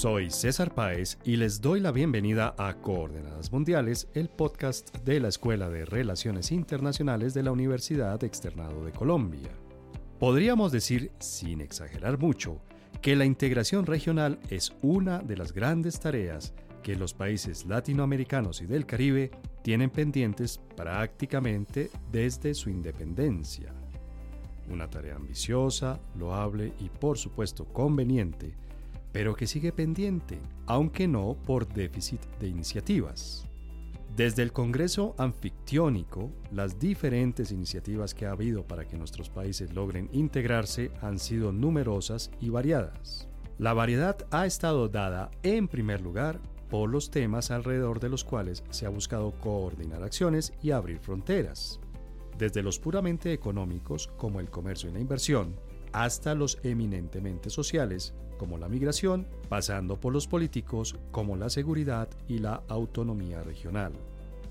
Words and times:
Soy 0.00 0.30
César 0.30 0.74
Páez 0.74 1.18
y 1.24 1.36
les 1.36 1.60
doy 1.60 1.78
la 1.78 1.92
bienvenida 1.92 2.54
a 2.56 2.72
Coordenadas 2.72 3.52
Mundiales, 3.52 4.08
el 4.14 4.30
podcast 4.30 4.96
de 5.04 5.20
la 5.20 5.28
Escuela 5.28 5.68
de 5.68 5.84
Relaciones 5.84 6.52
Internacionales 6.52 7.34
de 7.34 7.42
la 7.42 7.52
Universidad 7.52 8.24
Externado 8.24 8.82
de 8.82 8.92
Colombia. 8.92 9.50
Podríamos 10.18 10.72
decir, 10.72 11.12
sin 11.18 11.60
exagerar 11.60 12.18
mucho, 12.18 12.62
que 13.02 13.14
la 13.14 13.26
integración 13.26 13.84
regional 13.84 14.38
es 14.48 14.72
una 14.80 15.18
de 15.18 15.36
las 15.36 15.52
grandes 15.52 16.00
tareas 16.00 16.54
que 16.82 16.96
los 16.96 17.12
países 17.12 17.66
latinoamericanos 17.66 18.62
y 18.62 18.66
del 18.66 18.86
Caribe 18.86 19.30
tienen 19.62 19.90
pendientes 19.90 20.62
prácticamente 20.78 21.90
desde 22.10 22.54
su 22.54 22.70
independencia. 22.70 23.74
Una 24.70 24.88
tarea 24.88 25.16
ambiciosa, 25.16 26.00
loable 26.18 26.72
y 26.80 26.88
por 26.88 27.18
supuesto 27.18 27.66
conveniente, 27.66 28.54
pero 29.12 29.34
que 29.34 29.46
sigue 29.46 29.72
pendiente, 29.72 30.38
aunque 30.66 31.08
no 31.08 31.36
por 31.46 31.66
déficit 31.66 32.20
de 32.38 32.48
iniciativas. 32.48 33.46
Desde 34.16 34.42
el 34.42 34.52
Congreso 34.52 35.14
Anfictiónico, 35.18 36.30
las 36.50 36.78
diferentes 36.78 37.52
iniciativas 37.52 38.12
que 38.12 38.26
ha 38.26 38.32
habido 38.32 38.64
para 38.66 38.86
que 38.86 38.98
nuestros 38.98 39.30
países 39.30 39.72
logren 39.72 40.08
integrarse 40.12 40.90
han 41.00 41.18
sido 41.18 41.52
numerosas 41.52 42.30
y 42.40 42.48
variadas. 42.48 43.28
La 43.58 43.72
variedad 43.72 44.16
ha 44.30 44.46
estado 44.46 44.88
dada, 44.88 45.30
en 45.42 45.68
primer 45.68 46.00
lugar, 46.00 46.40
por 46.68 46.88
los 46.88 47.10
temas 47.10 47.50
alrededor 47.50 48.00
de 48.00 48.08
los 48.08 48.24
cuales 48.24 48.64
se 48.70 48.86
ha 48.86 48.88
buscado 48.88 49.32
coordinar 49.32 50.02
acciones 50.02 50.52
y 50.62 50.70
abrir 50.70 50.98
fronteras. 50.98 51.80
Desde 52.38 52.62
los 52.62 52.78
puramente 52.78 53.32
económicos, 53.32 54.08
como 54.16 54.40
el 54.40 54.50
comercio 54.50 54.88
y 54.88 54.92
la 54.92 55.00
inversión, 55.00 55.56
hasta 55.92 56.34
los 56.34 56.58
eminentemente 56.62 57.50
sociales, 57.50 58.14
como 58.38 58.58
la 58.58 58.68
migración, 58.68 59.26
pasando 59.48 60.00
por 60.00 60.12
los 60.12 60.26
políticos, 60.26 60.96
como 61.10 61.36
la 61.36 61.50
seguridad 61.50 62.08
y 62.28 62.38
la 62.38 62.62
autonomía 62.68 63.42
regional. 63.42 63.92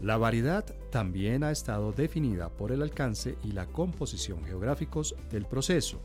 La 0.01 0.17
variedad 0.17 0.63
también 0.91 1.43
ha 1.43 1.51
estado 1.51 1.91
definida 1.91 2.49
por 2.49 2.71
el 2.71 2.81
alcance 2.81 3.35
y 3.43 3.51
la 3.51 3.65
composición 3.65 4.45
geográficos 4.45 5.15
del 5.29 5.45
proceso. 5.45 5.99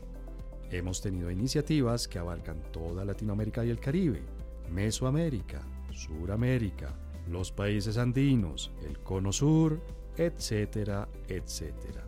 Hemos 0.71 1.01
tenido 1.01 1.31
iniciativas 1.31 2.07
que 2.07 2.19
abarcan 2.19 2.61
toda 2.71 3.05
Latinoamérica 3.05 3.63
y 3.63 3.69
el 3.69 3.79
Caribe, 3.79 4.23
Mesoamérica, 4.71 5.61
Suramérica, 5.91 6.93
los 7.29 7.51
países 7.51 7.97
andinos, 7.97 8.71
el 8.85 8.99
Cono 8.99 9.31
Sur, 9.31 9.79
etcétera, 10.17 11.07
etcétera. 11.27 12.04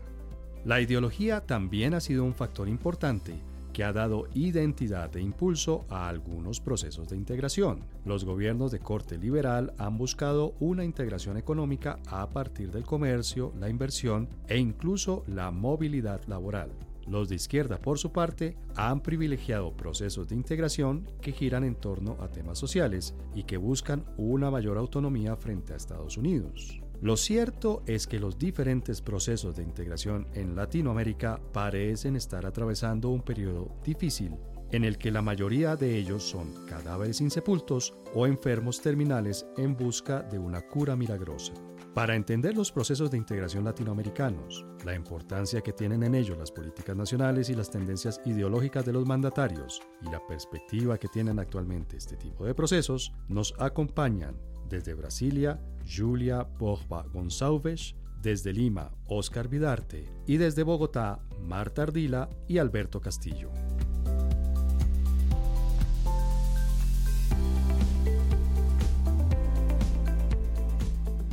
La 0.68 0.82
ideología 0.82 1.40
también 1.40 1.94
ha 1.94 2.02
sido 2.02 2.26
un 2.26 2.34
factor 2.34 2.68
importante 2.68 3.40
que 3.72 3.86
ha 3.86 3.94
dado 3.94 4.28
identidad 4.34 5.16
e 5.16 5.22
impulso 5.22 5.86
a 5.88 6.10
algunos 6.10 6.60
procesos 6.60 7.08
de 7.08 7.16
integración. 7.16 7.86
Los 8.04 8.26
gobiernos 8.26 8.74
de 8.74 8.80
corte 8.80 9.18
liberal 9.18 9.74
han 9.78 9.98
buscado 9.98 10.56
una 10.60 10.84
integración 10.84 11.38
económica 11.38 12.00
a 12.08 12.30
partir 12.30 12.70
del 12.70 12.84
comercio, 12.84 13.54
la 13.58 13.70
inversión 13.70 14.28
e 14.50 14.58
incluso 14.58 15.24
la 15.28 15.52
movilidad 15.52 16.22
laboral. 16.28 16.72
Los 17.08 17.30
de 17.30 17.36
izquierda, 17.36 17.80
por 17.80 17.98
su 17.98 18.12
parte, 18.12 18.58
han 18.76 19.00
privilegiado 19.00 19.72
procesos 19.72 20.28
de 20.28 20.36
integración 20.36 21.10
que 21.22 21.32
giran 21.32 21.64
en 21.64 21.76
torno 21.76 22.18
a 22.20 22.28
temas 22.28 22.60
sociales 22.60 23.16
y 23.34 23.44
que 23.44 23.56
buscan 23.56 24.04
una 24.18 24.52
mayor 24.52 24.78
autonomía 24.78 25.38
frente 25.38 25.72
a 25.72 25.78
Estados 25.78 26.18
Unidos. 26.18 26.82
Lo 27.02 27.16
cierto 27.16 27.84
es 27.86 28.08
que 28.08 28.20
los 28.20 28.40
diferentes 28.40 29.02
procesos 29.02 29.56
de 29.56 29.64
integración 29.64 30.28
en 30.34 30.56
Latinoamérica 30.56 31.40
parecen 31.54 32.16
estar 32.16 32.46
atravesando 32.46 33.10
un 33.10 33.22
periodo 33.22 33.76
difícil 33.84 34.36
en 34.72 34.84
el 34.84 34.98
que 34.98 35.12
la 35.12 35.22
mayoría 35.22 35.76
de 35.76 35.96
ellos 35.96 36.24
son 36.24 36.66
cadáveres 36.66 37.22
insepultos 37.22 37.94
o 38.16 38.26
enfermos 38.26 38.82
terminales 38.82 39.46
en 39.58 39.78
busca 39.78 40.24
de 40.24 40.40
una 40.40 40.62
cura 40.62 40.96
milagrosa. 40.96 41.54
Para 41.94 42.16
entender 42.16 42.56
los 42.56 42.72
procesos 42.72 43.10
de 43.10 43.18
integración 43.18 43.64
latinoamericanos, 43.64 44.66
la 44.84 44.94
importancia 44.94 45.62
que 45.62 45.74
tienen 45.74 46.04
en 46.04 46.16
ellos 46.16 46.38
las 46.38 46.52
políticas 46.52 46.96
nacionales 46.96 47.50
y 47.50 47.56
las 47.56 47.72
tendencias 47.72 48.22
ideológicas 48.26 48.86
de 48.86 48.94
los 48.94 49.06
mandatarios 49.06 49.82
y 50.02 50.12
la 50.12 50.26
perspectiva 50.28 50.98
que 50.98 51.08
tienen 51.08 51.40
actualmente 51.40 51.98
este 51.98 52.18
tipo 52.18 52.46
de 52.46 52.54
procesos, 52.54 53.14
nos 53.30 53.54
acompañan 53.58 54.36
desde 54.70 54.94
Brasilia, 54.94 55.60
Julia 55.86 56.48
Borba 56.60 57.06
Gonçalves, 57.14 57.96
desde 58.22 58.54
Lima, 58.54 58.92
Oscar 59.08 59.48
Vidarte 59.48 60.06
y 60.26 60.38
desde 60.38 60.64
Bogotá, 60.64 61.20
Marta 61.42 61.84
Ardila 61.84 62.30
y 62.48 62.58
Alberto 62.58 63.00
Castillo. 63.00 63.52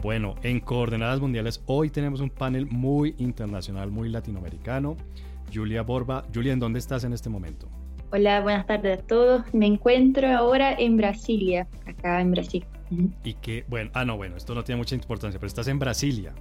Bueno, 0.03 0.34
en 0.43 0.61
Coordenadas 0.61 1.19
Mundiales 1.19 1.62
hoy 1.65 1.89
tenemos 1.89 2.21
un 2.21 2.28
panel 2.28 2.67
muy 2.67 3.15
internacional, 3.17 3.91
muy 3.91 4.11
latinoamericano. 4.11 4.99
Julia 5.53 5.83
Borba, 5.83 6.27
Julia, 6.33 6.53
¿en 6.53 6.61
dónde 6.61 6.78
estás 6.78 7.05
en 7.05 7.15
este 7.15 7.31
momento? 7.31 7.71
Hola, 8.12 8.43
buenas 8.43 8.67
tardes 8.67 8.99
a 8.99 9.03
todos. 9.03 9.43
Me 9.55 9.67
encuentro 9.67 10.28
ahora 10.28 10.75
en 10.75 10.99
Brasilia, 10.99 11.67
acá 11.87 12.21
en 12.21 12.33
Brasil. 12.33 12.65
Y 13.22 13.34
que, 13.34 13.65
bueno, 13.69 13.91
ah, 13.94 14.05
no, 14.05 14.16
bueno, 14.16 14.37
esto 14.37 14.55
no 14.55 14.65
tiene 14.65 14.78
mucha 14.78 14.94
importancia, 14.94 15.38
pero 15.38 15.49
estás 15.49 15.69
en 15.69 15.78
Brasilia. 15.78 16.34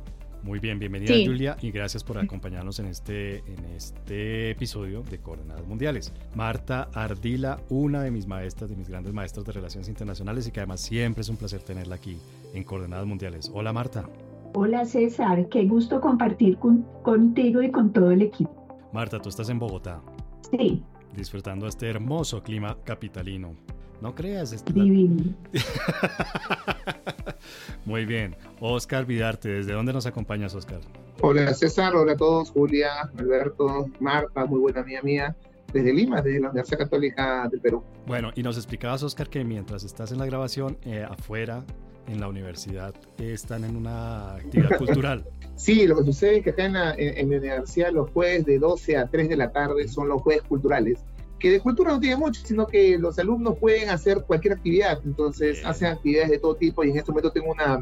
Muy 0.44 0.60
bien, 0.60 0.78
bienvenida 0.78 1.14
Julia 1.26 1.56
y 1.62 1.72
gracias 1.72 2.04
por 2.04 2.18
acompañarnos 2.18 2.78
en 2.80 2.88
este, 2.88 3.38
en 3.38 3.64
este 3.78 4.52
episodio 4.52 5.02
de 5.02 5.20
Coordenadas 5.20 5.66
Mundiales. 5.66 6.12
Marta 6.36 6.90
Ardila, 6.94 7.62
una 7.70 8.04
de 8.04 8.12
mis 8.12 8.28
maestras, 8.28 8.70
de 8.70 8.76
mis 8.76 8.90
grandes 8.90 9.14
maestros 9.14 9.46
de 9.46 9.54
Relaciones 9.54 9.88
Internacionales 9.88 10.46
y 10.46 10.52
que 10.52 10.60
además 10.60 10.82
siempre 10.82 11.22
es 11.22 11.30
un 11.30 11.38
placer 11.38 11.64
tenerla 11.64 11.96
aquí 11.96 12.18
en 12.54 12.66
Coordenadas 12.66 13.06
Mundiales. 13.06 13.50
Hola 13.54 13.72
Marta. 13.72 14.04
Hola 14.54 14.84
César, 14.84 15.48
qué 15.48 15.64
gusto 15.64 16.02
compartir 16.02 16.58
contigo 16.58 17.62
y 17.62 17.72
con 17.72 17.94
todo 17.94 18.12
el 18.12 18.22
equipo. 18.22 18.52
Marta, 18.92 19.20
tú 19.20 19.30
estás 19.30 19.48
en 19.48 19.60
Bogotá. 19.60 20.02
Sí. 20.52 20.84
Disfrutando 21.16 21.68
este 21.68 21.90
hermoso 21.90 22.44
clima 22.44 22.78
capitalino. 22.84 23.56
No 24.04 24.14
creas. 24.14 24.52
Esto 24.52 24.74
Divino. 24.74 25.34
Muy 27.86 28.06
bien. 28.06 28.36
Oscar 28.60 29.06
Vidarte, 29.06 29.50
¿desde 29.50 29.74
dónde 29.74 29.94
nos 29.94 30.06
acompañas, 30.06 30.56
Oscar? 30.56 30.80
Hola 31.22 31.54
César, 31.54 31.96
hola 31.96 32.14
a 32.14 32.18
todos, 32.18 32.52
Julia, 32.52 33.10
Alberto, 33.18 33.88
Marta, 34.00 34.46
muy 34.46 34.60
buena 34.60 34.82
amiga 34.82 35.02
mía, 35.02 35.36
desde 35.72 35.94
Lima, 35.94 36.22
desde 36.22 36.40
la 36.40 36.50
Universidad 36.50 36.80
Católica 36.80 37.48
del 37.50 37.62
Perú. 37.62 37.84
Bueno, 38.08 38.32
y 38.36 38.44
nos 38.44 38.58
explicabas, 38.58 39.04
Oscar, 39.04 39.30
que 39.30 39.44
mientras 39.44 39.84
estás 39.84 40.12
en 40.12 40.18
la 40.18 40.26
grabación, 40.26 40.78
eh, 40.84 41.06
afuera, 41.08 41.64
en 42.08 42.20
la 42.20 42.28
universidad, 42.28 42.94
están 43.18 43.64
en 43.64 43.76
una 43.76 44.36
actividad 44.36 44.70
cultural. 44.78 45.26
Sí, 45.56 45.86
lo 45.88 45.98
que 45.98 46.04
sucede 46.04 46.38
es 46.38 46.44
que 46.44 46.50
acá 46.50 46.66
en 46.66 46.74
la, 46.74 46.94
en 46.98 47.30
la 47.30 47.38
universidad 47.38 47.92
los 47.92 48.10
jueves 48.10 48.46
de 48.46 48.60
12 48.60 48.98
a 48.98 49.08
3 49.08 49.30
de 49.30 49.38
la 49.38 49.52
tarde 49.52 49.88
son 49.88 50.10
los 50.10 50.22
jueves 50.22 50.44
culturales 50.44 51.00
que 51.44 51.52
de 51.52 51.60
cultura 51.60 51.92
no 51.92 52.00
tiene 52.00 52.16
mucho, 52.16 52.40
sino 52.46 52.66
que 52.66 52.98
los 52.98 53.20
alumnos 53.20 53.58
pueden 53.60 53.90
hacer 53.90 54.24
cualquier 54.26 54.54
actividad, 54.54 55.02
entonces 55.04 55.62
hacen 55.66 55.90
actividades 55.90 56.30
de 56.30 56.40
todo 56.40 56.56
tipo 56.56 56.86
y 56.86 56.92
en 56.92 56.98
este 56.98 57.12
momento 57.12 57.34
tengo 57.34 57.52
una, 57.52 57.82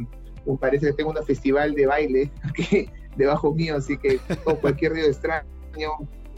parece 0.60 0.88
que 0.88 0.94
tengo 0.94 1.12
un 1.12 1.24
festival 1.24 1.76
de 1.76 1.86
baile 1.86 2.32
aquí 2.42 2.90
debajo 3.16 3.54
mío, 3.54 3.76
así 3.76 4.00
que 4.00 4.20
con 4.44 4.56
cualquier 4.56 4.94
ruido 4.94 5.08
extraño 5.08 5.92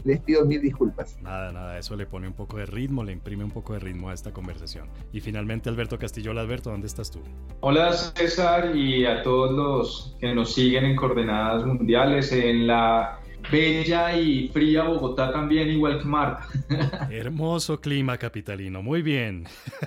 les 0.04 0.20
pido 0.20 0.44
mil 0.44 0.60
disculpas. 0.60 1.18
Nada, 1.22 1.50
nada, 1.50 1.78
eso 1.78 1.96
le 1.96 2.04
pone 2.04 2.26
un 2.26 2.34
poco 2.34 2.58
de 2.58 2.66
ritmo, 2.66 3.02
le 3.02 3.12
imprime 3.12 3.42
un 3.42 3.52
poco 3.52 3.72
de 3.72 3.78
ritmo 3.78 4.10
a 4.10 4.12
esta 4.12 4.30
conversación. 4.30 4.90
Y 5.10 5.22
finalmente 5.22 5.70
Alberto 5.70 5.98
Castillo, 5.98 6.32
hola 6.32 6.42
Alberto, 6.42 6.68
¿dónde 6.68 6.88
estás 6.88 7.10
tú? 7.10 7.20
Hola 7.60 7.90
César 7.94 8.76
y 8.76 9.06
a 9.06 9.22
todos 9.22 9.50
los 9.50 10.16
que 10.20 10.34
nos 10.34 10.52
siguen 10.52 10.84
en 10.84 10.94
Coordenadas 10.94 11.64
Mundiales 11.64 12.30
en 12.32 12.66
la 12.66 13.18
bella 13.50 14.16
y 14.16 14.48
fría 14.48 14.84
Bogotá 14.84 15.32
también, 15.32 15.68
igual 15.68 15.98
que 15.98 16.04
Marta. 16.04 16.48
Hermoso 17.10 17.80
clima 17.80 18.18
capitalino, 18.18 18.82
muy 18.82 19.02
bien. 19.02 19.46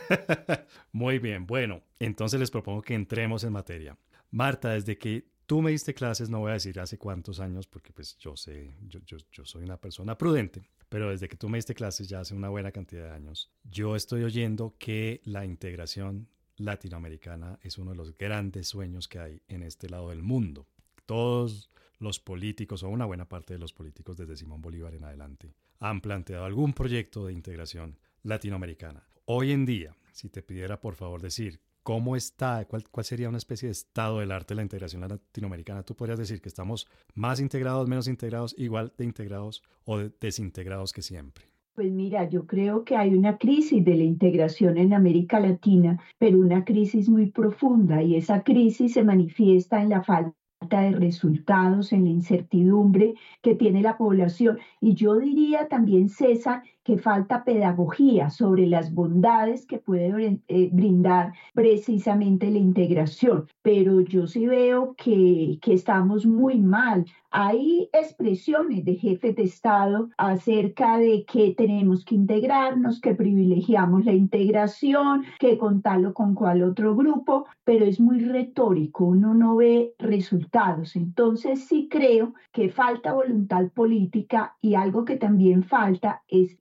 muy 0.92 1.19
bien, 1.19 1.45
bueno, 1.45 1.81
entonces 2.00 2.39
les 2.39 2.51
propongo 2.51 2.81
que 2.81 2.94
entremos 2.94 3.44
en 3.44 3.54
materia. 3.54 3.98
Marta, 4.31 4.71
desde 4.71 4.98
que 4.98 5.25
tú 5.45 5.62
me 5.62 5.71
diste 5.71 5.94
clases, 5.94 6.30
no 6.30 6.39
voy 6.39 6.51
a 6.51 6.56
decir 6.56 6.80
hace 6.80 6.98
cuántos 6.98 7.39
años, 7.39 7.65
porque 7.68 7.94
pues 7.94 8.18
yo 8.18 8.36
sé, 8.36 8.75
yo, 8.88 9.45
soy 9.45 9.63
una 9.63 9.77
persona 9.77 10.18
prudente, 10.18 10.63
pero 10.89 11.10
desde 11.10 11.27
que 11.27 11.38
tú 11.38 11.50
me 11.50 11.57
diste 11.57 11.74
clases 11.74 12.07
ya 12.07 12.19
hace 12.19 12.36
una 12.36 12.50
buena 12.50 12.71
cantidad 12.71 13.06
de 13.06 13.12
años, 13.12 13.51
yo 13.63 13.95
estoy 13.95 14.24
oyendo 14.24 14.75
que 14.77 15.21
la 15.24 15.45
integración 15.45 16.27
latinoamericana 16.57 17.60
es 17.62 17.77
uno 17.77 17.92
de 17.92 17.98
los 17.98 18.18
grandes 18.18 18.68
sueños 18.68 19.07
que 19.07 19.19
hay 19.19 19.42
en 19.48 19.63
este 19.63 19.89
lado 19.89 20.10
del 20.10 20.21
mundo. 20.21 20.68
Todos 21.06 21.69
los 21.99 22.19
políticos 22.19 22.83
o 22.83 22.89
una 22.89 23.05
buena 23.05 23.27
parte 23.27 23.53
de 23.53 23.59
los 23.59 23.73
políticos 23.73 24.17
desde 24.17 24.38
Simón 24.38 24.61
Bolívar 24.61 24.94
en 24.94 25.03
adelante 25.03 25.53
han 25.79 26.01
planteado 26.01 26.45
algún 26.45 26.73
proyecto 26.73 27.25
de 27.25 27.33
integración 27.33 27.97
latinoamericana. 28.23 29.03
Hoy 29.25 29.51
en 29.51 29.65
día, 29.65 29.95
si 30.11 30.29
te 30.29 30.41
pidiera 30.41 30.79
por 30.79 30.95
favor 30.95 31.21
decir 31.21 31.59
cómo 31.83 32.15
está, 32.15 32.65
cuál, 32.65 32.83
sería 33.03 33.29
una 33.29 33.38
especie 33.38 33.67
de 33.67 33.71
estado 33.71 34.19
del 34.19 34.31
arte 34.31 34.53
de 34.53 34.57
la 34.57 34.63
integración 34.63 35.01
latinoamericana, 35.01 35.83
tú 35.83 35.95
podrías 35.95 36.19
decir 36.19 36.41
que 36.41 36.49
estamos 36.49 36.88
más 37.15 37.39
integrados, 37.39 37.88
menos 37.88 38.07
integrados, 38.07 38.55
igual 38.57 38.91
de 38.97 39.05
integrados 39.05 39.63
o 39.85 39.97
desintegrados 39.97 40.91
que 40.91 41.01
siempre. 41.01 41.45
Pues 41.75 41.91
mira, 41.91 42.27
yo 42.27 42.47
creo 42.47 42.83
que 42.83 42.97
hay 42.97 43.13
una 43.13 43.38
crisis 43.38 43.85
de 43.85 43.95
la 43.95 44.03
integración 44.03 44.77
en 44.77 44.93
América 44.93 45.39
Latina, 45.39 46.01
pero 46.17 46.39
una 46.39 46.65
crisis 46.65 47.07
muy 47.07 47.27
profunda 47.27 48.01
y 48.01 48.15
esa 48.15 48.43
crisis 48.43 48.93
se 48.93 49.03
manifiesta 49.03 49.81
en 49.81 49.89
la 49.89 50.03
falta 50.03 50.35
de 50.62 50.92
resultados, 50.92 51.94
en 51.94 52.06
la 52.06 52.09
incertidumbre 52.09 53.13
que 53.42 53.56
tiene 53.56 53.81
la 53.81 53.98
población. 53.98 54.57
Y 54.81 54.95
yo 54.95 55.18
diría 55.18 55.68
también, 55.68 56.09
César, 56.09 56.63
que 56.88 56.98
falta 56.98 57.44
pedagogía 57.44 58.30
sobre 58.30 58.66
las 58.66 58.94
bondades 58.94 59.66
que 59.66 59.78
puede 59.78 60.39
eh, 60.48 60.69
brindar 60.72 61.34
precisamente 61.54 62.50
la 62.50 62.60
integración. 62.60 63.45
Pero 63.62 64.00
yo 64.00 64.25
sí 64.25 64.48
veo 64.48 64.95
que, 64.95 65.60
que 65.62 65.74
estamos 65.74 66.25
muy 66.25 66.62
mal. 66.62 67.06
Hay 67.30 67.89
expresiones 67.92 68.86
de 68.86 68.95
jefes 68.95 69.36
de 69.36 69.44
Estado 69.44 70.10
acerca 70.18 70.98
de 70.98 71.25
que 71.25 71.54
tenemos 71.56 72.06
que 72.06 72.16
integrarnos, 72.16 73.01
que 73.01 73.13
privilegiamos 73.13 74.06
la 74.06 74.13
integración, 74.13 75.25
que 75.39 75.57
contarlo 75.57 76.13
con 76.13 76.36
cual 76.36 76.63
otro 76.63 76.95
grupo, 76.95 77.48
pero 77.66 77.84
es 77.84 78.00
muy 78.00 78.19
retórico, 78.19 79.04
uno 79.04 79.34
no 79.34 79.57
ve 79.57 79.94
resultados. 80.00 80.95
Entonces 80.95 81.66
sí 81.66 81.89
creo 81.92 82.34
que 82.54 82.69
falta 82.69 83.12
voluntad 83.12 83.69
política 83.74 84.56
y 84.62 84.75
algo 84.75 85.04
que 85.04 85.18
también 85.18 85.63
falta 85.63 86.24
es. 86.30 86.56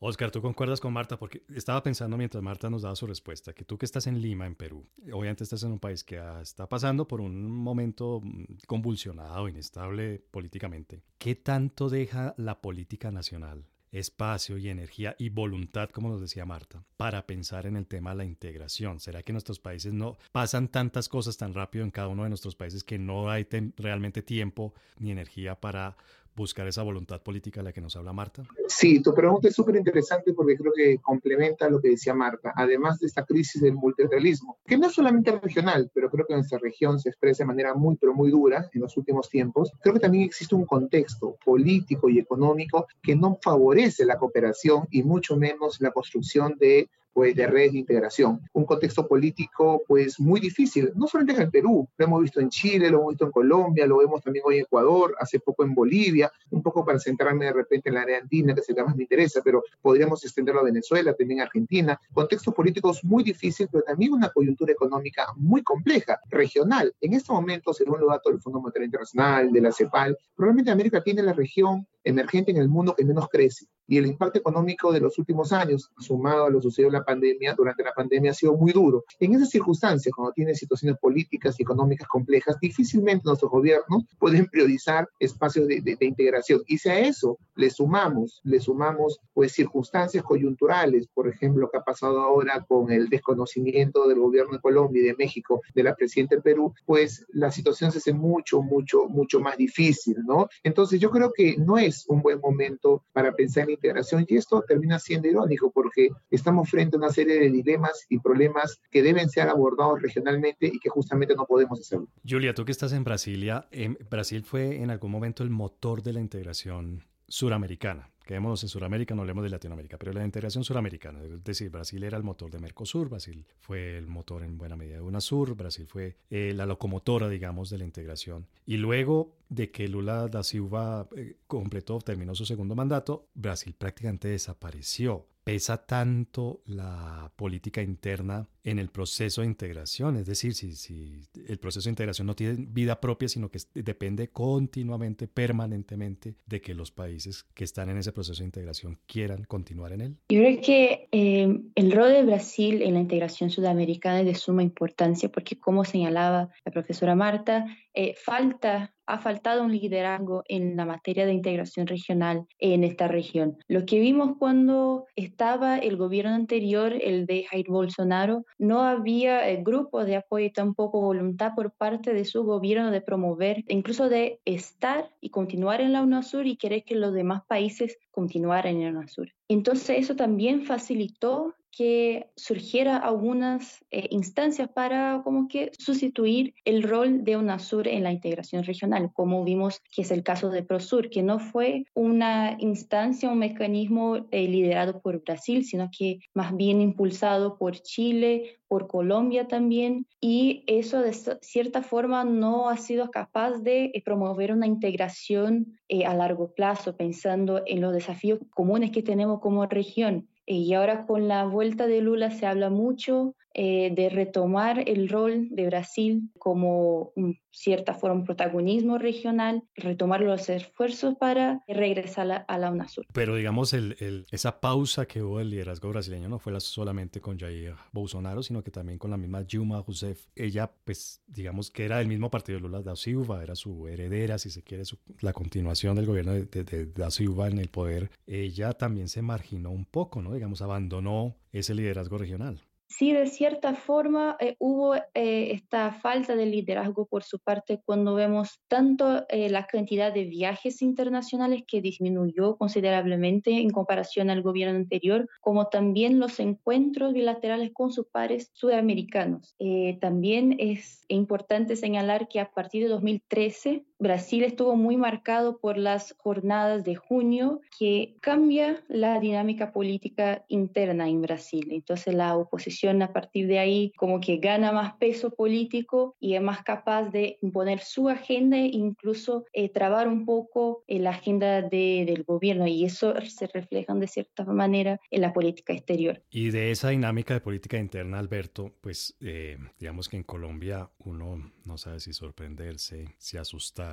Oscar, 0.00 0.30
¿tú 0.30 0.40
concuerdas 0.42 0.80
con 0.80 0.92
Marta? 0.92 1.18
Porque 1.18 1.42
estaba 1.54 1.82
pensando 1.82 2.16
mientras 2.16 2.42
Marta 2.42 2.70
nos 2.70 2.82
daba 2.82 2.96
su 2.96 3.06
respuesta, 3.06 3.52
que 3.52 3.64
tú 3.64 3.78
que 3.78 3.86
estás 3.86 4.06
en 4.06 4.20
Lima, 4.20 4.46
en 4.46 4.54
Perú, 4.54 4.86
obviamente 5.12 5.44
estás 5.44 5.62
en 5.62 5.72
un 5.72 5.78
país 5.78 6.04
que 6.04 6.20
está 6.40 6.68
pasando 6.68 7.06
por 7.06 7.20
un 7.20 7.50
momento 7.50 8.20
mm, 8.22 8.44
convulsionado, 8.66 9.48
inestable 9.48 10.22
políticamente. 10.30 11.02
¿Qué 11.18 11.34
tanto 11.34 11.88
deja 11.88 12.34
la 12.36 12.60
política 12.60 13.10
nacional 13.10 13.66
espacio 13.98 14.58
y 14.58 14.68
energía 14.68 15.16
y 15.18 15.30
voluntad, 15.30 15.90
como 15.90 16.08
nos 16.08 16.20
decía 16.20 16.44
Marta, 16.44 16.84
para 16.96 17.26
pensar 17.26 17.66
en 17.66 17.76
el 17.76 17.86
tema 17.86 18.10
de 18.10 18.16
la 18.16 18.24
integración? 18.24 19.00
¿Será 19.00 19.22
que 19.22 19.32
nuestros 19.32 19.58
países 19.58 19.92
no 19.92 20.18
pasan 20.32 20.68
tantas 20.68 21.08
cosas 21.08 21.36
tan 21.36 21.54
rápido 21.54 21.84
en 21.84 21.90
cada 21.90 22.08
uno 22.08 22.24
de 22.24 22.28
nuestros 22.28 22.56
países 22.56 22.84
que 22.84 22.98
no 22.98 23.30
hay 23.30 23.46
realmente 23.76 24.22
tiempo 24.22 24.74
ni 24.98 25.10
energía 25.10 25.60
para 25.60 25.96
buscar 26.36 26.68
esa 26.68 26.82
voluntad 26.82 27.22
política 27.22 27.60
de 27.60 27.64
la 27.64 27.72
que 27.72 27.80
nos 27.80 27.96
habla 27.96 28.12
Marta? 28.12 28.42
Sí, 28.68 29.00
tu 29.00 29.14
pregunta 29.14 29.48
es 29.48 29.54
súper 29.54 29.76
interesante 29.76 30.34
porque 30.34 30.56
creo 30.56 30.72
que 30.72 30.98
complementa 30.98 31.68
lo 31.68 31.80
que 31.80 31.88
decía 31.88 32.14
Marta, 32.14 32.52
además 32.54 32.98
de 32.98 33.06
esta 33.06 33.24
crisis 33.24 33.62
del 33.62 33.74
multilateralismo, 33.74 34.58
que 34.66 34.76
no 34.76 34.86
es 34.86 34.92
solamente 34.92 35.32
regional, 35.32 35.90
pero 35.94 36.10
creo 36.10 36.26
que 36.26 36.34
en 36.34 36.40
nuestra 36.40 36.58
región 36.58 37.00
se 37.00 37.08
expresa 37.08 37.42
de 37.42 37.48
manera 37.48 37.74
muy, 37.74 37.96
pero 37.96 38.14
muy 38.14 38.30
dura 38.30 38.68
en 38.72 38.80
los 38.82 38.96
últimos 38.96 39.30
tiempos. 39.30 39.72
Creo 39.80 39.94
que 39.94 40.00
también 40.00 40.24
existe 40.24 40.54
un 40.54 40.66
contexto 40.66 41.36
político 41.44 42.08
y 42.10 42.18
económico 42.18 42.86
que 43.02 43.16
no 43.16 43.38
favorece 43.42 44.04
la 44.04 44.18
cooperación 44.18 44.86
y 44.90 45.02
mucho 45.02 45.36
menos 45.36 45.80
la 45.80 45.90
construcción 45.90 46.56
de 46.58 46.90
pues, 47.16 47.34
de 47.34 47.46
redes 47.46 47.72
de 47.72 47.78
integración. 47.78 48.42
Un 48.52 48.66
contexto 48.66 49.08
político 49.08 49.82
pues 49.88 50.20
muy 50.20 50.38
difícil, 50.38 50.92
no 50.96 51.06
solamente 51.06 51.40
en 51.40 51.46
el 51.46 51.50
Perú, 51.50 51.88
lo 51.96 52.04
hemos 52.04 52.20
visto 52.20 52.40
en 52.40 52.50
Chile, 52.50 52.90
lo 52.90 52.98
hemos 52.98 53.12
visto 53.12 53.24
en 53.24 53.30
Colombia, 53.30 53.86
lo 53.86 53.96
vemos 53.96 54.20
también 54.20 54.44
hoy 54.46 54.56
en 54.56 54.64
Ecuador, 54.64 55.16
hace 55.18 55.40
poco 55.40 55.64
en 55.64 55.74
Bolivia, 55.74 56.30
un 56.50 56.62
poco 56.62 56.84
para 56.84 56.98
centrarme 56.98 57.46
de 57.46 57.54
repente 57.54 57.88
en 57.88 57.94
la 57.94 58.02
área 58.02 58.18
andina, 58.18 58.52
que 58.52 58.60
es 58.60 58.68
el 58.68 58.74
que 58.74 58.84
más 58.84 58.94
me 58.94 59.04
interesa, 59.04 59.40
pero 59.42 59.62
podríamos 59.80 60.22
extenderlo 60.24 60.60
a 60.60 60.64
Venezuela, 60.64 61.14
también 61.14 61.40
a 61.40 61.44
Argentina. 61.44 61.98
Contextos 62.12 62.52
políticos 62.52 63.02
muy 63.02 63.24
difíciles, 63.24 63.70
pero 63.72 63.82
también 63.82 64.12
una 64.12 64.28
coyuntura 64.28 64.72
económica 64.72 65.28
muy 65.36 65.62
compleja, 65.62 66.20
regional. 66.28 66.94
En 67.00 67.14
este 67.14 67.32
momento, 67.32 67.72
según 67.72 67.98
los 67.98 68.10
datos 68.10 68.30
del 68.30 68.42
Fondo 68.42 68.60
Monetario 68.60 68.84
Internacional, 68.84 69.50
de 69.50 69.60
la 69.62 69.72
CEPAL, 69.72 70.18
probablemente 70.34 70.70
América 70.70 71.02
tiene 71.02 71.22
la 71.22 71.32
región 71.32 71.86
emergente 72.04 72.50
en 72.50 72.58
el 72.58 72.68
mundo 72.68 72.94
que 72.94 73.06
menos 73.06 73.26
crece. 73.30 73.66
Y 73.86 73.98
el 73.98 74.06
impacto 74.06 74.38
económico 74.38 74.92
de 74.92 75.00
los 75.00 75.18
últimos 75.18 75.52
años, 75.52 75.90
sumado 75.98 76.46
a 76.46 76.50
lo 76.50 76.60
sucedido 76.60 76.88
en 76.88 76.94
la 76.94 77.04
pandemia, 77.04 77.54
durante 77.54 77.82
la 77.82 77.92
pandemia 77.92 78.32
ha 78.32 78.34
sido 78.34 78.56
muy 78.56 78.72
duro. 78.72 79.04
En 79.20 79.34
esas 79.34 79.50
circunstancias, 79.50 80.12
cuando 80.14 80.32
tiene 80.32 80.54
situaciones 80.54 80.98
políticas 80.98 81.58
y 81.58 81.62
económicas 81.62 82.08
complejas, 82.08 82.58
difícilmente 82.60 83.22
nuestros 83.24 83.50
gobiernos 83.50 84.04
pueden 84.18 84.46
priorizar 84.46 85.08
espacios 85.18 85.68
de, 85.68 85.80
de, 85.80 86.06
integración. 86.06 86.62
Y 86.66 86.78
si 86.78 86.88
a 86.88 87.00
eso 87.00 87.38
le 87.54 87.70
sumamos, 87.70 88.40
le 88.44 88.60
sumamos 88.60 89.20
pues 89.34 89.52
circunstancias 89.52 90.22
coyunturales, 90.24 91.08
por 91.08 91.28
ejemplo, 91.28 91.62
lo 91.62 91.70
que 91.70 91.78
ha 91.78 91.84
pasado 91.84 92.20
ahora 92.20 92.64
con 92.66 92.90
el 92.90 93.08
desconocimiento 93.08 94.08
del 94.08 94.18
gobierno 94.18 94.54
de 94.54 94.60
Colombia 94.60 95.02
y 95.02 95.06
de 95.06 95.16
México, 95.16 95.60
de 95.74 95.82
la 95.82 95.94
presidenta 95.94 96.36
de 96.36 96.42
Perú, 96.42 96.72
pues 96.84 97.24
la 97.32 97.50
situación 97.50 97.92
se 97.92 97.98
hace 97.98 98.12
mucho, 98.12 98.62
mucho, 98.62 99.08
mucho 99.08 99.40
más 99.40 99.56
difícil, 99.56 100.16
¿no? 100.26 100.48
Entonces 100.62 101.00
yo 101.00 101.10
creo 101.10 101.32
que 101.32 101.56
no 101.56 101.78
es 101.78 102.04
un 102.08 102.22
buen 102.22 102.40
momento 102.40 103.04
para 103.12 103.32
pensar 103.32 103.68
en 103.70 103.75
integración 103.76 104.26
y 104.28 104.36
esto 104.36 104.64
termina 104.66 104.98
siendo 104.98 105.28
irónico 105.28 105.70
porque 105.70 106.08
estamos 106.30 106.68
frente 106.68 106.96
a 106.96 106.98
una 106.98 107.10
serie 107.10 107.38
de 107.38 107.50
dilemas 107.50 108.06
y 108.08 108.18
problemas 108.18 108.80
que 108.90 109.02
deben 109.02 109.28
ser 109.28 109.48
abordados 109.48 110.02
regionalmente 110.02 110.66
y 110.66 110.78
que 110.78 110.90
justamente 110.90 111.34
no 111.34 111.46
podemos 111.46 111.80
hacerlo. 111.80 112.08
Julia, 112.28 112.54
tú 112.54 112.64
que 112.64 112.72
estás 112.72 112.92
en 112.92 113.04
Brasilia, 113.04 113.68
Brasil 114.10 114.42
fue 114.44 114.82
en 114.82 114.90
algún 114.90 115.10
momento 115.10 115.42
el 115.42 115.50
motor 115.50 116.02
de 116.02 116.12
la 116.12 116.20
integración 116.20 117.04
suramericana. 117.28 118.10
Quedémonos 118.26 118.60
en 118.64 118.68
Sudamérica, 118.68 119.14
no 119.14 119.22
hablemos 119.22 119.44
de 119.44 119.50
Latinoamérica, 119.50 119.98
pero 119.98 120.12
la 120.12 120.24
integración 120.24 120.64
suramericana, 120.64 121.22
es 121.22 121.44
decir, 121.44 121.70
Brasil 121.70 122.02
era 122.02 122.16
el 122.16 122.24
motor 122.24 122.50
de 122.50 122.58
Mercosur, 122.58 123.08
Brasil 123.08 123.46
fue 123.60 123.96
el 123.96 124.08
motor 124.08 124.42
en 124.42 124.58
buena 124.58 124.74
medida 124.74 124.96
de 124.96 125.02
UNASUR, 125.02 125.54
Brasil 125.54 125.86
fue 125.86 126.16
eh, 126.28 126.52
la 126.52 126.66
locomotora, 126.66 127.28
digamos, 127.28 127.70
de 127.70 127.78
la 127.78 127.84
integración. 127.84 128.48
Y 128.66 128.78
luego 128.78 129.36
de 129.48 129.70
que 129.70 129.86
Lula 129.86 130.26
da 130.26 130.42
Silva 130.42 131.08
eh, 131.16 131.36
completó, 131.46 132.00
terminó 132.00 132.34
su 132.34 132.44
segundo 132.44 132.74
mandato, 132.74 133.28
Brasil 133.32 133.76
prácticamente 133.78 134.26
desapareció 134.26 135.28
pesa 135.46 135.86
tanto 135.86 136.60
la 136.64 137.30
política 137.36 137.80
interna 137.80 138.48
en 138.66 138.80
el 138.80 138.88
proceso 138.88 139.42
de 139.42 139.46
integración. 139.46 140.16
Es 140.16 140.26
decir, 140.26 140.52
si, 140.52 140.72
si, 140.72 141.22
el 141.48 141.58
proceso 141.58 141.84
de 141.84 141.92
integración 141.92 142.26
no 142.26 142.34
tiene 142.34 142.66
vida 142.68 143.00
propia, 143.00 143.28
sino 143.28 143.48
que 143.48 143.60
depende 143.74 144.28
continuamente, 144.28 145.28
permanentemente, 145.28 146.34
de 146.44 146.60
que 146.60 146.74
los 146.74 146.90
países 146.90 147.44
que 147.54 147.62
están 147.62 147.90
en 147.90 147.98
ese 147.98 148.12
proceso 148.12 148.40
de 148.40 148.46
integración 148.46 148.98
quieran 149.06 149.44
continuar 149.44 149.92
en 149.92 150.00
él. 150.00 150.16
Yo 150.28 150.40
creo 150.40 150.60
que 150.60 151.08
eh, 151.12 151.60
el 151.76 151.92
rol 151.92 152.12
de 152.12 152.24
Brasil 152.24 152.82
en 152.82 152.94
la 152.94 153.00
integración 153.00 153.50
sudamericana 153.50 154.20
es 154.20 154.26
de 154.26 154.34
suma 154.34 154.64
importancia 154.64 155.28
porque, 155.28 155.56
como 155.56 155.84
señalaba 155.84 156.50
la 156.64 156.72
profesora 156.72 157.14
Marta, 157.14 157.66
eh, 157.94 158.14
falta 158.16 158.92
ha 159.06 159.18
faltado 159.18 159.62
un 159.62 159.72
liderazgo 159.72 160.42
en 160.48 160.76
la 160.76 160.84
materia 160.84 161.26
de 161.26 161.32
integración 161.32 161.86
regional 161.86 162.46
en 162.58 162.84
esta 162.84 163.08
región. 163.08 163.56
Lo 163.68 163.86
que 163.86 164.00
vimos 164.00 164.36
cuando 164.38 165.06
estaba 165.14 165.78
el 165.78 165.96
gobierno 165.96 166.34
anterior, 166.34 166.92
el 167.00 167.26
de 167.26 167.44
Jair 167.44 167.68
Bolsonaro, 167.68 168.44
no 168.58 168.82
había 168.82 169.48
eh, 169.48 169.62
grupos 169.62 170.06
de 170.06 170.16
apoyo 170.16 170.46
y 170.46 170.52
tampoco 170.52 171.00
voluntad 171.00 171.52
por 171.54 171.72
parte 171.72 172.14
de 172.14 172.24
su 172.24 172.44
gobierno 172.44 172.90
de 172.90 173.00
promover, 173.00 173.64
incluso 173.68 174.08
de 174.08 174.40
estar 174.44 175.10
y 175.20 175.30
continuar 175.30 175.80
en 175.80 175.92
la 175.92 176.02
UNASUR 176.02 176.46
y 176.46 176.56
querer 176.56 176.84
que 176.84 176.94
los 176.94 177.12
demás 177.12 177.42
países 177.46 177.98
continuaran 178.10 178.76
en 178.76 178.84
la 178.84 178.98
UNASUR. 178.98 179.35
Entonces 179.48 179.98
eso 179.98 180.16
también 180.16 180.64
facilitó 180.64 181.54
que 181.76 182.30
surgiera 182.36 182.96
algunas 182.96 183.84
eh, 183.90 184.08
instancias 184.10 184.68
para 184.70 185.20
como 185.22 185.46
que 185.46 185.72
sustituir 185.78 186.54
el 186.64 186.82
rol 186.82 187.22
de 187.22 187.36
UNASUR 187.36 187.86
en 187.86 188.02
la 188.02 188.12
integración 188.12 188.64
regional, 188.64 189.10
como 189.12 189.44
vimos 189.44 189.82
que 189.94 190.00
es 190.02 190.10
el 190.10 190.22
caso 190.22 190.48
de 190.48 190.62
PROSUR, 190.62 191.10
que 191.10 191.22
no 191.22 191.38
fue 191.38 191.84
una 191.92 192.56
instancia, 192.60 193.30
un 193.30 193.40
mecanismo 193.40 194.26
eh, 194.30 194.48
liderado 194.48 195.02
por 195.02 195.22
Brasil, 195.22 195.66
sino 195.66 195.90
que 195.96 196.20
más 196.32 196.56
bien 196.56 196.80
impulsado 196.80 197.58
por 197.58 197.76
Chile, 197.76 198.58
por 198.68 198.88
Colombia 198.88 199.46
también, 199.46 200.06
y 200.18 200.64
eso 200.66 201.00
de 201.00 201.12
cierta 201.42 201.82
forma 201.82 202.24
no 202.24 202.70
ha 202.70 202.78
sido 202.78 203.10
capaz 203.10 203.58
de 203.58 203.90
eh, 203.92 204.02
promover 204.02 204.50
una 204.50 204.66
integración 204.66 205.78
a 206.04 206.14
largo 206.14 206.52
plazo, 206.52 206.96
pensando 206.96 207.62
en 207.64 207.80
los 207.80 207.92
desafíos 207.92 208.40
comunes 208.50 208.90
que 208.90 209.04
tenemos 209.04 209.35
como 209.40 209.66
región. 209.66 210.28
Y 210.46 210.72
ahora 210.74 211.06
con 211.06 211.28
la 211.28 211.44
vuelta 211.44 211.86
de 211.86 212.00
Lula 212.00 212.30
se 212.30 212.46
habla 212.46 212.70
mucho 212.70 213.34
eh, 213.58 213.90
de 213.90 214.10
retomar 214.10 214.86
el 214.86 215.08
rol 215.08 215.48
de 215.50 215.64
Brasil 215.64 216.30
como 216.38 217.12
un 217.16 217.38
cierta 217.50 217.94
forma 217.94 218.22
protagonismo 218.22 218.98
regional, 218.98 219.64
retomar 219.74 220.20
los 220.20 220.50
esfuerzos 220.50 221.14
para 221.16 221.62
regresar 221.66 222.44
a 222.46 222.58
la, 222.58 222.70
UNASUR. 222.70 223.06
Pero 223.14 223.34
digamos, 223.34 223.72
el, 223.72 224.26
esa 224.30 224.60
pausa 224.60 225.06
que 225.06 225.22
hubo 225.22 225.38
del 225.38 225.48
liderazgo 225.48 225.88
brasileño 225.88 226.28
no 226.28 226.38
fue 226.38 226.60
solamente 226.60 227.22
con 227.22 227.38
Jair 227.38 227.74
Bolsonaro, 227.92 228.42
sino 228.42 228.62
que 228.62 228.70
también 228.70 228.98
con 228.98 229.10
la 229.10 229.16
misma 229.16 229.42
Dilma 229.42 229.80
Rousseff. 229.80 230.26
Ella, 230.34 230.70
pues, 230.84 231.22
digamos 231.26 231.70
que 231.70 231.86
era 231.86 231.96
del 231.96 232.08
mismo 232.08 232.30
partido 232.30 232.58
de 232.58 232.62
Lula 232.62 232.82
da 232.82 232.94
Silva, 232.94 233.42
era 233.42 233.54
su 233.54 233.88
heredera, 233.88 234.36
si 234.36 234.50
se 234.50 234.62
quiere, 234.62 234.84
la 235.20 235.32
continuación 235.32 235.96
del 235.96 236.04
gobierno 236.04 236.32
de, 236.32 236.44
de 236.44 236.84
da 236.84 237.10
Silva 237.10 237.48
en 237.48 237.58
el 237.58 237.68
poder. 237.68 238.10
Ella 238.26 238.74
también 238.74 239.08
se 239.08 239.22
marginó 239.22 239.70
un 239.70 239.86
poco, 239.86 240.20
¿no? 240.20 240.34
Digamos, 240.34 240.60
abandonó 240.60 241.36
ese 241.52 241.74
liderazgo 241.74 242.18
regional. 242.18 242.60
Sí, 242.88 243.12
de 243.12 243.26
cierta 243.26 243.74
forma 243.74 244.36
eh, 244.38 244.54
hubo 244.60 244.94
eh, 244.94 245.50
esta 245.52 245.90
falta 245.92 246.36
de 246.36 246.46
liderazgo 246.46 247.06
por 247.06 247.24
su 247.24 247.40
parte 247.40 247.82
cuando 247.84 248.14
vemos 248.14 248.60
tanto 248.68 249.26
eh, 249.28 249.50
la 249.50 249.66
cantidad 249.66 250.14
de 250.14 250.24
viajes 250.24 250.82
internacionales 250.82 251.64
que 251.66 251.80
disminuyó 251.80 252.56
considerablemente 252.56 253.50
en 253.50 253.70
comparación 253.70 254.30
al 254.30 254.42
gobierno 254.42 254.76
anterior, 254.76 255.28
como 255.40 255.66
también 255.66 256.20
los 256.20 256.38
encuentros 256.38 257.12
bilaterales 257.12 257.72
con 257.72 257.92
sus 257.92 258.06
pares 258.06 258.50
sudamericanos. 258.54 259.56
también 260.00 260.56
es 260.58 261.04
importante 261.08 261.76
señalar 261.76 262.28
que 262.28 262.40
a 262.40 262.50
partir 262.52 262.84
de 262.84 262.88
2013 262.88 263.84
Brasil 263.98 264.44
estuvo 264.44 264.76
muy 264.76 264.96
marcado 264.96 265.58
por 265.58 265.78
las 265.78 266.14
jornadas 266.18 266.84
de 266.84 266.96
junio 266.96 267.60
que 267.78 268.16
cambia 268.20 268.84
la 268.88 269.18
dinámica 269.20 269.72
política 269.72 270.44
interna 270.48 271.08
en 271.08 271.22
Brasil. 271.22 271.68
Entonces 271.70 272.14
la 272.14 272.36
oposición 272.36 273.02
a 273.02 273.12
partir 273.12 273.46
de 273.46 273.58
ahí 273.58 273.92
como 273.96 274.20
que 274.20 274.36
gana 274.36 274.72
más 274.72 274.94
peso 274.96 275.30
político 275.30 276.14
y 276.20 276.34
es 276.34 276.42
más 276.42 276.62
capaz 276.62 277.10
de 277.10 277.38
imponer 277.40 277.80
su 277.80 278.08
agenda 278.08 278.58
e 278.58 278.66
incluso 278.66 279.46
eh, 279.52 279.70
trabar 279.70 280.08
un 280.08 280.26
poco 280.26 280.84
eh, 280.86 280.98
la 280.98 281.10
agenda 281.10 281.62
del 281.62 282.22
gobierno 282.24 282.66
y 282.66 282.84
eso 282.84 283.14
se 283.22 283.46
refleja 283.46 283.94
de 283.94 284.06
cierta 284.06 284.44
manera 284.44 285.00
en 285.10 285.20
la 285.22 285.32
política 285.32 285.72
exterior. 285.72 286.22
Y 286.30 286.50
de 286.50 286.70
esa 286.70 286.90
dinámica 286.90 287.34
de 287.34 287.40
política 287.40 287.78
interna, 287.78 288.18
Alberto, 288.18 288.74
pues 288.80 289.16
eh, 289.20 289.58
digamos 289.78 290.08
que 290.08 290.16
en 290.16 290.24
Colombia 290.24 290.90
uno 290.98 291.52
no 291.64 291.78
sabe 291.78 292.00
si 292.00 292.12
sorprenderse, 292.12 293.14
si 293.18 293.36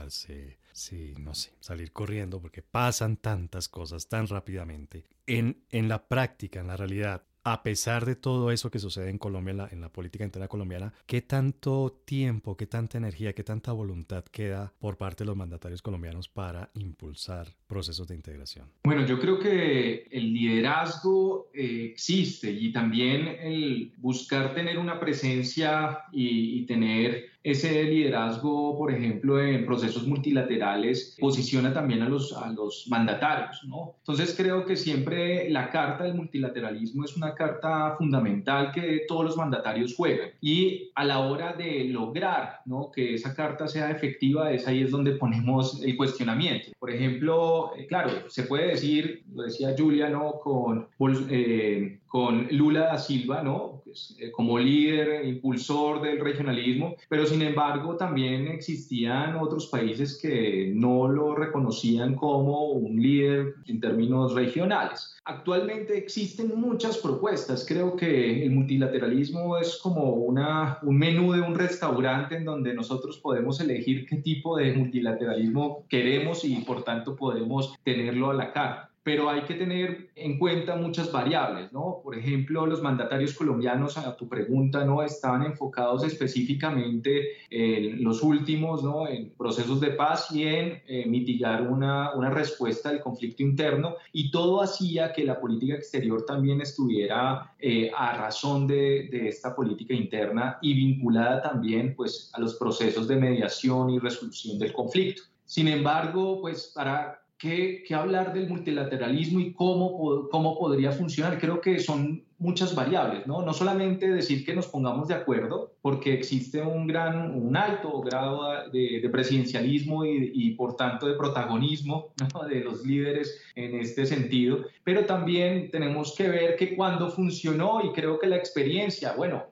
si, 0.10 1.14
no 1.20 1.34
sé, 1.34 1.54
salir 1.60 1.92
corriendo 1.92 2.42
porque 2.42 2.62
pasan 2.62 3.18
tantas 3.18 3.68
cosas 3.68 4.08
tan 4.08 4.28
rápidamente. 4.28 5.06
En, 5.26 5.64
en 5.70 5.88
la 5.88 6.08
práctica, 6.08 6.60
en 6.60 6.68
la 6.68 6.78
realidad, 6.78 7.24
a 7.44 7.62
pesar 7.62 8.06
de 8.06 8.16
todo 8.16 8.52
eso 8.52 8.72
que 8.72 8.80
sucede 8.80 9.10
en 9.10 9.18
Colombia, 9.18 9.68
en 9.72 9.82
la, 9.82 9.90
política 9.90 10.24
interna 10.24 10.48
colombiana, 10.48 10.94
¿qué 11.06 11.22
tanto 11.22 12.02
tiempo, 12.06 12.56
qué 12.56 12.68
tanta 12.68 12.98
energía, 12.98 13.34
qué 13.34 13.44
tanta 13.44 13.72
voluntad 13.74 14.24
queda 14.26 14.74
por 14.80 14.98
parte 14.98 15.24
de 15.24 15.28
los 15.28 15.36
mandatarios 15.36 15.82
colombianos 15.82 16.30
para 16.30 16.72
impulsar 16.74 17.54
procesos 17.68 18.08
de 18.08 18.16
integración? 18.16 18.70
Bueno, 18.86 19.06
yo 19.06 19.20
creo 19.20 19.40
que 19.40 20.08
el 20.12 20.34
liderazgo 20.34 21.50
eh, 21.54 21.90
existe 21.92 22.50
y 22.50 22.72
también 22.72 23.28
el 23.28 23.94
buscar 23.98 24.54
tener 24.56 24.78
una 24.78 25.00
presencia 25.00 26.00
y 26.12 26.66
tener 26.66 27.33
ese 27.44 27.84
liderazgo, 27.84 28.78
por 28.78 28.92
ejemplo, 28.92 29.42
en 29.42 29.66
procesos 29.66 30.08
multilaterales, 30.08 31.18
posiciona 31.20 31.74
también 31.74 32.02
a 32.02 32.10
los, 32.10 32.32
a 32.32 32.50
los 32.52 32.86
mandatarios, 32.90 33.62
¿no? 33.68 33.96
Entonces 34.00 34.34
creo 34.36 34.66
que 34.66 34.78
siempre 34.78 35.50
la 35.50 35.70
carta 35.70 36.06
del 36.06 36.16
multilateralismo 36.16 37.04
es 37.04 37.18
una 37.18 37.36
carta 37.36 37.96
fundamental 37.98 38.72
que 38.72 39.04
todos 39.08 39.26
los 39.26 39.38
mandatarios 39.38 39.94
juegan 39.96 40.30
y 40.40 40.92
a 40.96 41.04
la 41.04 41.20
hora 41.20 41.54
de 41.54 41.86
lograr, 41.86 42.62
¿no? 42.66 42.90
Que 42.92 43.16
esa 43.16 43.36
carta 43.36 43.68
sea 43.68 43.92
efectiva, 43.92 44.52
es 44.52 44.66
ahí 44.68 44.82
es 44.82 44.92
donde 44.92 45.12
ponemos 45.12 45.84
el 45.84 45.98
cuestionamiento. 45.98 46.72
Por 46.80 46.92
ejemplo, 46.92 47.74
eh, 47.78 47.86
claro, 47.88 48.30
se 48.30 48.44
puede 48.44 48.68
decir, 48.68 49.24
lo 49.34 49.44
decía 49.44 49.76
Julia, 49.78 50.10
¿no? 50.10 50.40
Con, 50.40 50.88
eh, 51.30 52.00
con 52.08 52.48
Lula 52.52 52.82
da 52.82 52.98
Silva, 52.98 53.44
¿no? 53.44 53.83
Pues, 53.94 54.16
eh, 54.20 54.32
como 54.32 54.58
líder, 54.58 55.24
impulsor 55.24 56.02
del 56.02 56.20
regionalismo, 56.20 56.96
pero 57.08 57.28
sin 57.28 57.44
embargo 57.44 57.96
también 57.96 58.48
existían 58.48 59.36
otros 59.36 59.68
países 59.68 60.18
que 60.20 60.72
no 60.74 61.08
lo 61.08 61.36
reconocían 61.36 62.16
como 62.16 62.72
un 62.72 63.00
líder 63.00 63.54
en 63.68 63.80
términos 63.80 64.34
regionales. 64.34 65.16
Actualmente 65.26 65.96
existen 65.96 66.60
muchas 66.60 66.98
propuestas. 66.98 67.68
Creo 67.68 67.96
que 67.96 68.44
el 68.44 68.50
multilateralismo 68.50 69.60
es 69.60 69.78
como 69.78 70.14
una, 70.14 70.80
un 70.82 70.98
menú 70.98 71.32
de 71.34 71.42
un 71.42 71.54
restaurante 71.54 72.38
en 72.38 72.46
donde 72.46 72.74
nosotros 72.74 73.20
podemos 73.20 73.62
elegir 73.62 74.08
qué 74.08 74.16
tipo 74.16 74.58
de 74.58 74.74
multilateralismo 74.74 75.86
queremos 75.88 76.44
y 76.46 76.56
por 76.64 76.84
tanto 76.84 77.16
podemos 77.16 77.76
tenerlo 77.84 78.32
a 78.32 78.34
la 78.34 78.52
carta 78.52 78.93
pero 79.04 79.30
hay 79.30 79.42
que 79.42 79.56
tener 79.56 80.10
en 80.16 80.40
cuenta 80.40 80.78
muchas 80.78 81.12
variables, 81.12 81.74
¿no? 81.74 82.00
Por 82.02 82.18
ejemplo, 82.18 82.66
los 82.66 82.82
mandatarios 82.82 83.34
colombianos, 83.34 83.98
a 83.98 84.16
tu 84.16 84.30
pregunta, 84.30 84.86
¿no? 84.86 85.04
Estaban 85.04 85.44
enfocados 85.44 86.06
específicamente 86.06 87.34
en 87.50 88.02
los 88.04 88.24
últimos, 88.24 88.82
¿no? 88.82 89.08
En 89.08 89.32
procesos 89.32 89.82
de 89.82 89.92
paz 89.92 90.32
y 90.32 90.44
en 90.44 90.82
eh, 90.88 91.06
mitigar 91.06 91.68
una, 91.68 92.14
una, 92.16 92.30
respuesta 92.30 92.90
al 92.90 93.02
conflicto 93.02 93.44
interno 93.44 93.96
y 94.14 94.32
todo 94.32 94.62
hacía 94.62 95.12
que 95.12 95.26
la 95.26 95.40
política 95.40 95.76
exterior 95.76 96.26
también 96.26 96.62
estuviera 96.62 97.54
eh, 97.60 97.92
a 97.96 98.18
razón 98.18 98.66
de, 98.66 99.10
de 99.12 99.28
esta 99.28 99.54
política 99.54 99.94
interna 99.94 100.58
y 100.62 100.74
vinculada 100.74 101.42
también, 101.42 101.94
pues, 101.96 102.32
a 102.34 102.40
los 102.40 102.56
procesos 102.56 103.08
de 103.08 103.18
mediación 103.18 103.90
y 103.90 104.00
resolución 104.00 104.58
del 104.58 104.72
conflicto. 104.72 105.24
Sin 105.46 105.68
embargo, 105.68 106.40
pues 106.42 106.72
para 106.74 107.23
¿Qué, 107.44 107.84
hablar 107.94 108.32
del 108.32 108.48
multilateralismo 108.48 109.38
y 109.42 109.52
cómo, 109.52 110.30
cómo 110.30 110.58
podría 110.58 110.94
funcionar. 110.94 111.38
Creo 111.42 111.60
que 111.60 111.78
son 111.78 112.24
muchas 112.38 112.74
variables, 112.74 113.28
¿no? 113.28 113.42
No 113.42 113.54
solamente 113.54 114.10
decir 114.10 114.46
que 114.46 114.56
nos 114.56 114.68
pongamos 114.68 115.10
de 115.10 115.16
acuerdo, 115.16 115.74
porque 115.82 116.14
existe 116.14 116.62
un 116.62 116.88
gran, 116.88 117.36
un 117.36 117.58
alto 117.58 118.00
grado 118.00 118.70
de, 118.72 119.10
presidencialismo 119.12 120.06
y, 120.06 120.32
y, 120.34 120.52
por 120.52 120.78
tanto 120.78 121.06
de 121.06 121.16
protagonismo 121.16 122.14
de 122.50 122.62
los 122.62 122.86
líderes 122.86 123.42
en 123.56 123.78
este 123.78 124.06
sentido, 124.06 124.60
pero 124.86 125.06
también 125.06 125.70
tenemos 125.70 126.16
que 126.16 126.30
ver 126.30 126.56
que 126.56 126.78
cuando 126.78 127.10
funcionó 127.10 127.82
y 127.84 127.92
creo 127.92 128.20
que 128.20 128.28
la 128.28 128.38
experiencia, 128.38 129.16
bueno, 129.18 129.44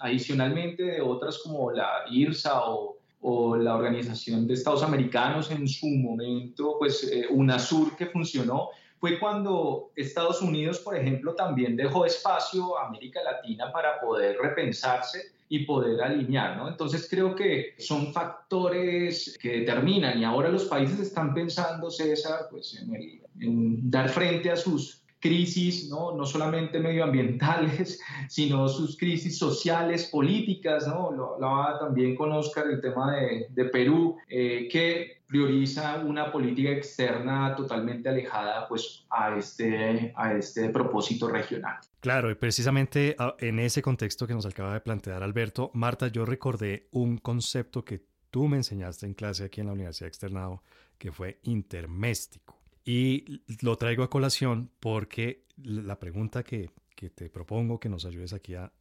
adicionalmente 0.00 0.82
de 0.82 1.00
otras 1.00 1.38
como 1.38 1.70
la 1.70 1.88
IRSA 2.10 2.68
o 2.68 3.01
o 3.22 3.56
la 3.56 3.76
Organización 3.76 4.46
de 4.46 4.54
Estados 4.54 4.82
Americanos 4.82 5.50
en 5.50 5.66
su 5.66 5.86
momento, 5.86 6.76
pues 6.78 7.04
eh, 7.04 7.26
UNASUR 7.30 7.96
que 7.96 8.06
funcionó, 8.06 8.70
fue 8.98 9.18
cuando 9.18 9.90
Estados 9.96 10.42
Unidos, 10.42 10.78
por 10.80 10.96
ejemplo, 10.96 11.34
también 11.34 11.76
dejó 11.76 12.04
espacio 12.04 12.78
a 12.78 12.86
América 12.88 13.20
Latina 13.22 13.72
para 13.72 14.00
poder 14.00 14.36
repensarse 14.40 15.32
y 15.48 15.64
poder 15.66 16.00
alinear, 16.00 16.56
¿no? 16.56 16.68
Entonces 16.68 17.08
creo 17.10 17.34
que 17.34 17.74
son 17.78 18.12
factores 18.12 19.36
que 19.40 19.58
determinan 19.58 20.18
y 20.18 20.24
ahora 20.24 20.48
los 20.48 20.64
países 20.64 20.98
están 20.98 21.34
pensando, 21.34 21.90
César, 21.90 22.46
pues 22.50 22.80
en, 22.80 23.20
en 23.40 23.90
dar 23.90 24.08
frente 24.08 24.50
a 24.50 24.56
sus 24.56 25.01
crisis, 25.22 25.88
¿no? 25.88 26.14
no 26.14 26.26
solamente 26.26 26.80
medioambientales, 26.80 28.00
sino 28.28 28.68
sus 28.68 28.98
crisis 28.98 29.38
sociales, 29.38 30.06
políticas, 30.06 30.86
¿no? 30.86 31.12
lo 31.12 31.34
hablaba 31.34 31.78
también 31.78 32.16
con 32.16 32.32
Oscar 32.32 32.66
el 32.66 32.80
tema 32.80 33.14
de, 33.14 33.46
de 33.48 33.64
Perú, 33.66 34.18
eh, 34.28 34.68
que 34.70 35.22
prioriza 35.28 36.00
una 36.04 36.30
política 36.30 36.70
externa 36.72 37.54
totalmente 37.56 38.08
alejada 38.08 38.68
pues, 38.68 39.06
a, 39.08 39.34
este, 39.36 40.12
a 40.14 40.34
este 40.34 40.68
propósito 40.68 41.28
regional. 41.28 41.76
Claro, 42.00 42.30
y 42.30 42.34
precisamente 42.34 43.14
ah, 43.18 43.34
en 43.38 43.60
ese 43.60 43.80
contexto 43.80 44.26
que 44.26 44.34
nos 44.34 44.44
acaba 44.44 44.74
de 44.74 44.80
plantear 44.80 45.22
Alberto, 45.22 45.70
Marta, 45.72 46.08
yo 46.08 46.26
recordé 46.26 46.88
un 46.90 47.16
concepto 47.16 47.84
que 47.84 48.02
tú 48.30 48.48
me 48.48 48.56
enseñaste 48.56 49.06
en 49.06 49.14
clase 49.14 49.44
aquí 49.44 49.60
en 49.60 49.68
la 49.68 49.72
Universidad 49.72 50.08
Externado, 50.08 50.62
que 50.98 51.12
fue 51.12 51.38
interméstico. 51.44 52.61
Y 52.84 53.42
lo 53.62 53.76
traigo 53.76 54.02
a 54.02 54.10
colación 54.10 54.70
porque 54.80 55.44
la 55.56 55.98
pregunta 55.98 56.42
que, 56.42 56.70
te 57.14 57.28
propongo 57.28 57.80
que 57.80 57.88
nos 57.88 58.04
ayudes 58.04 58.32
aquí 58.32 58.54
a, 58.54 58.72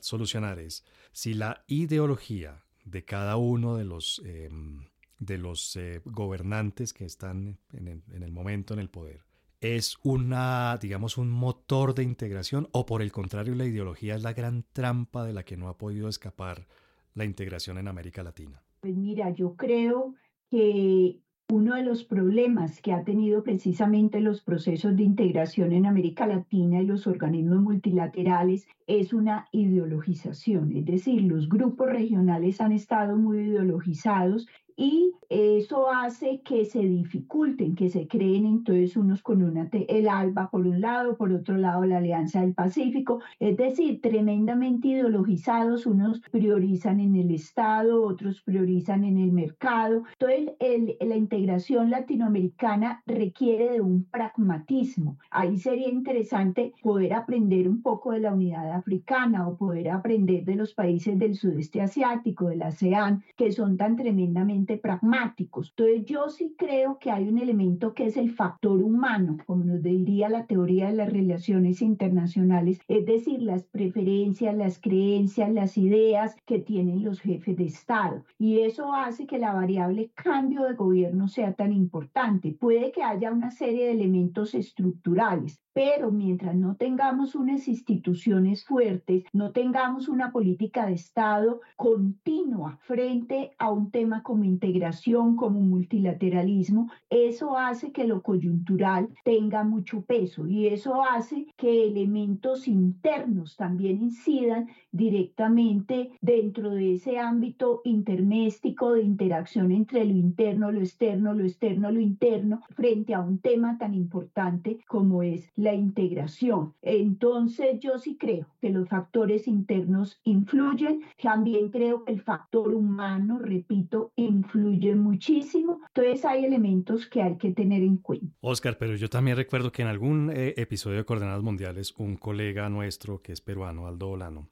solucionar 0.00 0.58
es 0.58 0.84
si 1.12 1.32
la 1.32 1.64
ideología 1.68 2.64
de 2.84 3.04
cada 3.04 3.36
uno 3.36 3.76
de 3.76 3.84
los, 3.84 4.20
em, 4.24 4.84
de 5.18 5.38
los 5.38 5.76
eh, 5.76 6.02
gobernantes 6.04 6.92
que 6.92 7.04
están 7.04 7.58
en 7.72 7.86
el, 7.86 8.02
en 8.12 8.24
el 8.24 8.32
momento 8.32 8.74
en 8.74 8.80
el 8.80 8.90
poder 8.90 9.24
es 9.60 9.96
una, 10.02 10.78
digamos, 10.80 11.16
un 11.16 11.30
motor 11.30 11.94
de 11.94 12.02
integración 12.02 12.68
o 12.72 12.86
por 12.86 13.02
el 13.02 13.12
contrario 13.12 13.54
la 13.54 13.64
ideología 13.64 14.14
es 14.14 14.22
la 14.22 14.32
gran 14.32 14.64
trampa 14.72 15.24
de 15.24 15.32
la 15.32 15.44
que 15.44 15.56
no 15.56 15.68
ha 15.68 15.78
podido 15.78 16.08
escapar 16.08 16.66
la 17.14 17.24
integración 17.24 17.78
en 17.78 17.88
América 17.88 18.22
Latina? 18.22 18.62
Pues 18.80 18.94
mira, 18.94 19.30
yo 19.30 19.56
creo 19.56 20.14
que 20.50 21.18
uno 21.48 21.76
de 21.76 21.84
los 21.84 22.02
problemas 22.02 22.80
que 22.80 22.92
ha 22.92 23.04
tenido 23.04 23.44
precisamente 23.44 24.20
los 24.20 24.42
procesos 24.42 24.96
de 24.96 25.04
integración 25.04 25.72
en 25.72 25.86
América 25.86 26.26
Latina 26.26 26.82
y 26.82 26.86
los 26.86 27.06
organismos 27.06 27.62
multilaterales 27.62 28.66
es 28.88 29.12
una 29.12 29.46
ideologización, 29.52 30.76
es 30.76 30.84
decir, 30.84 31.22
los 31.22 31.48
grupos 31.48 31.88
regionales 31.88 32.60
han 32.60 32.72
estado 32.72 33.16
muy 33.16 33.38
ideologizados 33.38 34.48
y 34.76 35.14
eso 35.28 35.90
hace 35.90 36.42
que 36.42 36.64
se 36.64 36.80
dificulten, 36.80 37.74
que 37.74 37.88
se 37.88 38.06
creen 38.06 38.46
entonces 38.46 38.96
unos 38.96 39.22
con 39.22 39.42
una, 39.42 39.68
el 39.72 40.08
ALBA 40.08 40.50
por 40.50 40.66
un 40.66 40.80
lado, 40.80 41.16
por 41.16 41.32
otro 41.32 41.56
lado 41.56 41.84
la 41.84 41.98
Alianza 41.98 42.42
del 42.42 42.54
Pacífico, 42.54 43.20
es 43.40 43.56
decir, 43.56 44.00
tremendamente 44.00 44.88
ideologizados, 44.88 45.86
unos 45.86 46.20
priorizan 46.30 47.00
en 47.00 47.16
el 47.16 47.30
Estado, 47.32 48.04
otros 48.04 48.42
priorizan 48.42 49.04
en 49.04 49.18
el 49.18 49.32
mercado. 49.32 50.04
Entonces, 50.18 50.54
el, 50.60 50.96
la 51.00 51.16
integración 51.16 51.90
latinoamericana 51.90 53.02
requiere 53.06 53.72
de 53.72 53.80
un 53.80 54.04
pragmatismo. 54.04 55.18
Ahí 55.30 55.56
sería 55.58 55.88
interesante 55.88 56.72
poder 56.82 57.14
aprender 57.14 57.68
un 57.68 57.82
poco 57.82 58.12
de 58.12 58.20
la 58.20 58.32
unidad 58.32 58.72
africana 58.72 59.48
o 59.48 59.56
poder 59.56 59.90
aprender 59.90 60.44
de 60.44 60.54
los 60.54 60.74
países 60.74 61.18
del 61.18 61.34
sudeste 61.34 61.80
asiático, 61.80 62.48
de 62.48 62.56
la 62.56 62.68
ASEAN, 62.68 63.24
que 63.36 63.50
son 63.50 63.76
tan 63.76 63.96
tremendamente 63.96 64.65
pragmáticos. 64.76 65.72
Entonces, 65.76 66.04
yo 66.04 66.28
sí 66.28 66.54
creo 66.58 66.98
que 66.98 67.12
hay 67.12 67.28
un 67.28 67.38
elemento 67.38 67.94
que 67.94 68.06
es 68.06 68.16
el 68.16 68.32
factor 68.32 68.82
humano, 68.82 69.36
como 69.46 69.64
nos 69.64 69.82
diría 69.82 70.28
la 70.28 70.46
teoría 70.46 70.88
de 70.88 70.96
las 70.96 71.12
relaciones 71.12 71.80
internacionales, 71.80 72.80
es 72.88 73.06
decir, 73.06 73.42
las 73.42 73.62
preferencias, 73.64 74.56
las 74.56 74.80
creencias, 74.80 75.50
las 75.52 75.78
ideas 75.78 76.36
que 76.44 76.58
tienen 76.58 77.04
los 77.04 77.20
jefes 77.20 77.56
de 77.56 77.64
Estado. 77.64 78.24
Y 78.38 78.60
eso 78.60 78.92
hace 78.92 79.26
que 79.26 79.38
la 79.38 79.54
variable 79.54 80.10
cambio 80.14 80.64
de 80.64 80.74
gobierno 80.74 81.28
sea 81.28 81.52
tan 81.54 81.72
importante. 81.72 82.56
Puede 82.58 82.90
que 82.90 83.02
haya 83.02 83.30
una 83.30 83.50
serie 83.50 83.86
de 83.86 83.92
elementos 83.92 84.54
estructurales, 84.54 85.60
pero 85.72 86.10
mientras 86.10 86.56
no 86.56 86.76
tengamos 86.76 87.34
unas 87.34 87.68
instituciones 87.68 88.64
fuertes, 88.64 89.24
no 89.32 89.52
tengamos 89.52 90.08
una 90.08 90.32
política 90.32 90.86
de 90.86 90.94
Estado 90.94 91.60
continua 91.76 92.78
frente 92.82 93.52
a 93.58 93.70
un 93.70 93.90
tema 93.90 94.22
como 94.22 94.44
integración, 94.56 95.36
como 95.36 95.60
multilateralismo, 95.60 96.90
eso 97.10 97.58
hace 97.58 97.92
que 97.92 98.06
lo 98.06 98.22
coyuntural 98.22 99.08
tenga 99.22 99.64
mucho 99.64 100.00
peso 100.02 100.46
y 100.46 100.68
eso 100.68 101.02
hace 101.04 101.46
que 101.56 101.86
elementos 101.86 102.66
internos 102.66 103.56
también 103.56 104.02
incidan 104.02 104.68
directamente 104.92 106.12
dentro 106.22 106.70
de 106.70 106.94
ese 106.94 107.18
ámbito 107.18 107.82
interméstico 107.84 108.92
de 108.92 109.02
interacción 109.02 109.70
entre 109.72 110.04
lo 110.06 110.14
interno, 110.14 110.72
lo 110.72 110.80
externo, 110.80 111.34
lo 111.34 111.44
externo, 111.44 111.90
lo 111.90 112.00
interno, 112.00 112.62
frente 112.70 113.12
a 113.12 113.20
un 113.20 113.38
tema 113.38 113.76
tan 113.78 113.94
importante 113.94 114.78
como 114.88 115.22
es 115.22 115.52
la 115.56 115.74
integración. 115.74 116.72
Entonces 116.80 117.78
yo 117.80 117.98
sí 117.98 118.16
creo 118.16 118.46
que 118.60 118.70
los 118.70 118.88
factores 118.88 119.46
internos 119.46 120.18
influyen, 120.24 121.02
también 121.22 121.70
creo 121.70 122.04
que 122.04 122.12
el 122.12 122.22
factor 122.22 122.74
humano, 122.74 123.38
repito, 123.38 124.12
influye 124.16 124.45
muchísimo. 124.54 125.80
Entonces 125.88 126.24
hay 126.24 126.44
elementos 126.44 127.06
que 127.06 127.22
hay 127.22 127.36
que 127.36 127.52
tener 127.52 127.82
en 127.82 127.98
cuenta. 127.98 128.26
Oscar, 128.40 128.78
pero 128.78 128.96
yo 128.96 129.08
también 129.08 129.36
recuerdo 129.36 129.72
que 129.72 129.82
en 129.82 129.88
algún 129.88 130.30
eh, 130.34 130.54
episodio 130.56 130.98
de 130.98 131.04
Coordenadas 131.04 131.42
Mundiales, 131.42 131.94
un 131.98 132.16
colega 132.16 132.68
nuestro 132.68 133.20
que 133.22 133.32
es 133.32 133.40
peruano, 133.40 133.86
Aldo 133.86 134.10
Olano, 134.10 134.48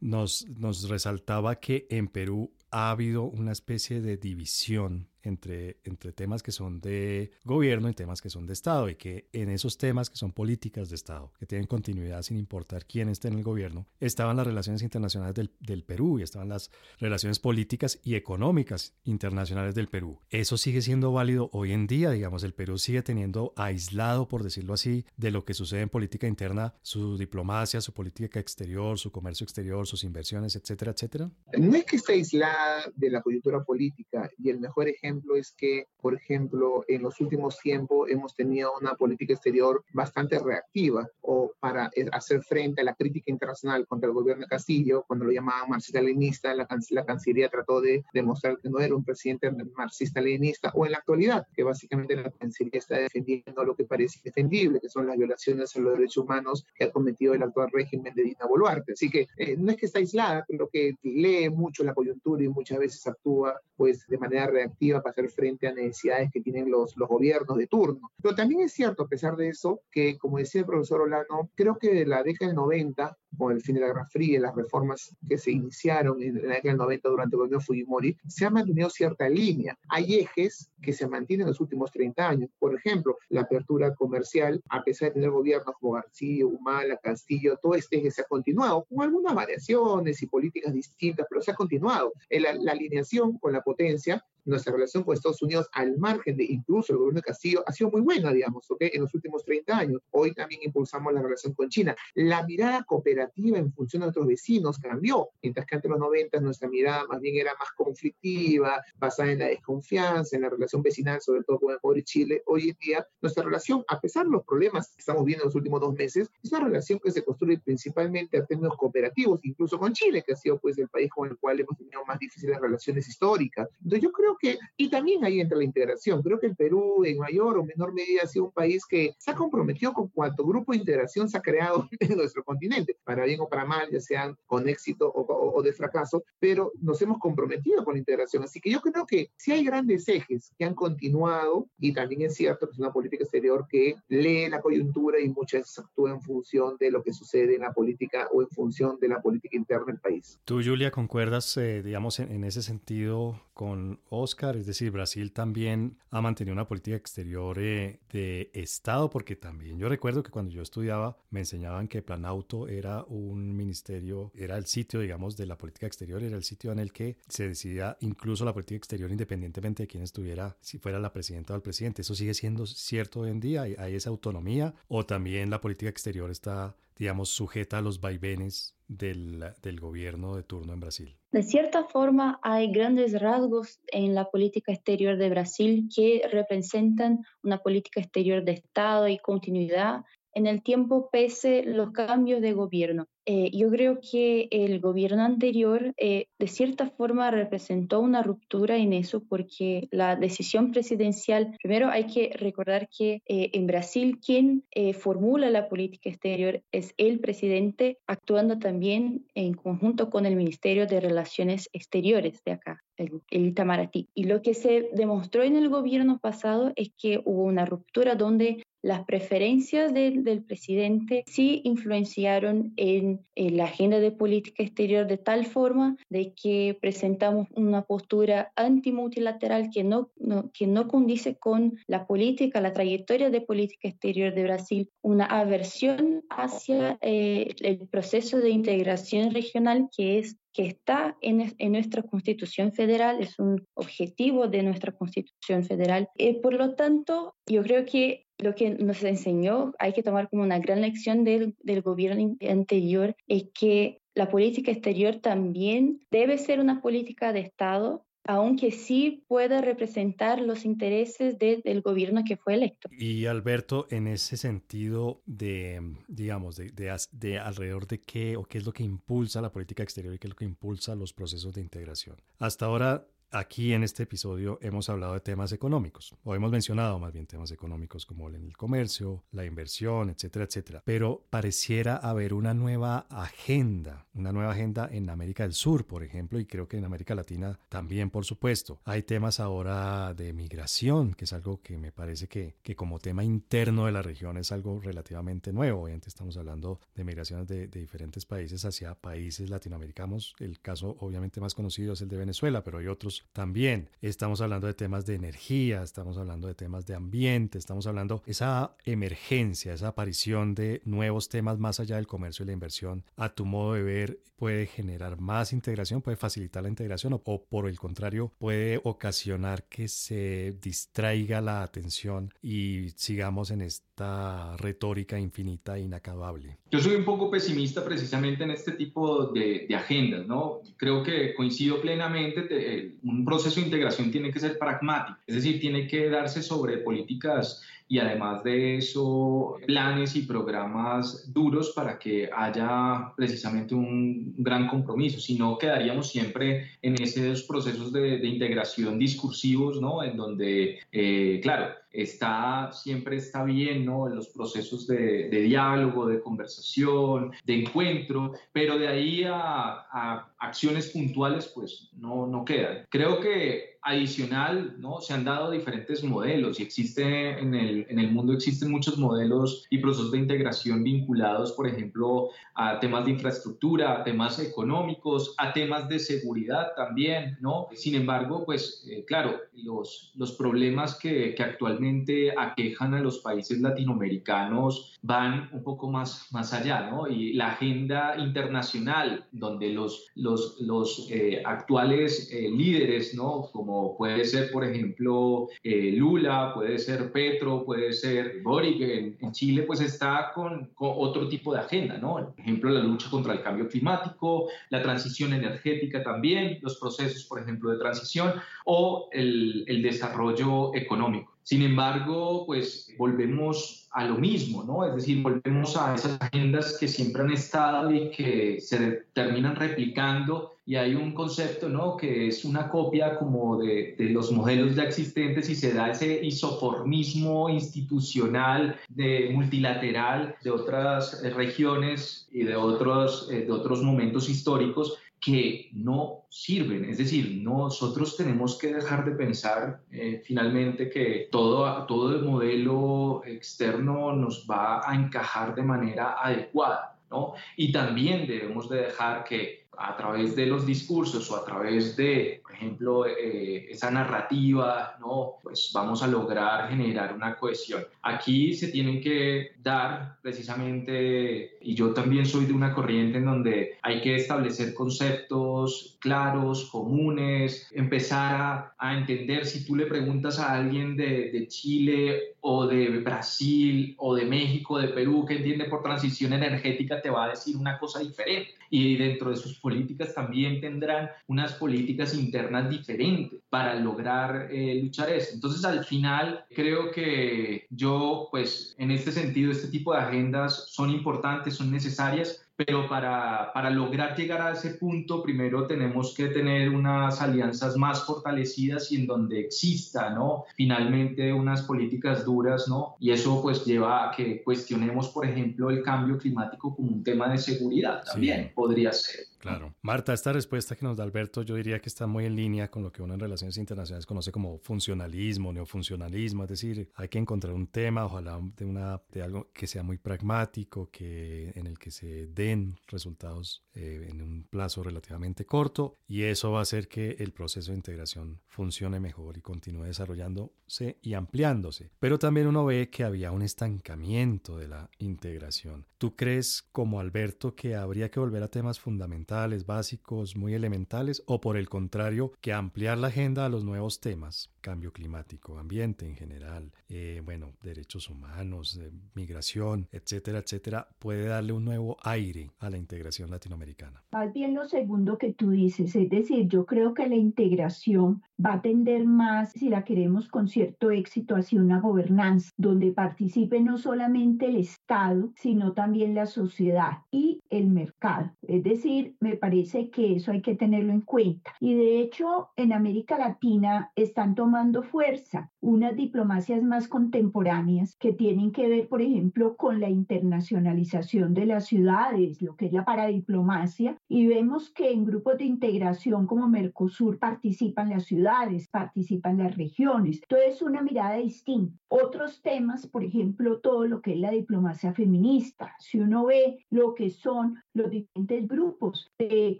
nos, 0.00 0.46
nos 0.58 0.88
resaltaba 0.88 1.56
que 1.56 1.86
en 1.90 2.08
Perú 2.08 2.52
ha 2.70 2.90
habido 2.90 3.24
una 3.24 3.52
especie 3.52 4.00
de 4.00 4.16
división 4.16 5.08
entre, 5.26 5.78
entre 5.84 6.12
temas 6.12 6.42
que 6.42 6.52
son 6.52 6.80
de 6.80 7.30
gobierno 7.44 7.88
y 7.88 7.94
temas 7.94 8.22
que 8.22 8.30
son 8.30 8.46
de 8.46 8.52
Estado, 8.52 8.88
y 8.88 8.94
que 8.94 9.28
en 9.32 9.50
esos 9.50 9.78
temas 9.78 10.08
que 10.10 10.16
son 10.16 10.32
políticas 10.32 10.88
de 10.88 10.94
Estado, 10.94 11.32
que 11.38 11.46
tienen 11.46 11.66
continuidad 11.66 12.22
sin 12.22 12.36
importar 12.36 12.86
quién 12.86 13.08
esté 13.08 13.28
en 13.28 13.34
el 13.34 13.42
gobierno, 13.42 13.86
estaban 14.00 14.36
las 14.36 14.46
relaciones 14.46 14.82
internacionales 14.82 15.34
del, 15.34 15.50
del 15.60 15.82
Perú 15.82 16.18
y 16.18 16.22
estaban 16.22 16.48
las 16.48 16.70
relaciones 16.98 17.38
políticas 17.38 17.98
y 18.02 18.14
económicas 18.14 18.94
internacionales 19.04 19.74
del 19.74 19.88
Perú. 19.88 20.20
Eso 20.30 20.56
sigue 20.56 20.82
siendo 20.82 21.12
válido 21.12 21.50
hoy 21.52 21.72
en 21.72 21.86
día, 21.86 22.10
digamos, 22.10 22.44
el 22.44 22.54
Perú 22.54 22.78
sigue 22.78 23.02
teniendo 23.02 23.52
aislado, 23.56 24.28
por 24.28 24.42
decirlo 24.42 24.74
así, 24.74 25.04
de 25.16 25.30
lo 25.30 25.44
que 25.44 25.54
sucede 25.54 25.80
en 25.80 25.88
política 25.88 26.26
interna, 26.26 26.74
su 26.82 27.18
diplomacia, 27.18 27.80
su 27.80 27.92
política 27.92 28.40
exterior, 28.40 28.98
su 28.98 29.10
comercio 29.10 29.44
exterior, 29.44 29.86
sus 29.86 30.04
inversiones, 30.04 30.56
etcétera, 30.56 30.92
etcétera. 30.92 31.30
No 31.58 31.74
es 31.74 31.84
que 31.84 31.96
esté 31.96 32.12
aislada 32.14 32.90
de 32.94 33.10
la 33.10 33.22
coyuntura 33.22 33.64
política 33.64 34.30
y 34.38 34.50
el 34.50 34.60
mejor 34.60 34.88
ejemplo 34.88 35.15
es 35.36 35.52
que, 35.56 35.86
por 36.00 36.14
ejemplo, 36.14 36.84
en 36.88 37.02
los 37.02 37.20
últimos 37.20 37.58
tiempos 37.58 38.08
hemos 38.10 38.34
tenido 38.34 38.72
una 38.80 38.94
política 38.94 39.34
exterior 39.34 39.84
bastante 39.92 40.38
reactiva 40.38 41.08
o 41.22 41.52
para 41.60 41.90
hacer 42.12 42.42
frente 42.42 42.80
a 42.80 42.84
la 42.84 42.94
crítica 42.94 43.30
internacional 43.30 43.86
contra 43.86 44.08
el 44.08 44.14
gobierno 44.14 44.42
de 44.42 44.48
Castillo, 44.48 45.04
cuando 45.06 45.24
lo 45.24 45.32
llamaban 45.32 45.70
marxista-leninista, 45.70 46.54
la, 46.54 46.66
la, 46.90 47.04
Cancillería 47.04 47.48
trató 47.48 47.80
de 47.80 48.04
demostrar 48.12 48.58
que 48.58 48.68
no 48.68 48.80
era 48.80 48.94
un 48.94 49.04
presidente 49.04 49.50
marxista-leninista, 49.76 50.70
o 50.74 50.86
en 50.86 50.92
la 50.92 50.98
actualidad, 50.98 51.46
que 51.54 51.62
básicamente 51.62 52.16
la 52.16 52.30
Cancillería 52.30 52.78
está 52.78 52.96
defendiendo 52.96 53.64
lo 53.64 53.74
que 53.74 53.84
parece 53.84 54.20
defendible, 54.22 54.80
que 54.80 54.88
son 54.88 55.06
las 55.06 55.16
violaciones 55.16 55.74
a 55.76 55.80
los 55.80 55.96
derechos 55.96 56.24
humanos 56.24 56.64
que 56.74 56.84
ha 56.84 56.90
cometido 56.90 57.34
el 57.34 57.42
actual 57.42 57.70
régimen 57.72 58.14
de 58.14 58.22
Dina 58.22 58.46
Boluarte. 58.48 58.92
Así 58.92 59.10
que 59.10 59.26
eh, 59.36 59.56
no 59.56 59.70
es 59.70 59.76
que 59.76 59.86
está 59.86 59.98
aislada, 59.98 60.44
pero 60.48 60.68
que 60.68 60.94
lee 61.02 61.50
mucho 61.50 61.84
la 61.84 61.94
coyuntura 61.94 62.42
y 62.42 62.48
muchas 62.48 62.78
veces 62.78 63.06
actúa 63.06 63.60
pues 63.76 64.06
de 64.08 64.18
manera 64.18 64.46
reactiva 64.46 65.02
hacer 65.10 65.28
frente 65.30 65.68
a 65.68 65.72
necesidades 65.72 66.30
que 66.30 66.40
tienen 66.40 66.70
los, 66.70 66.96
los 66.96 67.08
gobiernos 67.08 67.56
de 67.56 67.66
turno. 67.66 68.10
Pero 68.22 68.34
también 68.34 68.60
es 68.62 68.72
cierto, 68.72 69.04
a 69.04 69.08
pesar 69.08 69.36
de 69.36 69.48
eso, 69.48 69.80
que 69.90 70.18
como 70.18 70.38
decía 70.38 70.60
el 70.62 70.66
profesor 70.66 71.02
Olano, 71.02 71.50
creo 71.54 71.78
que 71.78 71.94
de 71.94 72.06
la 72.06 72.22
década 72.22 72.48
del 72.48 72.56
90 72.56 73.16
con 73.36 73.52
el 73.52 73.60
fin 73.60 73.74
de 73.74 73.82
la 73.82 73.88
Guerra 73.88 74.06
Fría 74.06 74.40
las 74.40 74.54
reformas 74.54 75.14
que 75.28 75.38
se 75.38 75.50
iniciaron 75.50 76.22
en 76.22 76.36
la 76.36 76.54
década 76.54 76.72
del 76.72 76.76
90 76.76 77.08
durante 77.08 77.36
el 77.36 77.38
gobierno 77.38 77.60
Fujimori, 77.60 78.16
se 78.26 78.46
ha 78.46 78.50
mantenido 78.50 78.90
cierta 78.90 79.28
línea. 79.28 79.78
Hay 79.88 80.14
ejes 80.14 80.70
que 80.82 80.92
se 80.92 81.08
mantienen 81.08 81.46
en 81.46 81.48
los 81.48 81.60
últimos 81.60 81.90
30 81.90 82.28
años. 82.28 82.50
Por 82.58 82.74
ejemplo, 82.74 83.16
la 83.28 83.42
apertura 83.42 83.94
comercial, 83.94 84.60
a 84.68 84.82
pesar 84.82 85.08
de 85.08 85.14
tener 85.14 85.30
gobiernos 85.30 85.74
como 85.80 85.94
García, 85.94 86.46
Humala, 86.46 86.96
Castillo, 86.98 87.58
todo 87.60 87.74
este 87.74 87.98
eje 87.98 88.10
se 88.10 88.22
ha 88.22 88.24
continuado, 88.24 88.86
con 88.88 89.02
algunas 89.02 89.34
variaciones 89.34 90.22
y 90.22 90.26
políticas 90.26 90.72
distintas, 90.72 91.26
pero 91.28 91.42
se 91.42 91.50
ha 91.50 91.54
continuado. 91.54 92.12
La, 92.30 92.54
la 92.54 92.72
alineación 92.72 93.38
con 93.38 93.52
la 93.52 93.62
potencia 93.62 94.24
nuestra 94.46 94.72
relación 94.72 95.02
con 95.02 95.14
Estados 95.14 95.42
Unidos 95.42 95.68
al 95.72 95.98
margen 95.98 96.36
de 96.36 96.44
incluso 96.44 96.92
el 96.92 96.98
gobierno 96.98 97.20
de 97.20 97.24
Castillo 97.24 97.62
ha 97.66 97.72
sido 97.72 97.90
muy 97.90 98.00
buena, 98.00 98.32
digamos, 98.32 98.70
¿ok? 98.70 98.82
En 98.82 99.02
los 99.02 99.14
últimos 99.14 99.44
30 99.44 99.76
años. 99.76 100.02
Hoy 100.12 100.32
también 100.32 100.60
impulsamos 100.64 101.12
la 101.12 101.22
relación 101.22 101.52
con 101.54 101.68
China. 101.68 101.94
La 102.14 102.46
mirada 102.46 102.84
cooperativa 102.84 103.58
en 103.58 103.72
función 103.72 104.00
de 104.00 104.06
nuestros 104.06 104.26
vecinos 104.26 104.78
cambió, 104.78 105.30
mientras 105.42 105.66
que 105.66 105.74
antes 105.74 105.88
de 105.88 105.92
los 105.92 105.98
90 105.98 106.40
nuestra 106.40 106.68
mirada 106.68 107.06
más 107.06 107.20
bien 107.20 107.36
era 107.36 107.52
más 107.58 107.70
conflictiva, 107.76 108.82
basada 108.96 109.32
en 109.32 109.40
la 109.40 109.46
desconfianza, 109.46 110.36
en 110.36 110.42
la 110.42 110.50
relación 110.50 110.82
vecinal, 110.82 111.20
sobre 111.20 111.42
todo 111.42 111.58
con 111.58 111.74
Ecuador 111.74 111.98
y 111.98 112.04
Chile. 112.04 112.42
Hoy 112.46 112.70
en 112.70 112.76
día, 112.80 113.06
nuestra 113.20 113.44
relación, 113.44 113.84
a 113.88 114.00
pesar 114.00 114.24
de 114.24 114.32
los 114.32 114.44
problemas 114.44 114.88
que 114.88 115.00
estamos 115.00 115.24
viendo 115.24 115.44
en 115.44 115.48
los 115.48 115.54
últimos 115.54 115.80
dos 115.80 115.94
meses, 115.94 116.30
es 116.42 116.52
una 116.52 116.64
relación 116.64 116.98
que 117.00 117.10
se 117.10 117.24
construye 117.24 117.58
principalmente 117.58 118.38
a 118.38 118.46
términos 118.46 118.76
cooperativos, 118.76 119.40
incluso 119.42 119.78
con 119.78 119.92
Chile, 119.92 120.22
que 120.24 120.32
ha 120.32 120.36
sido 120.36 120.58
pues 120.58 120.78
el 120.78 120.88
país 120.88 121.10
con 121.10 121.28
el 121.28 121.36
cual 121.36 121.60
hemos 121.60 121.76
tenido 121.76 122.04
más 122.04 122.18
difíciles 122.18 122.60
relaciones 122.60 123.08
históricas. 123.08 123.68
Entonces 123.82 124.02
yo 124.02 124.12
creo 124.12 124.35
que, 124.38 124.58
y 124.76 124.90
también 124.90 125.24
ahí 125.24 125.40
entra 125.40 125.58
la 125.58 125.64
integración, 125.64 126.22
creo 126.22 126.38
que 126.38 126.46
el 126.46 126.56
Perú 126.56 127.04
en 127.04 127.18
mayor 127.18 127.58
o 127.58 127.64
menor 127.64 127.92
medida 127.92 128.22
ha 128.22 128.26
sido 128.26 128.46
un 128.46 128.52
país 128.52 128.84
que 128.86 129.14
se 129.18 129.30
ha 129.30 129.34
comprometido 129.34 129.92
con 129.92 130.08
cuanto 130.08 130.44
grupo 130.44 130.72
de 130.72 130.78
integración 130.78 131.28
se 131.28 131.36
ha 131.36 131.42
creado 131.42 131.88
en 132.00 132.16
nuestro 132.16 132.44
continente, 132.44 132.96
para 133.04 133.24
bien 133.24 133.40
o 133.40 133.48
para 133.48 133.64
mal, 133.64 133.88
ya 133.90 134.00
sean 134.00 134.36
con 134.46 134.68
éxito 134.68 135.12
o, 135.14 135.62
de 135.62 135.72
fracaso, 135.72 136.24
pero 136.38 136.72
nos 136.80 137.00
hemos 137.02 137.18
comprometido 137.18 137.84
con 137.84 137.94
la 137.94 137.98
integración. 137.98 138.42
Así 138.42 138.60
que 138.60 138.70
yo 138.70 138.80
creo 138.80 139.06
que 139.06 139.30
si 139.36 139.52
hay 139.52 139.64
grandes 139.64 140.08
ejes 140.08 140.52
que 140.58 140.64
han 140.64 140.74
continuado, 140.74 141.68
y 141.78 141.92
también 141.92 142.22
es 142.22 142.34
cierto 142.34 142.66
que 142.66 142.72
es 142.72 142.78
una 142.78 142.92
política 142.92 143.24
exterior 143.24 143.66
que 143.68 143.96
lee 144.08 144.48
la 144.48 144.60
coyuntura 144.60 145.20
y 145.20 145.28
muchas 145.28 145.62
veces 145.62 145.78
actúa 145.78 146.10
en 146.10 146.20
función 146.20 146.76
de 146.78 146.90
lo 146.90 147.02
que 147.02 147.12
sucede 147.12 147.56
en 147.56 147.62
la 147.62 147.72
política 147.72 148.28
o 148.32 148.42
en 148.42 148.48
función 148.48 148.98
de 149.00 149.08
la 149.08 149.20
política 149.20 149.56
interna 149.56 149.86
del 149.86 150.00
país. 150.00 150.38
Tú, 150.44 150.60
Julia, 150.62 150.90
concuerdas, 150.90 151.56
eh, 151.56 151.82
digamos, 151.82 152.18
en, 152.20 152.30
en 152.30 152.44
ese 152.44 152.62
sentido 152.62 153.40
con 153.56 154.00
Oscar, 154.26 154.56
es 154.56 154.66
decir, 154.66 154.90
Brasil 154.90 155.30
también 155.30 155.98
ha 156.10 156.20
mantenido 156.20 156.52
una 156.52 156.66
política 156.66 156.96
exterior 156.96 157.56
eh, 157.60 158.00
de 158.10 158.50
Estado, 158.54 159.08
porque 159.08 159.36
también 159.36 159.78
yo 159.78 159.88
recuerdo 159.88 160.24
que 160.24 160.32
cuando 160.32 160.50
yo 160.50 160.62
estudiaba 160.62 161.16
me 161.30 161.40
enseñaban 161.40 161.86
que 161.86 162.02
Planauto 162.02 162.66
era 162.66 163.04
un 163.04 163.56
ministerio, 163.56 164.32
era 164.34 164.56
el 164.56 164.66
sitio, 164.66 164.98
digamos, 164.98 165.36
de 165.36 165.46
la 165.46 165.56
política 165.56 165.86
exterior, 165.86 166.24
era 166.24 166.36
el 166.36 166.42
sitio 166.42 166.72
en 166.72 166.80
el 166.80 166.92
que 166.92 167.18
se 167.28 167.46
decidía 167.46 167.96
incluso 168.00 168.44
la 168.44 168.52
política 168.52 168.78
exterior 168.78 169.12
independientemente 169.12 169.84
de 169.84 169.86
quién 169.86 170.02
estuviera, 170.02 170.56
si 170.60 170.78
fuera 170.78 170.98
la 170.98 171.12
presidenta 171.12 171.52
o 171.52 171.56
el 171.56 171.62
presidente. 171.62 172.02
¿Eso 172.02 172.16
sigue 172.16 172.34
siendo 172.34 172.66
cierto 172.66 173.20
hoy 173.20 173.30
en 173.30 173.38
día? 173.38 173.62
¿Hay 173.62 173.94
esa 173.94 174.10
autonomía? 174.10 174.74
¿O 174.88 175.06
también 175.06 175.50
la 175.50 175.60
política 175.60 175.88
exterior 175.88 176.32
está, 176.32 176.74
digamos, 176.96 177.30
sujeta 177.30 177.78
a 177.78 177.82
los 177.82 178.00
vaivenes 178.00 178.74
del, 178.88 179.44
del, 179.62 179.80
gobierno 179.80 180.36
de 180.36 180.42
turno 180.42 180.72
en 180.72 180.80
Brasil. 180.80 181.16
De 181.32 181.42
cierta 181.42 181.84
forma, 181.84 182.38
hay 182.42 182.70
grandes 182.70 183.20
rasgos 183.20 183.80
en 183.88 184.14
la 184.14 184.30
política 184.30 184.72
exterior 184.72 185.16
de 185.18 185.28
Brasil 185.28 185.88
que 185.94 186.22
representan 186.30 187.24
una 187.42 187.58
política 187.58 188.00
exterior 188.00 188.44
de 188.44 188.52
Estado 188.52 189.08
y 189.08 189.18
continuidad 189.18 190.04
en 190.36 190.46
el 190.46 190.62
tiempo 190.62 191.08
pese 191.10 191.62
los 191.64 191.92
cambios 191.92 192.42
de 192.42 192.52
gobierno. 192.52 193.06
Eh, 193.24 193.50
yo 193.52 193.70
creo 193.70 193.98
que 194.00 194.48
el 194.52 194.78
gobierno 194.80 195.24
anterior 195.24 195.94
eh, 195.96 196.26
de 196.38 196.46
cierta 196.46 196.90
forma 196.90 197.30
representó 197.30 198.00
una 198.00 198.22
ruptura 198.22 198.76
en 198.76 198.92
eso 198.92 199.24
porque 199.28 199.88
la 199.90 200.14
decisión 200.14 200.70
presidencial, 200.70 201.56
primero 201.60 201.88
hay 201.88 202.06
que 202.06 202.30
recordar 202.38 202.88
que 202.96 203.22
eh, 203.26 203.50
en 203.54 203.66
Brasil 203.66 204.20
quien 204.24 204.64
formula 204.92 205.48
la 205.48 205.68
política 205.68 206.10
exterior 206.10 206.62
es 206.70 206.92
el 206.98 207.18
presidente 207.18 207.98
actuando 208.06 208.58
también 208.58 209.26
en 209.34 209.54
conjunto 209.54 210.10
con 210.10 210.26
el 210.26 210.36
Ministerio 210.36 210.86
de 210.86 211.00
Relaciones 211.00 211.68
Exteriores 211.72 212.44
de 212.44 212.52
acá, 212.52 212.84
el, 212.98 213.22
el 213.30 213.46
Itamaraty. 213.46 214.08
Y 214.14 214.24
lo 214.24 214.42
que 214.42 214.52
se 214.52 214.90
demostró 214.92 215.42
en 215.42 215.56
el 215.56 215.70
gobierno 215.70 216.18
pasado 216.18 216.72
es 216.76 216.90
que 216.96 217.22
hubo 217.24 217.44
una 217.44 217.64
ruptura 217.64 218.14
donde 218.14 218.62
las 218.86 219.04
preferencias 219.04 219.92
del 219.92 220.44
presidente 220.44 221.24
sí 221.26 221.60
influenciaron 221.64 222.72
en, 222.76 223.26
la 223.34 223.64
agenda 223.64 223.98
de 223.98 224.12
política 224.12 224.62
exterior 224.62 225.08
de 225.08 225.18
tal 225.18 225.44
forma 225.44 225.96
de 226.08 226.32
que 226.40 226.78
presentamos 226.80 227.48
una 227.54 227.82
postura 227.82 228.52
antimultilateral 228.54 229.70
que 229.74 229.82
no, 229.82 230.10
que 230.54 230.68
no 230.68 230.86
condice 230.86 231.36
con 231.36 231.78
la 231.88 232.06
política, 232.06 232.60
la 232.60 232.72
trayectoria 232.72 233.28
de 233.28 233.40
política 233.40 233.88
exterior 233.88 234.32
de 234.34 234.44
Brasil, 234.44 234.90
una 235.02 235.24
aversión 235.24 236.22
hacia 236.30 236.96
eh, 237.00 237.54
el 237.62 237.88
proceso 237.88 238.38
de 238.38 238.50
integración 238.50 239.32
regional 239.32 239.88
que 239.94 240.20
es 240.20 240.36
que 240.56 240.66
está 240.66 241.18
en, 241.20 241.54
en, 241.58 241.72
nuestra 241.72 242.02
Constitución 242.02 242.72
Federal, 242.72 243.20
es 243.20 243.38
un 243.38 243.66
objetivo 243.74 244.48
de 244.48 244.62
nuestra 244.62 244.90
Constitución 244.90 245.64
Federal. 245.64 246.08
Eh, 246.16 246.40
por 246.40 246.54
lo 246.54 246.74
tanto, 246.74 247.34
yo 247.46 247.62
creo 247.62 247.84
que 247.84 248.24
lo 248.38 248.54
que 248.54 248.70
nos 248.70 249.04
enseñó, 249.04 249.74
hay 249.78 249.92
que 249.92 250.02
tomar 250.02 250.30
como 250.30 250.44
una 250.44 250.58
gran 250.58 250.80
lección 250.80 251.24
del, 251.24 251.54
del 251.60 251.82
gobierno 251.82 252.36
anterior, 252.48 253.14
es 253.26 253.44
que 253.52 254.00
la 254.14 254.30
política 254.30 254.70
exterior 254.72 255.16
también 255.16 256.00
debe 256.10 256.38
ser 256.38 256.58
una 256.58 256.80
política 256.80 257.34
de 257.34 257.40
Estado 257.40 258.05
aunque 258.26 258.70
sí 258.70 259.24
pueda 259.28 259.60
representar 259.60 260.40
los 260.40 260.64
intereses 260.64 261.38
del 261.38 261.80
gobierno 261.82 262.22
que 262.26 262.36
fue 262.36 262.54
electo. 262.54 262.88
Y 262.90 263.26
Alberto, 263.26 263.86
en 263.90 264.06
ese 264.06 264.36
sentido 264.36 265.22
de, 265.26 265.80
digamos, 266.08 266.56
de, 266.56 266.70
de, 266.70 266.96
de, 267.12 267.38
alrededor 267.38 267.86
de 267.86 268.02
qué 268.02 268.36
o 268.36 268.44
qué 268.44 268.58
es 268.58 268.66
lo 268.66 268.72
que 268.72 268.82
impulsa 268.82 269.40
la 269.40 269.52
política 269.52 269.82
exterior 269.82 270.14
y 270.14 270.18
qué 270.18 270.26
es 270.26 270.30
lo 270.30 270.36
que 270.36 270.44
impulsa 270.44 270.94
los 270.94 271.12
procesos 271.12 271.54
de 271.54 271.60
integración. 271.60 272.16
Hasta 272.38 272.66
ahora 272.66 273.06
Aquí 273.32 273.72
en 273.72 273.82
este 273.82 274.04
episodio 274.04 274.58
hemos 274.62 274.88
hablado 274.88 275.14
de 275.14 275.20
temas 275.20 275.50
económicos, 275.50 276.14
o 276.22 276.36
hemos 276.36 276.52
mencionado 276.52 277.00
más 277.00 277.12
bien 277.12 277.26
temas 277.26 277.50
económicos 277.50 278.06
como 278.06 278.28
el 278.28 278.56
comercio, 278.56 279.24
la 279.32 279.44
inversión, 279.44 280.10
etcétera, 280.10 280.44
etcétera. 280.44 280.82
Pero 280.84 281.26
pareciera 281.28 281.96
haber 281.96 282.32
una 282.32 282.54
nueva 282.54 283.06
agenda, 283.10 284.06
una 284.14 284.30
nueva 284.30 284.52
agenda 284.52 284.88
en 284.92 285.10
América 285.10 285.42
del 285.42 285.54
Sur, 285.54 285.86
por 285.86 286.04
ejemplo, 286.04 286.38
y 286.38 286.46
creo 286.46 286.68
que 286.68 286.78
en 286.78 286.84
América 286.84 287.16
Latina 287.16 287.58
también, 287.68 288.10
por 288.10 288.24
supuesto. 288.24 288.80
Hay 288.84 289.02
temas 289.02 289.40
ahora 289.40 290.14
de 290.14 290.32
migración, 290.32 291.12
que 291.12 291.24
es 291.24 291.32
algo 291.32 291.60
que 291.60 291.78
me 291.78 291.90
parece 291.90 292.28
que, 292.28 292.54
que 292.62 292.76
como 292.76 293.00
tema 293.00 293.24
interno 293.24 293.86
de 293.86 293.92
la 293.92 294.02
región 294.02 294.36
es 294.38 294.52
algo 294.52 294.80
relativamente 294.80 295.52
nuevo. 295.52 295.82
Obviamente 295.82 296.08
estamos 296.08 296.36
hablando 296.36 296.78
de 296.94 297.02
migraciones 297.02 297.48
de, 297.48 297.66
de 297.66 297.80
diferentes 297.80 298.24
países 298.24 298.64
hacia 298.64 298.94
países 298.94 299.50
latinoamericanos. 299.50 300.36
El 300.38 300.60
caso 300.60 300.96
obviamente 301.00 301.40
más 301.40 301.54
conocido 301.54 301.94
es 301.94 302.00
el 302.02 302.08
de 302.08 302.18
Venezuela, 302.18 302.62
pero 302.62 302.78
hay 302.78 302.86
otros 302.86 303.15
también. 303.32 303.90
Estamos 304.00 304.40
hablando 304.40 304.66
de 304.66 304.74
temas 304.74 305.06
de 305.06 305.14
energía, 305.14 305.82
estamos 305.82 306.18
hablando 306.18 306.48
de 306.48 306.54
temas 306.54 306.86
de 306.86 306.94
ambiente, 306.94 307.58
estamos 307.58 307.86
hablando 307.86 308.22
de 308.24 308.32
esa 308.32 308.76
emergencia, 308.84 309.72
esa 309.72 309.88
aparición 309.88 310.54
de 310.54 310.82
nuevos 310.84 311.28
temas 311.28 311.58
más 311.58 311.80
allá 311.80 311.96
del 311.96 312.06
comercio 312.06 312.42
y 312.42 312.46
la 312.46 312.52
inversión. 312.52 313.04
A 313.16 313.30
tu 313.30 313.44
modo 313.44 313.74
de 313.74 313.82
ver, 313.82 314.20
puede 314.36 314.66
generar 314.66 315.18
más 315.20 315.52
integración, 315.52 316.02
puede 316.02 316.16
facilitar 316.16 316.62
la 316.62 316.68
integración 316.68 317.12
o, 317.14 317.44
por 317.44 317.68
el 317.68 317.78
contrario 317.78 318.32
puede 318.38 318.80
ocasionar 318.84 319.64
que 319.64 319.88
se 319.88 320.56
distraiga 320.60 321.40
la 321.40 321.62
atención 321.62 322.32
y 322.42 322.90
sigamos 322.96 323.50
en 323.50 323.62
esta 323.62 324.56
retórica 324.58 325.18
infinita 325.18 325.78
e 325.78 325.82
inacabable. 325.82 326.58
Yo 326.70 326.80
soy 326.80 326.96
un 326.96 327.04
poco 327.04 327.30
pesimista 327.30 327.84
precisamente 327.84 328.44
en 328.44 328.50
este 328.50 328.72
tipo 328.72 329.26
de, 329.26 329.66
de 329.68 329.74
agendas, 329.74 330.26
¿no? 330.26 330.60
Creo 330.76 331.02
que 331.02 331.34
coincido 331.34 331.80
plenamente. 331.80 332.42
De, 332.42 332.98
un 333.06 333.24
proceso 333.24 333.60
de 333.60 333.66
integración 333.66 334.10
tiene 334.10 334.32
que 334.32 334.40
ser 334.40 334.58
pragmático, 334.58 335.18
es 335.26 335.36
decir, 335.36 335.60
tiene 335.60 335.86
que 335.86 336.10
darse 336.10 336.42
sobre 336.42 336.78
políticas 336.78 337.62
y 337.88 338.00
además 338.00 338.42
de 338.42 338.78
eso, 338.78 339.58
planes 339.64 340.16
y 340.16 340.22
programas 340.22 341.32
duros 341.32 341.72
para 341.74 341.98
que 341.98 342.28
haya 342.34 343.12
precisamente 343.16 343.76
un 343.76 344.34
gran 344.38 344.66
compromiso, 344.66 345.20
si 345.20 345.38
no 345.38 345.56
quedaríamos 345.56 346.08
siempre 346.08 346.72
en 346.82 347.00
esos 347.00 347.44
procesos 347.44 347.92
de, 347.92 348.16
integración 348.26 348.98
discursivos, 348.98 349.80
¿no? 349.80 350.02
En 350.02 350.16
donde, 350.16 350.80
eh, 350.90 351.38
claro, 351.40 351.68
está, 351.92 352.72
siempre 352.72 353.16
está 353.16 353.44
bien, 353.44 353.86
¿no? 353.86 354.08
En 354.08 354.16
los 354.16 354.28
procesos 354.30 354.88
de, 354.88 355.28
diálogo, 355.28 356.06
de 356.06 356.20
conversación, 356.20 357.30
de 357.44 357.60
encuentro, 357.60 358.32
pero 358.52 358.76
de 358.78 358.88
ahí 358.88 359.22
a 359.24 360.26
acciones 360.38 360.90
puntuales, 360.90 361.50
pues 361.54 361.90
no, 361.96 362.26
no 362.26 362.44
quedan. 362.44 362.84
Creo 362.90 363.20
que 363.20 363.76
adicional, 363.86 364.74
¿no? 364.80 365.00
Se 365.00 365.14
han 365.14 365.24
dado 365.24 365.52
diferentes 365.52 366.02
modelos 366.02 366.58
y 366.58 366.64
existe 366.64 367.38
en 367.38 367.54
el, 367.54 367.86
en 367.88 368.00
el 368.00 368.10
mundo 368.10 368.32
existen 368.32 368.72
muchos 368.72 368.98
modelos 368.98 369.64
y 369.70 369.78
procesos 369.78 370.10
de 370.10 370.18
integración 370.18 370.82
vinculados, 370.82 371.52
por 371.52 371.68
ejemplo, 371.68 372.30
a 372.56 372.80
temas 372.80 373.04
de 373.04 373.12
infraestructura, 373.12 373.92
a 373.92 374.04
temas 374.04 374.40
económicos, 374.40 375.34
a 375.38 375.52
temas 375.52 375.88
de 375.88 376.00
seguridad 376.00 376.72
también, 376.76 377.38
¿no? 377.40 377.68
Sin 377.74 377.94
embargo, 377.94 378.44
pues 378.44 378.84
eh, 378.90 379.04
claro, 379.06 379.36
los, 379.54 380.12
los 380.16 380.32
problemas 380.32 380.98
que, 380.98 381.36
que, 381.36 381.44
actualmente 381.44 382.34
aquejan 382.36 382.92
a 382.94 383.00
los 383.00 383.18
países 383.18 383.60
latinoamericanos 383.60 384.96
van 385.02 385.48
un 385.52 385.62
poco 385.62 385.88
más, 385.88 386.26
más 386.32 386.52
allá, 386.52 386.90
¿no? 386.90 387.06
Y 387.06 387.34
la 387.34 387.52
agenda 387.52 388.16
internacional, 388.18 389.26
donde 389.30 389.72
los, 389.72 390.08
los, 390.16 390.25
los 390.26 391.08
eh, 391.10 391.42
actuales 391.44 392.30
eh, 392.32 392.50
líderes, 392.50 393.14
¿no? 393.14 393.48
Como 393.52 393.96
puede 393.96 394.24
ser, 394.24 394.50
por 394.50 394.64
ejemplo, 394.64 395.48
eh, 395.62 395.92
Lula, 395.92 396.52
puede 396.54 396.78
ser 396.78 397.12
Petro, 397.12 397.64
puede 397.64 397.92
ser 397.92 398.42
Boric 398.42 398.80
en, 398.80 399.32
Chile, 399.32 399.62
pues 399.62 399.80
está 399.80 400.32
con, 400.34 400.70
otro 400.76 401.28
tipo 401.28 401.52
de 401.52 401.60
agenda, 401.60 401.98
¿no? 401.98 402.14
Por 402.14 402.34
ejemplo, 402.38 402.70
la 402.70 402.80
lucha 402.80 403.10
contra 403.10 403.32
el 403.32 403.42
cambio 403.42 403.68
climático, 403.68 404.48
la 404.70 404.82
transición 404.82 405.32
energética 405.32 406.02
también, 406.02 406.58
los 406.62 406.76
procesos, 406.76 407.24
por 407.24 407.40
ejemplo, 407.40 407.70
de 407.70 407.78
transición 407.78 408.34
o 408.64 409.08
el, 409.12 409.64
el 409.66 409.82
desarrollo 409.82 410.74
económico. 410.74 411.36
Sin 411.42 411.62
embargo, 411.62 412.44
pues 412.44 412.92
volvemos 412.98 413.85
a 413.96 414.04
lo 414.04 414.16
mismo, 414.16 414.62
¿no? 414.62 414.84
Es 414.84 414.94
decir, 414.94 415.22
volvemos 415.22 415.74
a 415.74 415.94
esas 415.94 416.18
agendas 416.20 416.76
que 416.78 416.86
siempre 416.86 417.22
han 417.22 417.30
estado 417.30 417.90
y 417.90 418.10
que 418.10 418.60
se 418.60 419.06
terminan 419.14 419.56
replicando 419.56 420.58
y 420.66 420.76
hay 420.76 420.94
un 420.94 421.12
concepto, 421.12 421.70
¿no? 421.70 421.96
Que 421.96 422.26
es 422.26 422.44
una 422.44 422.68
copia 422.68 423.18
como 423.18 423.56
de, 423.56 423.96
los 423.98 424.30
modelos 424.32 424.74
ya 424.74 424.82
existentes 424.82 425.48
y 425.48 425.54
se 425.54 425.72
da 425.72 425.92
ese 425.92 426.22
isoformismo 426.22 427.48
institucional, 427.48 428.78
de 428.90 429.30
multilateral 429.32 430.34
de 430.44 430.50
otras 430.50 431.22
regiones 431.34 432.28
y 432.30 432.42
de 432.42 432.54
otros, 432.54 433.30
eh, 433.32 433.46
de 433.46 433.52
otros 433.52 433.82
momentos 433.82 434.28
históricos 434.28 434.98
que 435.26 435.70
no 435.72 436.26
sirven. 436.28 436.84
Es 436.84 436.98
decir, 436.98 437.42
nosotros 437.42 438.16
tenemos 438.16 438.56
que 438.56 438.72
dejar 438.72 439.04
de 439.04 439.10
pensar 439.10 439.80
eh, 439.90 440.22
finalmente 440.24 440.88
que 440.88 441.28
todo, 441.32 441.84
todo 441.86 442.14
el 442.14 442.22
modelo 442.22 443.22
externo 443.26 444.12
nos 444.12 444.46
va 444.48 444.88
a 444.88 444.94
encajar 444.94 445.56
de 445.56 445.64
manera 445.64 446.14
adecuada. 446.22 446.96
¿no? 447.10 447.34
Y 447.56 447.72
también 447.72 448.28
debemos 448.28 448.68
de 448.68 448.82
dejar 448.82 449.24
que 449.24 449.66
a 449.76 449.96
través 449.96 450.36
de 450.36 450.46
los 450.46 450.64
discursos 450.64 451.28
o 451.32 451.36
a 451.36 451.44
través 451.44 451.96
de, 451.96 452.40
ejemplo, 452.56 453.06
eh, 453.06 453.66
esa 453.70 453.90
narrativa, 453.90 454.96
¿no? 455.00 455.36
Pues 455.42 455.70
vamos 455.72 456.02
a 456.02 456.06
lograr 456.06 456.68
generar 456.68 457.14
una 457.14 457.36
cohesión. 457.36 457.84
Aquí 458.02 458.54
se 458.54 458.68
tienen 458.68 459.00
que 459.00 459.52
dar 459.62 460.18
precisamente, 460.22 461.58
y 461.60 461.74
yo 461.74 461.92
también 461.92 462.26
soy 462.26 462.46
de 462.46 462.52
una 462.52 462.72
corriente 462.72 463.18
en 463.18 463.26
donde 463.26 463.78
hay 463.82 464.00
que 464.00 464.16
establecer 464.16 464.74
conceptos 464.74 465.96
claros, 466.00 466.68
comunes, 466.70 467.68
empezar 467.72 468.34
a, 468.34 468.74
a 468.78 468.96
entender 468.96 469.46
si 469.46 469.64
tú 469.64 469.76
le 469.76 469.86
preguntas 469.86 470.38
a 470.38 470.54
alguien 470.54 470.96
de, 470.96 471.30
de 471.30 471.48
Chile 471.48 472.36
o 472.40 472.66
de 472.66 473.00
Brasil 473.00 473.94
o 473.98 474.14
de 474.14 474.24
México, 474.24 474.78
de 474.78 474.88
Perú, 474.88 475.24
que 475.26 475.36
entiende 475.36 475.64
por 475.64 475.82
transición 475.82 476.32
energética, 476.32 477.02
te 477.02 477.10
va 477.10 477.24
a 477.24 477.30
decir 477.30 477.56
una 477.56 477.78
cosa 477.78 478.00
diferente. 478.00 478.52
Y 478.70 478.96
dentro 478.96 479.30
de 479.30 479.36
sus 479.36 479.58
políticas 479.58 480.14
también 480.14 480.60
tendrán 480.60 481.10
unas 481.26 481.54
políticas 481.54 482.14
internas 482.14 482.45
internas 482.46 482.70
diferentes 482.70 483.40
para 483.50 483.74
lograr 483.74 484.48
eh, 484.50 484.80
luchar 484.82 485.10
eso. 485.10 485.34
Entonces, 485.34 485.64
al 485.64 485.84
final, 485.84 486.44
creo 486.54 486.90
que 486.90 487.66
yo, 487.70 488.28
pues, 488.30 488.74
en 488.78 488.90
este 488.90 489.12
sentido, 489.12 489.50
este 489.50 489.68
tipo 489.68 489.92
de 489.92 490.00
agendas 490.00 490.68
son 490.70 490.90
importantes, 490.90 491.54
son 491.54 491.70
necesarias, 491.70 492.42
pero 492.56 492.88
para, 492.88 493.52
para, 493.52 493.68
lograr 493.68 494.16
llegar 494.16 494.40
a 494.40 494.52
ese 494.52 494.70
punto, 494.70 495.22
primero 495.22 495.66
tenemos 495.66 496.14
que 496.14 496.28
tener 496.28 496.70
unas 496.70 497.20
alianzas 497.20 497.76
más 497.76 498.04
fortalecidas 498.04 498.90
y 498.92 498.96
en 498.96 499.06
donde 499.06 499.40
exista, 499.40 500.10
¿no? 500.10 500.44
Finalmente 500.54 501.34
unas 501.34 501.62
políticas 501.62 502.24
duras, 502.24 502.66
¿no? 502.66 502.96
Y 502.98 503.10
eso 503.10 503.42
pues 503.42 503.64
lleva 503.66 504.08
a 504.08 504.10
que 504.10 504.42
cuestionemos, 504.42 505.08
por 505.08 505.26
ejemplo, 505.26 505.68
el 505.68 505.82
cambio 505.82 506.16
climático 506.16 506.74
como 506.74 506.88
un 506.88 507.04
tema 507.04 507.28
de 507.28 507.36
seguridad 507.36 508.02
también, 508.04 508.52
podría 508.54 508.90
ser. 508.90 509.26
Claro. 509.38 509.74
Marta, 509.82 510.12
esta 510.12 510.32
respuesta 510.32 510.76
que 510.76 510.84
nos 510.84 510.96
da 510.96 511.04
Alberto 511.04 511.42
yo 511.42 511.54
diría 511.54 511.80
que 511.80 511.88
está 511.88 512.06
muy 512.06 512.24
en 512.24 512.36
línea 512.36 512.70
con 512.70 512.82
lo 512.82 512.92
que 512.92 513.02
uno 513.02 513.14
en 513.14 513.20
relaciones 513.20 513.56
internacionales 513.56 514.06
conoce 514.06 514.32
como 514.32 514.58
funcionalismo, 514.58 515.52
neofuncionalismo, 515.52 516.44
es 516.44 516.48
decir, 516.48 516.90
hay 516.94 517.08
que 517.08 517.18
encontrar 517.18 517.54
un 517.54 517.66
tema, 517.68 518.04
ojalá 518.04 518.40
de, 518.56 519.22
algo 519.22 519.50
que 519.52 519.66
sea 519.66 519.82
muy 519.82 519.98
pragmático, 519.98 520.90
que, 520.90 521.52
en 521.54 521.66
el 521.66 521.78
que 521.78 521.90
se 521.90 522.26
den 522.26 522.78
resultados 522.88 523.64
eh, 523.74 524.08
en 524.10 524.22
un 524.22 524.44
plazo 524.44 524.82
relativamente 524.82 525.44
corto 525.44 525.98
y 526.06 526.22
eso 526.22 526.52
va 526.52 526.60
a 526.60 526.62
hacer 526.62 526.88
que 526.88 527.16
el 527.18 527.32
proceso 527.32 527.72
de 527.72 527.76
integración 527.76 528.40
funcione 528.46 529.00
mejor 529.00 529.36
y 529.36 529.42
continúe 529.42 529.84
desarrollándose 529.84 530.98
y 531.02 531.14
ampliándose. 531.14 531.90
Pero 531.98 532.18
también 532.18 532.46
uno 532.46 532.64
ve 532.64 532.90
que 532.90 533.04
había 533.04 533.32
un 533.32 533.42
estancamiento 533.42 534.56
de 534.56 534.68
la 534.68 534.90
integración. 534.98 535.86
¿Tú 535.98 536.14
crees 536.14 536.62
como 536.72 537.00
Alberto 537.00 537.54
que 537.54 537.74
habría 537.74 538.10
que 538.10 538.20
volver 538.20 538.42
a 538.42 538.48
temas 538.48 538.78
fundamentales? 538.80 539.25
Básicos, 539.66 540.36
muy 540.36 540.54
elementales, 540.54 541.22
o 541.26 541.40
por 541.40 541.56
el 541.56 541.68
contrario, 541.68 542.32
que 542.40 542.52
ampliar 542.52 542.98
la 542.98 543.08
agenda 543.08 543.44
a 543.44 543.48
los 543.48 543.64
nuevos 543.64 544.00
temas, 544.00 544.50
cambio 544.66 544.92
climático, 544.92 545.60
ambiente 545.60 546.08
en 546.08 546.16
general, 546.16 546.72
eh, 546.88 547.22
bueno, 547.24 547.52
derechos 547.62 548.10
humanos, 548.10 548.76
eh, 548.82 548.90
migración, 549.14 549.86
etcétera, 549.92 550.40
etcétera, 550.40 550.88
puede 550.98 551.26
darle 551.26 551.52
un 551.52 551.64
nuevo 551.64 551.96
aire 552.02 552.50
a 552.58 552.68
la 552.68 552.76
integración 552.76 553.30
latinoamericana. 553.30 554.02
Más 554.10 554.32
bien 554.32 554.54
lo 554.54 554.64
segundo 554.64 555.18
que 555.18 555.32
tú 555.34 555.50
dices, 555.50 555.94
es 555.94 556.10
decir, 556.10 556.48
yo 556.48 556.66
creo 556.66 556.94
que 556.94 557.06
la 557.06 557.14
integración 557.14 558.22
va 558.44 558.54
a 558.54 558.60
tender 558.60 559.04
más, 559.04 559.52
si 559.52 559.68
la 559.68 559.84
queremos 559.84 560.28
con 560.28 560.48
cierto 560.48 560.90
éxito, 560.90 561.36
hacia 561.36 561.60
una 561.60 561.78
gobernanza 561.78 562.50
donde 562.56 562.90
participe 562.90 563.60
no 563.60 563.78
solamente 563.78 564.46
el 564.46 564.56
Estado, 564.56 565.32
sino 565.36 565.74
también 565.74 566.16
la 566.16 566.26
sociedad 566.26 567.04
y 567.12 567.40
el 567.50 567.68
mercado. 567.68 568.32
Es 568.42 568.64
decir, 568.64 569.14
me 569.20 569.36
parece 569.36 569.90
que 569.90 570.16
eso 570.16 570.32
hay 570.32 570.42
que 570.42 570.56
tenerlo 570.56 570.92
en 570.92 571.02
cuenta. 571.02 571.54
Y 571.60 571.74
de 571.74 572.00
hecho, 572.00 572.48
en 572.56 572.72
América 572.72 573.16
Latina 573.16 573.92
están 573.94 574.34
tomando 574.34 574.55
fuerza 574.82 575.50
unas 575.60 575.96
diplomacias 575.96 576.62
más 576.62 576.88
contemporáneas 576.88 577.96
que 577.96 578.12
tienen 578.12 578.52
que 578.52 578.68
ver, 578.68 578.88
por 578.88 579.02
ejemplo, 579.02 579.56
con 579.56 579.80
la 579.80 579.90
internacionalización 579.90 581.34
de 581.34 581.46
las 581.46 581.66
ciudades, 581.66 582.40
lo 582.40 582.56
que 582.56 582.66
es 582.66 582.72
la 582.72 582.84
paradiplomacia, 582.84 583.98
y 584.08 584.26
vemos 584.26 584.70
que 584.70 584.92
en 584.92 585.04
grupos 585.04 585.38
de 585.38 585.44
integración 585.44 586.26
como 586.26 586.48
Mercosur 586.48 587.18
participan 587.18 587.90
las 587.90 588.04
ciudades, 588.04 588.68
participan 588.68 589.38
las 589.38 589.56
regiones. 589.56 590.20
Entonces, 590.22 590.62
una 590.62 590.82
mirada 590.82 591.16
distinta. 591.16 591.76
Otros 591.88 592.40
temas, 592.42 592.86
por 592.86 593.04
ejemplo, 593.04 593.60
todo 593.60 593.86
lo 593.86 594.00
que 594.00 594.12
es 594.12 594.18
la 594.18 594.30
diplomacia 594.30 594.92
feminista. 594.92 595.74
Si 595.78 595.98
uno 595.98 596.26
ve 596.26 596.64
lo 596.70 596.94
que 596.94 597.10
son 597.10 597.56
los 597.76 597.90
diferentes 597.90 598.48
grupos 598.48 599.12
de 599.18 599.58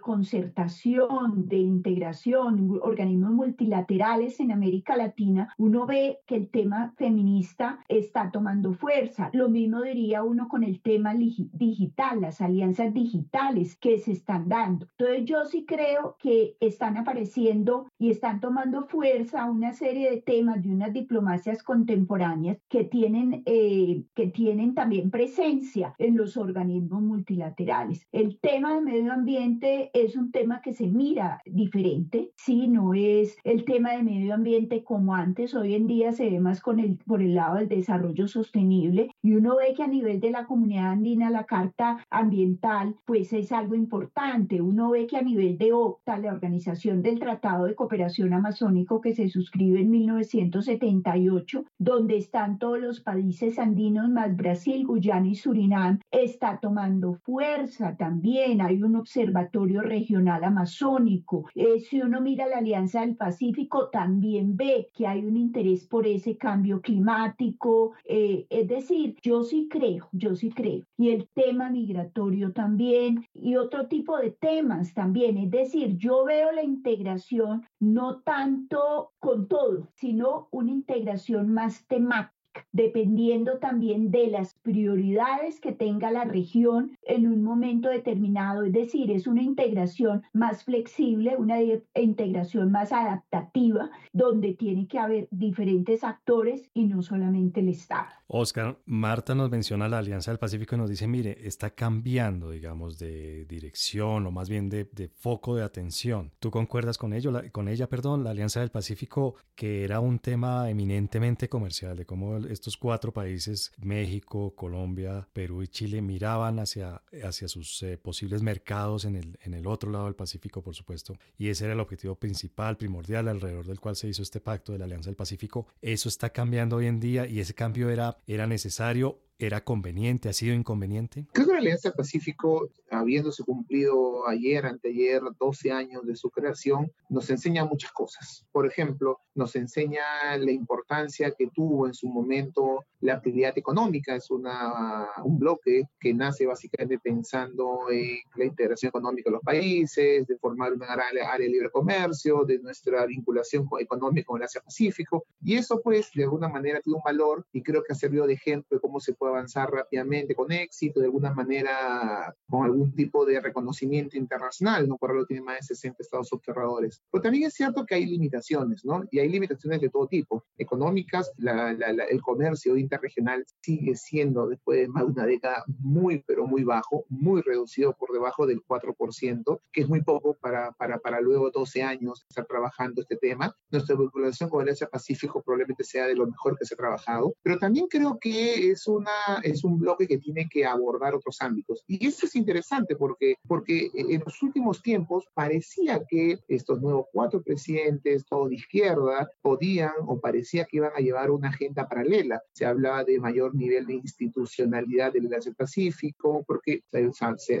concertación, 0.00 1.46
de 1.48 1.58
integración, 1.58 2.80
organismos 2.82 3.32
multilaterales 3.32 4.40
en 4.40 4.52
América 4.52 4.96
Latina, 4.96 5.52
uno 5.58 5.86
ve 5.86 6.20
que 6.26 6.36
el 6.36 6.48
tema 6.48 6.94
feminista 6.96 7.80
está 7.88 8.30
tomando 8.30 8.72
fuerza. 8.72 9.30
Lo 9.34 9.50
mismo 9.50 9.82
diría 9.82 10.22
uno 10.22 10.48
con 10.48 10.64
el 10.64 10.80
tema 10.80 11.14
digital, 11.14 12.22
las 12.22 12.40
alianzas 12.40 12.94
digitales 12.94 13.76
que 13.76 13.98
se 13.98 14.12
están 14.12 14.48
dando. 14.48 14.86
Entonces 14.98 15.24
yo 15.26 15.44
sí 15.44 15.66
creo 15.66 16.16
que 16.18 16.56
están 16.60 16.96
apareciendo 16.96 17.88
y 17.98 18.10
están 18.10 18.40
tomando 18.40 18.86
fuerza 18.86 19.50
una 19.50 19.74
serie 19.74 20.10
de 20.10 20.22
temas 20.22 20.62
de 20.62 20.70
unas 20.70 20.92
diplomacias 20.92 21.62
contemporáneas 21.62 22.58
que 22.68 22.84
tienen, 22.84 23.42
eh, 23.44 24.04
que 24.14 24.28
tienen 24.28 24.74
también 24.74 25.10
presencia 25.10 25.94
en 25.98 26.16
los 26.16 26.36
organismos 26.36 27.02
multilaterales. 27.02 28.05
El 28.12 28.38
tema 28.38 28.74
del 28.74 28.84
medio 28.84 29.12
ambiente 29.12 29.90
es 29.92 30.16
un 30.16 30.30
tema 30.30 30.62
que 30.62 30.72
se 30.72 30.86
mira 30.86 31.42
diferente, 31.44 32.30
sí, 32.36 32.68
no 32.68 32.94
es 32.94 33.36
el 33.42 33.64
tema 33.64 33.92
de 33.92 34.04
medio 34.04 34.32
ambiente 34.32 34.84
como 34.84 35.14
antes, 35.14 35.54
hoy 35.54 35.74
en 35.74 35.88
día 35.88 36.12
se 36.12 36.30
ve 36.30 36.38
más 36.38 36.60
con 36.60 36.78
el, 36.78 36.98
por 36.98 37.20
el 37.20 37.34
lado 37.34 37.56
del 37.56 37.68
desarrollo 37.68 38.28
sostenible. 38.28 39.10
Y 39.22 39.34
uno 39.34 39.56
ve 39.56 39.74
que 39.74 39.82
a 39.82 39.88
nivel 39.88 40.20
de 40.20 40.30
la 40.30 40.46
comunidad 40.46 40.92
andina 40.92 41.30
la 41.30 41.44
carta 41.44 42.06
ambiental 42.08 42.94
pues 43.04 43.32
es 43.32 43.50
algo 43.50 43.74
importante, 43.74 44.62
uno 44.62 44.90
ve 44.90 45.08
que 45.08 45.16
a 45.16 45.22
nivel 45.22 45.58
de 45.58 45.72
OCTA, 45.72 46.18
la 46.18 46.32
Organización 46.32 47.02
del 47.02 47.18
Tratado 47.18 47.64
de 47.64 47.74
Cooperación 47.74 48.32
Amazónico 48.32 49.00
que 49.00 49.14
se 49.14 49.28
suscribe 49.28 49.80
en 49.80 49.90
1978, 49.90 51.64
donde 51.78 52.16
están 52.16 52.58
todos 52.58 52.78
los 52.78 53.00
países 53.00 53.58
andinos 53.58 54.08
más 54.08 54.36
Brasil, 54.36 54.86
Guyana 54.86 55.26
y 55.28 55.34
Surinam, 55.34 55.98
está 56.10 56.60
tomando 56.60 57.14
fuerza 57.24 57.95
también, 57.96 58.60
hay 58.60 58.82
un 58.82 58.96
observatorio 58.96 59.82
regional 59.82 60.44
amazónico, 60.44 61.48
eh, 61.54 61.80
si 61.80 62.00
uno 62.00 62.20
mira 62.20 62.46
la 62.46 62.58
Alianza 62.58 63.00
del 63.00 63.16
Pacífico 63.16 63.88
también 63.90 64.56
ve 64.56 64.90
que 64.94 65.06
hay 65.06 65.24
un 65.24 65.36
interés 65.36 65.86
por 65.86 66.06
ese 66.06 66.36
cambio 66.36 66.80
climático, 66.80 67.92
eh, 68.04 68.46
es 68.50 68.68
decir, 68.68 69.16
yo 69.22 69.42
sí 69.42 69.68
creo, 69.70 70.08
yo 70.12 70.34
sí 70.34 70.50
creo, 70.50 70.84
y 70.96 71.10
el 71.10 71.28
tema 71.34 71.70
migratorio 71.70 72.52
también, 72.52 73.26
y 73.34 73.56
otro 73.56 73.86
tipo 73.86 74.18
de 74.18 74.30
temas 74.30 74.94
también, 74.94 75.36
es 75.38 75.50
decir, 75.50 75.96
yo 75.96 76.24
veo 76.24 76.52
la 76.52 76.62
integración 76.62 77.66
no 77.80 78.20
tanto 78.20 79.12
con 79.18 79.48
todo, 79.48 79.88
sino 79.94 80.48
una 80.50 80.70
integración 80.70 81.52
más 81.52 81.86
temática 81.86 82.35
dependiendo 82.72 83.58
también 83.58 84.10
de 84.10 84.28
las 84.28 84.54
prioridades 84.54 85.60
que 85.60 85.72
tenga 85.72 86.10
la 86.10 86.24
región 86.24 86.96
en 87.02 87.26
un 87.26 87.42
momento 87.42 87.88
determinado. 87.88 88.64
Es 88.64 88.72
decir, 88.72 89.10
es 89.10 89.26
una 89.26 89.42
integración 89.42 90.22
más 90.32 90.64
flexible, 90.64 91.36
una 91.36 91.58
integración 91.94 92.70
más 92.70 92.92
adaptativa, 92.92 93.90
donde 94.12 94.54
tiene 94.54 94.86
que 94.86 94.98
haber 94.98 95.28
diferentes 95.30 96.04
actores 96.04 96.70
y 96.74 96.86
no 96.86 97.02
solamente 97.02 97.60
el 97.60 97.68
Estado. 97.68 98.08
Oscar, 98.28 98.78
Marta 98.86 99.36
nos 99.36 99.50
menciona 99.50 99.88
la 99.88 99.98
Alianza 99.98 100.32
del 100.32 100.38
Pacífico 100.38 100.74
y 100.74 100.78
nos 100.78 100.90
dice, 100.90 101.06
mire, 101.06 101.46
está 101.46 101.70
cambiando, 101.70 102.50
digamos, 102.50 102.98
de 102.98 103.44
dirección 103.44 104.26
o 104.26 104.32
más 104.32 104.48
bien 104.48 104.68
de, 104.68 104.86
foco 105.14 105.54
de 105.54 105.62
atención. 105.62 106.32
¿Tú 106.40 106.50
concuerdas 106.50 106.98
con 106.98 107.12
ello, 107.12 107.32
con 107.52 107.68
ella, 107.68 107.88
perdón, 107.88 108.24
la 108.24 108.30
Alianza 108.30 108.60
del 108.60 108.70
Pacífico, 108.70 109.36
que 109.54 109.84
era 109.84 110.00
un 110.00 110.18
tema 110.18 110.68
eminentemente 110.68 111.48
comercial, 111.48 111.96
de 111.96 112.04
cómo 112.04 112.36
estos 112.50 112.76
cuatro 112.76 113.12
países, 113.12 113.72
México, 113.78 114.54
Colombia, 114.54 115.28
Perú 115.32 115.62
y 115.62 115.68
Chile, 115.68 116.00
miraban 116.02 116.58
hacia, 116.58 117.02
hacia 117.24 117.48
sus 117.48 117.82
eh, 117.82 117.98
posibles 117.98 118.42
mercados 118.42 119.04
en 119.04 119.16
el, 119.16 119.38
en 119.42 119.54
el 119.54 119.66
otro 119.66 119.90
lado 119.90 120.06
del 120.06 120.14
Pacífico, 120.14 120.62
por 120.62 120.74
supuesto, 120.74 121.18
y 121.38 121.48
ese 121.48 121.64
era 121.64 121.74
el 121.74 121.80
objetivo 121.80 122.14
principal, 122.14 122.76
primordial, 122.76 123.28
alrededor 123.28 123.66
del 123.66 123.80
cual 123.80 123.96
se 123.96 124.08
hizo 124.08 124.22
este 124.22 124.40
pacto 124.40 124.72
de 124.72 124.78
la 124.78 124.84
Alianza 124.84 125.10
del 125.10 125.16
Pacífico. 125.16 125.66
Eso 125.80 126.08
está 126.08 126.30
cambiando 126.30 126.76
hoy 126.76 126.86
en 126.86 127.00
día 127.00 127.26
y 127.26 127.40
ese 127.40 127.54
cambio 127.54 127.90
era 127.90 128.06
era, 128.26 128.46
necesario 128.46 129.20
¿Era 129.38 129.62
conveniente? 129.62 130.30
¿Ha 130.30 130.32
sido 130.32 130.54
inconveniente? 130.54 131.26
Creo 131.32 131.46
que 131.46 131.52
la 131.52 131.58
Alianza 131.58 131.92
Pacífico, 131.92 132.70
habiéndose 132.90 133.44
cumplido 133.44 134.26
ayer, 134.26 134.64
anteayer, 134.64 135.20
12 135.38 135.72
años 135.72 136.06
de 136.06 136.16
su 136.16 136.30
creación, 136.30 136.90
nos 137.10 137.28
enseña 137.28 137.66
muchas 137.66 137.92
cosas. 137.92 138.46
Por 138.50 138.66
ejemplo, 138.66 139.20
nos 139.34 139.54
enseña 139.54 140.02
la 140.38 140.50
importancia 140.50 141.32
que 141.32 141.48
tuvo 141.48 141.86
en 141.86 141.92
su 141.92 142.08
momento 142.08 142.86
la 143.00 143.14
actividad 143.14 143.56
económica. 143.58 144.16
Es 144.16 144.30
una, 144.30 145.06
un 145.22 145.38
bloque 145.38 145.84
que 146.00 146.14
nace 146.14 146.46
básicamente 146.46 146.98
pensando 146.98 147.90
en 147.90 148.18
la 148.36 148.46
integración 148.46 148.88
económica 148.88 149.28
de 149.28 149.34
los 149.34 149.42
países, 149.42 150.26
de 150.26 150.38
formar 150.38 150.72
una 150.72 150.86
área, 150.86 151.30
área 151.30 151.46
de 151.46 151.52
libre 151.52 151.70
comercio, 151.70 152.44
de 152.44 152.58
nuestra 152.58 153.04
vinculación 153.04 153.68
económica 153.78 154.26
con 154.26 154.40
el 154.40 154.44
Asia-Pacífico. 154.44 155.24
Y 155.42 155.56
eso, 155.56 155.82
pues, 155.84 156.10
de 156.14 156.22
alguna 156.22 156.48
manera 156.48 156.80
tiene 156.80 156.96
un 156.96 157.02
valor 157.04 157.44
y 157.52 157.62
creo 157.62 157.82
que 157.82 157.92
ha 157.92 157.96
servido 157.96 158.26
de 158.26 158.32
ejemplo 158.32 158.76
de 158.76 158.80
cómo 158.80 158.98
se 158.98 159.12
puede 159.12 159.25
puede 159.26 159.36
avanzar 159.36 159.70
rápidamente 159.70 160.34
con 160.34 160.52
éxito, 160.52 161.00
de 161.00 161.06
alguna 161.06 161.32
manera 161.32 162.34
con 162.48 162.64
algún 162.64 162.94
tipo 162.94 163.24
de 163.24 163.40
reconocimiento 163.40 164.16
internacional, 164.16 164.88
¿no? 164.88 164.98
Algo 165.00 165.26
tiene 165.26 165.42
más 165.42 165.60
de 165.60 165.74
60 165.74 166.02
estados 166.02 166.32
observadores. 166.32 167.00
Pero 167.10 167.22
también 167.22 167.44
es 167.44 167.54
cierto 167.54 167.86
que 167.86 167.94
hay 167.94 168.06
limitaciones, 168.06 168.84
¿no? 168.84 169.04
Y 169.10 169.20
hay 169.20 169.28
limitaciones 169.28 169.80
de 169.80 169.88
todo 169.88 170.06
tipo. 170.06 170.44
Económicas, 170.58 171.30
el 171.38 172.22
comercio 172.22 172.76
interregional 172.76 173.44
sigue 173.62 173.94
siendo, 173.96 174.48
después 174.48 174.80
de 174.80 174.88
más 174.88 175.04
de 175.04 175.12
una 175.12 175.26
década, 175.26 175.64
muy, 175.78 176.22
pero 176.26 176.46
muy 176.46 176.64
bajo, 176.64 177.04
muy 177.08 177.40
reducido 177.42 177.94
por 177.94 178.12
debajo 178.12 178.46
del 178.46 178.62
4%, 178.64 179.60
que 179.72 179.80
es 179.80 179.88
muy 179.88 180.02
poco 180.02 180.34
para, 180.34 180.72
para, 180.72 180.98
para 180.98 181.20
luego 181.20 181.50
12 181.50 181.82
años 181.82 182.24
estar 182.28 182.46
trabajando 182.46 183.02
este 183.02 183.16
tema. 183.16 183.56
Nuestra 183.70 183.96
vinculación 183.96 184.50
con 184.50 184.62
el 184.62 184.72
Asia-Pacífico 184.72 185.42
probablemente 185.42 185.84
sea 185.84 186.06
de 186.06 186.14
lo 186.14 186.26
mejor 186.26 186.58
que 186.58 186.64
se 186.64 186.74
ha 186.74 186.78
trabajado, 186.78 187.34
pero 187.42 187.58
también 187.58 187.86
creo 187.88 188.18
que 188.20 188.70
es, 188.70 188.86
una, 188.86 189.10
es 189.42 189.64
un 189.64 189.78
bloque 189.78 190.06
que 190.06 190.18
tiene 190.18 190.48
que 190.48 190.64
abordar 190.64 191.14
otros 191.14 191.40
ámbitos. 191.40 191.84
Y 191.86 192.06
eso 192.06 192.26
es 192.26 192.36
interesante 192.36 192.96
porque, 192.96 193.36
porque 193.46 193.90
en 193.94 194.22
los 194.24 194.42
últimos 194.42 194.82
tiempos 194.82 195.24
parecía 195.34 196.02
que 196.08 196.38
estos 196.48 196.80
nuevos 196.80 197.06
cuatro 197.12 197.42
presidentes, 197.42 198.24
todos 198.26 198.50
de 198.50 198.56
izquierda, 198.56 199.28
podían 199.42 199.92
o 200.06 200.20
parecía 200.20 200.64
que 200.64 200.78
iban 200.78 200.92
a 200.94 201.00
llevar 201.00 201.30
una 201.30 201.48
agenda 201.48 201.88
paralela. 201.88 202.42
Se 202.52 202.66
hablaba 202.66 203.04
de 203.04 203.18
mayor 203.18 203.54
nivel 203.54 203.86
de 203.86 203.94
institucionalidad 203.94 205.12
del 205.12 205.32
Asia-Pacífico, 205.32 206.44
porque, 206.46 206.82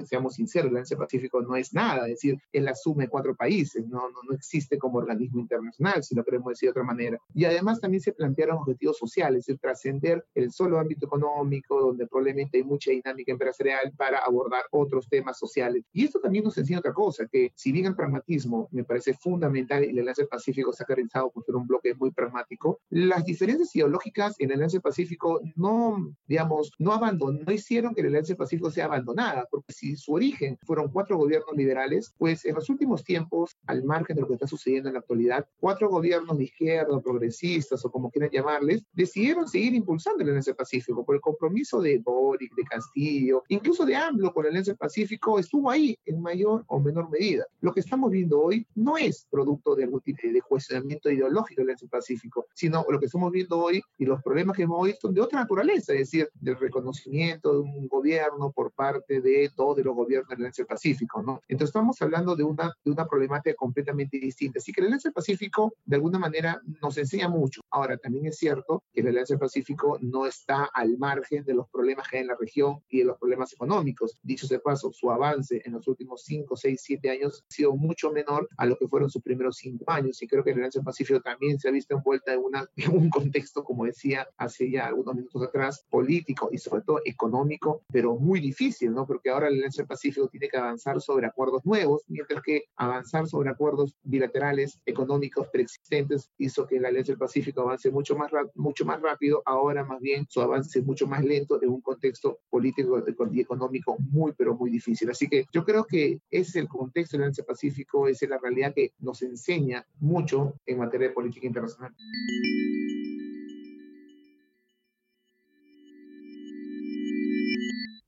seamos 0.04 0.34
sinceros, 0.34 0.70
el 0.70 0.78
Asia-Pacífico 0.78 1.42
no 1.42 1.56
es 1.56 1.72
nada, 1.72 2.06
es 2.08 2.14
decir, 2.14 2.38
suma 2.74 3.04
de 3.04 3.08
cuatro 3.08 3.34
países, 3.34 3.86
no, 3.86 4.10
no, 4.10 4.22
no 4.28 4.34
existe 4.34 4.78
como 4.78 4.98
organismo 4.98 5.40
internacional, 5.40 6.02
si 6.02 6.14
lo 6.14 6.24
queremos 6.24 6.50
decir 6.50 6.68
de 6.68 6.70
otra 6.72 6.84
manera. 6.84 7.18
Y 7.34 7.44
además 7.44 7.80
también 7.80 8.00
se 8.00 8.12
plantearon 8.12 8.58
objetivos 8.58 8.98
sociales, 8.98 9.40
es 9.40 9.46
decir, 9.46 9.60
trascender 9.60 10.24
el 10.34 10.52
solo 10.52 10.78
ámbito 10.78 11.06
económico, 11.06 11.45
donde 11.68 12.06
probablemente 12.06 12.58
hay 12.58 12.64
mucha 12.64 12.90
dinámica 12.90 13.32
empresarial 13.32 13.92
para 13.96 14.18
abordar 14.18 14.62
otros 14.70 15.08
temas 15.08 15.38
sociales. 15.38 15.84
Y 15.92 16.04
esto 16.04 16.20
también 16.20 16.44
nos 16.44 16.58
enseña 16.58 16.80
otra 16.80 16.92
cosa, 16.92 17.26
que 17.26 17.52
si 17.54 17.72
bien 17.72 17.86
el 17.86 17.96
pragmatismo 17.96 18.68
me 18.70 18.84
parece 18.84 19.14
fundamental 19.14 19.84
y 19.84 19.90
el 19.90 19.98
Enlace 19.98 20.26
Pacífico 20.26 20.72
se 20.72 20.82
ha 20.82 20.86
caracterizado 20.86 21.30
por 21.30 21.44
ser 21.44 21.56
un 21.56 21.66
bloque 21.66 21.94
muy 21.94 22.10
pragmático, 22.10 22.80
las 22.90 23.24
diferencias 23.24 23.74
ideológicas 23.74 24.34
en 24.38 24.50
el 24.50 24.56
Enlace 24.56 24.80
Pacífico 24.80 25.40
no, 25.54 26.14
digamos, 26.26 26.72
no 26.78 26.92
abandonó, 26.92 27.40
no 27.46 27.52
hicieron 27.52 27.94
que 27.94 28.00
el 28.00 28.08
Enlace 28.08 28.36
Pacífico 28.36 28.70
sea 28.70 28.86
abandonada, 28.86 29.46
porque 29.50 29.72
si 29.72 29.96
su 29.96 30.12
origen 30.12 30.58
fueron 30.62 30.90
cuatro 30.90 31.16
gobiernos 31.16 31.54
liberales, 31.56 32.14
pues 32.18 32.44
en 32.44 32.54
los 32.54 32.68
últimos 32.68 33.04
tiempos, 33.04 33.56
al 33.66 33.84
margen 33.84 34.16
de 34.16 34.22
lo 34.22 34.28
que 34.28 34.34
está 34.34 34.46
sucediendo 34.46 34.88
en 34.88 34.94
la 34.94 35.00
actualidad, 35.00 35.46
cuatro 35.58 35.88
gobiernos 35.88 36.38
de 36.38 36.44
izquierda, 36.44 37.00
progresistas 37.00 37.84
o 37.84 37.90
como 37.90 38.10
quieran 38.10 38.30
llamarles, 38.30 38.84
decidieron 38.92 39.48
seguir 39.48 39.74
impulsando 39.74 40.22
el 40.22 40.30
Enlace 40.30 40.54
Pacífico 40.54 41.04
por 41.04 41.14
el 41.14 41.20
compromiso 41.36 41.80
de 41.80 41.98
Boric, 41.98 42.54
de 42.54 42.64
Castillo, 42.64 43.44
incluso 43.48 43.84
de 43.84 43.96
AMLO 43.96 44.32
con 44.32 44.46
el 44.46 44.52
Enlace 44.52 44.74
Pacífico, 44.74 45.38
estuvo 45.38 45.70
ahí 45.70 45.98
en 46.04 46.20
mayor 46.20 46.64
o 46.66 46.80
menor 46.80 47.10
medida. 47.10 47.44
Lo 47.60 47.72
que 47.72 47.80
estamos 47.80 48.10
viendo 48.10 48.40
hoy 48.40 48.66
no 48.74 48.96
es 48.96 49.26
producto 49.30 49.74
de 49.74 49.86
de 49.86 50.42
cuestionamiento 50.42 51.10
ideológico 51.10 51.60
del 51.60 51.70
Enlace 51.70 51.88
Pacífico, 51.88 52.46
sino 52.54 52.84
lo 52.88 52.98
que 52.98 53.06
estamos 53.06 53.30
viendo 53.30 53.58
hoy 53.58 53.82
y 53.98 54.04
los 54.04 54.22
problemas 54.22 54.56
que 54.56 54.62
hemos 54.64 54.84
visto 54.84 55.08
son 55.08 55.14
de 55.14 55.20
otra 55.20 55.40
naturaleza, 55.40 55.92
es 55.92 56.00
decir, 56.00 56.28
del 56.34 56.56
reconocimiento 56.56 57.52
de 57.52 57.58
un 57.60 57.88
gobierno 57.88 58.52
por 58.52 58.72
parte 58.72 59.20
de 59.20 59.50
todos 59.54 59.78
los 59.84 59.94
gobiernos 59.94 60.28
del 60.28 60.38
Enlace 60.40 60.64
Pacífico, 60.64 61.22
¿no? 61.22 61.40
Entonces 61.48 61.70
estamos 61.70 62.00
hablando 62.02 62.34
de 62.34 62.44
una, 62.44 62.72
de 62.84 62.90
una 62.90 63.06
problemática 63.06 63.54
completamente 63.54 64.18
distinta. 64.18 64.58
Así 64.58 64.72
que 64.72 64.80
el 64.80 64.86
Enlace 64.86 65.12
Pacífico, 65.12 65.74
de 65.84 65.96
alguna 65.96 66.18
manera, 66.18 66.60
nos 66.80 66.96
enseña 66.98 67.28
mucho. 67.28 67.62
Ahora, 67.70 67.96
también 67.96 68.26
es 68.26 68.38
cierto 68.38 68.82
que 68.92 69.00
el 69.00 69.08
Enlace 69.08 69.38
Pacífico 69.38 69.98
no 70.00 70.26
está 70.26 70.64
al 70.72 70.96
margen 70.98 71.25
de 71.30 71.54
los 71.54 71.68
problemas 71.68 72.08
que 72.08 72.16
hay 72.16 72.22
en 72.22 72.28
la 72.28 72.36
región 72.38 72.82
y 72.88 72.98
de 72.98 73.04
los 73.04 73.18
problemas 73.18 73.52
económicos. 73.52 74.18
Dicho 74.22 74.46
sea 74.46 74.60
paso, 74.60 74.92
su 74.92 75.10
avance 75.10 75.60
en 75.64 75.72
los 75.72 75.86
últimos 75.88 76.22
5, 76.24 76.56
6, 76.56 76.80
7 76.82 77.10
años 77.10 77.44
ha 77.48 77.54
sido 77.54 77.74
mucho 77.76 78.12
menor 78.12 78.48
a 78.56 78.66
lo 78.66 78.76
que 78.76 78.88
fueron 78.88 79.10
sus 79.10 79.22
primeros 79.22 79.56
5 79.56 79.84
años. 79.90 80.22
Y 80.22 80.26
creo 80.26 80.44
que 80.44 80.50
el 80.50 80.58
Enlace 80.58 80.82
Pacífico 80.82 81.20
también 81.20 81.58
se 81.58 81.68
ha 81.68 81.72
visto 81.72 81.94
envuelta 81.94 82.32
en, 82.32 82.40
una, 82.40 82.66
en 82.76 82.96
un 82.96 83.10
contexto, 83.10 83.64
como 83.64 83.84
decía 83.84 84.28
hace 84.36 84.70
ya 84.70 84.86
algunos 84.86 85.14
minutos 85.14 85.42
atrás, 85.42 85.84
político 85.90 86.48
y 86.52 86.58
sobre 86.58 86.82
todo 86.82 87.00
económico, 87.04 87.82
pero 87.92 88.16
muy 88.16 88.40
difícil, 88.40 88.92
¿no? 88.92 89.06
Porque 89.06 89.30
ahora 89.30 89.48
el 89.48 89.56
Enlace 89.56 89.84
Pacífico 89.84 90.28
tiene 90.28 90.48
que 90.48 90.56
avanzar 90.56 91.00
sobre 91.00 91.26
acuerdos 91.26 91.64
nuevos, 91.64 92.04
mientras 92.08 92.42
que 92.42 92.64
avanzar 92.76 93.26
sobre 93.26 93.50
acuerdos 93.50 93.96
bilaterales 94.02 94.80
económicos 94.86 95.48
preexistentes 95.48 96.30
hizo 96.38 96.66
que 96.66 96.80
la 96.80 96.88
Alianza 96.88 97.12
del 97.12 97.18
Pacífico 97.18 97.62
avance 97.62 97.90
mucho 97.90 98.16
más, 98.16 98.30
mucho 98.54 98.84
más 98.84 99.00
rápido, 99.00 99.42
ahora 99.44 99.84
más 99.84 100.00
bien 100.00 100.26
su 100.28 100.40
avance 100.40 100.78
es 100.78 100.84
mucho 100.84 101.06
más 101.06 101.15
lento 101.24 101.62
en 101.62 101.68
un 101.70 101.80
contexto 101.80 102.40
político 102.48 103.02
y 103.32 103.40
económico 103.40 103.96
muy, 103.98 104.32
pero 104.36 104.54
muy 104.54 104.70
difícil. 104.70 105.10
Así 105.10 105.28
que 105.28 105.46
yo 105.52 105.64
creo 105.64 105.84
que 105.84 106.20
es 106.30 106.54
el 106.56 106.68
contexto 106.68 107.16
del 107.16 107.24
Alianza 107.24 107.44
Pacífico, 107.44 108.08
es 108.08 108.22
la 108.28 108.38
realidad 108.38 108.72
que 108.74 108.92
nos 108.98 109.22
enseña 109.22 109.86
mucho 110.00 110.54
en 110.66 110.78
materia 110.78 111.08
de 111.08 111.14
política 111.14 111.46
internacional. 111.46 111.94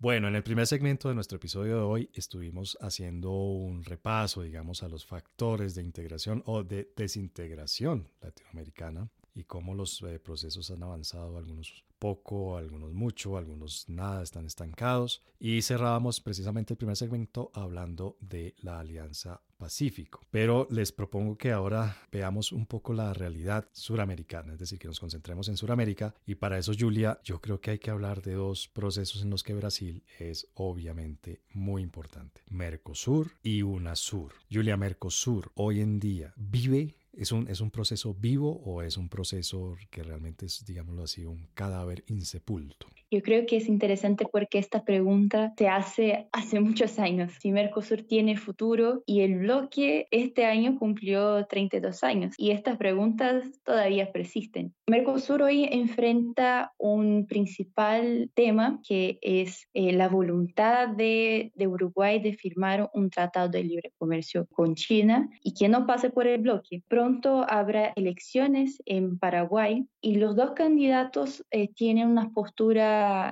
Bueno, 0.01 0.29
en 0.29 0.37
el 0.37 0.44
primer 0.44 0.66
segmento 0.68 1.09
de 1.09 1.16
nuestro 1.16 1.37
episodio 1.37 1.77
de 1.77 1.83
hoy 1.83 2.11
estuvimos 2.14 2.79
haciendo 2.81 3.33
un 3.33 3.83
repaso, 3.83 4.42
digamos, 4.42 4.85
a 4.85 4.88
los 4.88 5.05
factores 5.05 5.75
de 5.75 5.83
integración 5.83 6.44
o 6.47 6.62
de 6.62 6.92
desintegración 6.97 8.09
latinoamericana 8.21 9.11
y 9.35 9.45
cómo 9.45 9.75
los 9.75 10.03
eh, 10.03 10.19
procesos 10.19 10.71
han 10.71 10.83
avanzado, 10.83 11.37
algunos 11.37 11.85
poco, 11.99 12.57
algunos 12.57 12.93
mucho, 12.93 13.37
algunos 13.37 13.88
nada, 13.88 14.23
están 14.23 14.47
estancados. 14.47 15.23
Y 15.41 15.62
cerrábamos 15.62 16.21
precisamente 16.21 16.75
el 16.75 16.79
primer 16.79 16.97
segmento 16.97 17.51
hablando 17.55 18.17
de 18.21 18.55
la 18.62 18.81
Alianza 18.81 19.41
Pacífico. 19.57 20.21
Pero 20.31 20.69
les 20.71 20.93
propongo 20.93 21.37
que 21.37 21.53
ahora 21.53 21.97
veamos 22.12 22.53
un 22.53 22.67
poco 22.67 22.93
la 22.93 23.12
realidad 23.12 23.69
suramericana, 23.73 24.53
es 24.53 24.59
decir, 24.59 24.79
que 24.79 24.88
nos 24.88 25.01
concentremos 25.01 25.49
en 25.49 25.57
Suramérica. 25.57 26.14
Y 26.27 26.37
para 26.37 26.59
eso, 26.59 26.73
Julia, 26.79 27.21
yo 27.25 27.41
creo 27.41 27.61
que 27.61 27.73
hay 27.73 27.79
que 27.79 27.91
hablar 27.91 28.23
de 28.23 28.35
dos 28.35 28.69
procesos 28.69 29.23
en 29.23 29.31
los 29.31 29.43
que 29.43 29.55
Brasil 29.55 30.05
es 30.19 30.49
obviamente 30.55 31.43
muy 31.53 31.83
importante. 31.83 32.43
Mercosur 32.51 33.33
y 33.43 33.62
UNASUR. 33.62 34.33
Julia, 34.51 34.77
Mercosur 34.77 35.51
hoy 35.55 35.81
en 35.81 35.99
día 35.99 36.33
vive 36.37 36.95
¿Es 37.18 37.33
un, 37.33 37.48
¿Es 37.48 37.61
un 37.61 37.72
proceso 37.72 38.14
vivo 38.14 38.62
o 38.64 38.81
es 38.81 38.96
un 38.96 39.09
proceso 39.09 39.76
que 39.90 40.04
realmente 40.04 40.46
es, 40.46 40.64
digámoslo 40.64 41.02
así, 41.02 41.24
un 41.24 41.48
cadáver 41.52 42.04
insepulto? 42.07 42.87
Yo 43.11 43.23
creo 43.23 43.47
que 43.47 43.57
es 43.57 43.68
interesante 43.68 44.27
porque 44.31 44.59
esta 44.59 44.85
pregunta 44.85 45.55
se 45.57 45.68
hace 45.68 46.29
hace 46.33 46.61
muchos 46.61 46.99
años. 46.99 47.33
Si 47.40 47.53
Mercosur 47.53 48.03
tiene 48.03 48.37
futuro 48.37 49.03
y 49.07 49.21
el 49.21 49.38
bloque 49.38 50.09
este 50.11 50.44
año 50.44 50.79
cumplió 50.79 51.47
32 51.47 52.05
años 52.05 52.35
y 52.37 52.51
estas 52.51 52.77
preguntas 52.77 53.44
todavía 53.64 54.12
persisten. 54.12 54.75
Mercosur 54.87 55.42
hoy 55.42 55.68
enfrenta 55.71 56.73
un 56.79 57.27
principal 57.27 58.31
tema 58.35 58.81
que 58.87 59.18
es 59.23 59.68
eh, 59.75 59.92
la 59.92 60.09
voluntad 60.09 60.88
de, 60.88 61.53
de 61.55 61.66
Uruguay 61.66 62.21
de 62.21 62.35
firmar 62.35 62.90
un 62.94 63.11
tratado 63.11 63.49
de 63.49 63.64
libre 63.64 63.92
comercio 63.99 64.47
con 64.53 64.75
China 64.75 65.29
y 65.42 65.55
que 65.55 65.68
no 65.68 65.87
pase 65.87 66.11
por 66.11 66.27
el 66.27 66.40
bloque. 66.40 66.83
Pronto 66.88 67.44
habrá 67.49 67.92
elecciones 67.97 68.83
en 68.87 69.18
Paraguay 69.18 69.87
y 70.01 70.16
los 70.16 70.37
dos 70.37 70.53
candidatos 70.53 71.44
eh, 71.51 71.68
tienen 71.68 72.09
una 72.09 72.33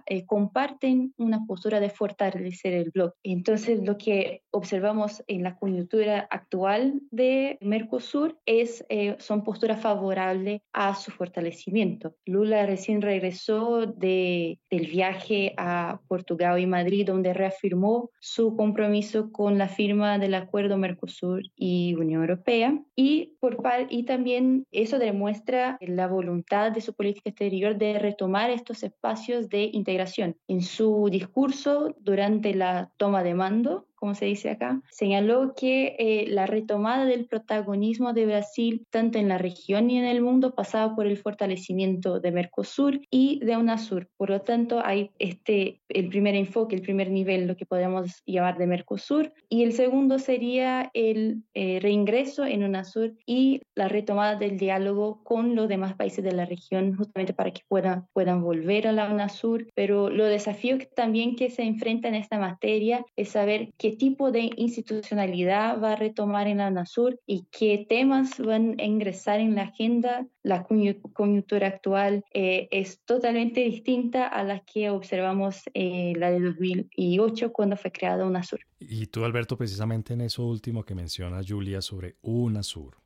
eh, 0.06 0.24
comparten 0.26 1.14
una 1.16 1.44
postura 1.46 1.80
de 1.80 1.90
fortalecer 1.90 2.72
el 2.72 2.90
bloque. 2.90 3.16
Entonces, 3.22 3.82
lo 3.82 3.96
que 3.96 4.42
observamos 4.50 5.22
en 5.26 5.42
la 5.42 5.56
coyuntura 5.56 6.26
actual 6.30 7.00
de 7.10 7.58
Mercosur 7.60 8.38
es, 8.46 8.84
eh, 8.88 9.16
son 9.18 9.44
posturas 9.44 9.80
favorables 9.80 10.60
a 10.72 10.94
su 10.94 11.10
fortalecimiento. 11.10 12.14
Lula 12.24 12.66
recién 12.66 13.02
regresó 13.02 13.86
de, 13.86 14.58
del 14.70 14.86
viaje 14.86 15.54
a 15.56 16.00
Portugal 16.08 16.58
y 16.60 16.66
Madrid, 16.66 17.06
donde 17.06 17.34
reafirmó 17.34 18.10
su 18.20 18.56
compromiso 18.56 19.30
con 19.32 19.58
la 19.58 19.68
firma 19.68 20.18
del 20.18 20.34
acuerdo 20.34 20.76
Mercosur 20.78 21.42
y 21.54 21.94
Unión 21.94 22.22
Europea. 22.22 22.78
Y, 22.94 23.36
por, 23.40 23.62
y 23.90 24.04
también 24.04 24.66
eso 24.70 24.98
demuestra 24.98 25.78
la 25.80 26.06
voluntad 26.06 26.72
de 26.72 26.80
su 26.80 26.94
política 26.94 27.30
exterior 27.30 27.76
de 27.76 27.98
retomar 27.98 28.50
estos 28.50 28.82
espacios 28.82 29.48
de 29.48 29.55
integración. 29.64 30.36
En 30.48 30.62
su 30.62 31.08
discurso 31.10 31.94
durante 31.98 32.54
la 32.54 32.90
toma 32.96 33.22
de 33.22 33.34
mando, 33.34 33.86
como 33.96 34.14
se 34.14 34.26
dice 34.26 34.50
acá, 34.50 34.80
señaló 34.90 35.54
que 35.54 35.96
eh, 35.98 36.26
la 36.28 36.46
retomada 36.46 37.04
del 37.04 37.26
protagonismo 37.26 38.12
de 38.12 38.26
Brasil, 38.26 38.86
tanto 38.90 39.18
en 39.18 39.28
la 39.28 39.38
región 39.38 39.90
y 39.90 39.98
en 39.98 40.04
el 40.04 40.20
mundo, 40.20 40.54
pasaba 40.54 40.94
por 40.94 41.06
el 41.06 41.16
fortalecimiento 41.16 42.20
de 42.20 42.30
Mercosur 42.30 43.00
y 43.10 43.40
de 43.44 43.56
UNASUR. 43.56 44.08
Por 44.16 44.30
lo 44.30 44.40
tanto, 44.42 44.80
hay 44.84 45.10
este, 45.18 45.80
el 45.88 46.08
primer 46.08 46.34
enfoque, 46.34 46.76
el 46.76 46.82
primer 46.82 47.10
nivel, 47.10 47.46
lo 47.46 47.56
que 47.56 47.66
podemos 47.66 48.22
llamar 48.26 48.58
de 48.58 48.66
Mercosur, 48.66 49.32
y 49.48 49.62
el 49.62 49.72
segundo 49.72 50.18
sería 50.18 50.90
el 50.94 51.42
eh, 51.54 51.78
reingreso 51.80 52.44
en 52.44 52.62
UNASUR 52.62 53.14
y 53.26 53.62
la 53.74 53.88
retomada 53.88 54.36
del 54.36 54.58
diálogo 54.58 55.22
con 55.24 55.54
los 55.54 55.68
demás 55.68 55.94
países 55.94 56.24
de 56.24 56.32
la 56.32 56.44
región, 56.44 56.96
justamente 56.96 57.32
para 57.32 57.50
que 57.50 57.62
puedan, 57.68 58.06
puedan 58.12 58.42
volver 58.42 58.88
a 58.88 58.92
la 58.92 59.10
UNASUR. 59.10 59.68
Pero 59.74 60.10
lo 60.10 60.24
desafío 60.24 60.78
también 60.94 61.36
que 61.36 61.50
se 61.50 61.62
enfrenta 61.62 62.08
en 62.08 62.14
esta 62.14 62.38
materia 62.38 63.04
es 63.16 63.30
saber 63.30 63.70
qué 63.78 63.85
tipo 63.92 64.32
de 64.32 64.50
institucionalidad 64.56 65.80
va 65.80 65.92
a 65.92 65.96
retomar 65.96 66.46
en 66.46 66.58
la 66.58 66.68
UNASUR 66.68 67.20
y 67.26 67.46
qué 67.50 67.86
temas 67.88 68.38
van 68.38 68.76
a 68.78 68.84
ingresar 68.84 69.40
en 69.40 69.54
la 69.54 69.62
agenda. 69.62 70.26
La 70.42 70.64
coyuntura 70.64 71.68
actual 71.68 72.24
eh, 72.32 72.68
es 72.70 73.00
totalmente 73.04 73.60
distinta 73.60 74.26
a 74.26 74.44
la 74.44 74.60
que 74.60 74.90
observamos 74.90 75.62
eh, 75.74 76.12
la 76.16 76.30
de 76.30 76.40
2008 76.40 77.52
cuando 77.52 77.76
fue 77.76 77.92
creada 77.92 78.26
UNASUR. 78.26 78.60
Y 78.78 79.06
tú, 79.06 79.24
Alberto, 79.24 79.56
precisamente 79.56 80.14
en 80.14 80.20
eso 80.22 80.46
último 80.46 80.84
que 80.84 80.94
menciona 80.94 81.40
Julia 81.46 81.80
sobre 81.80 82.16
UNASUR, 82.22 82.96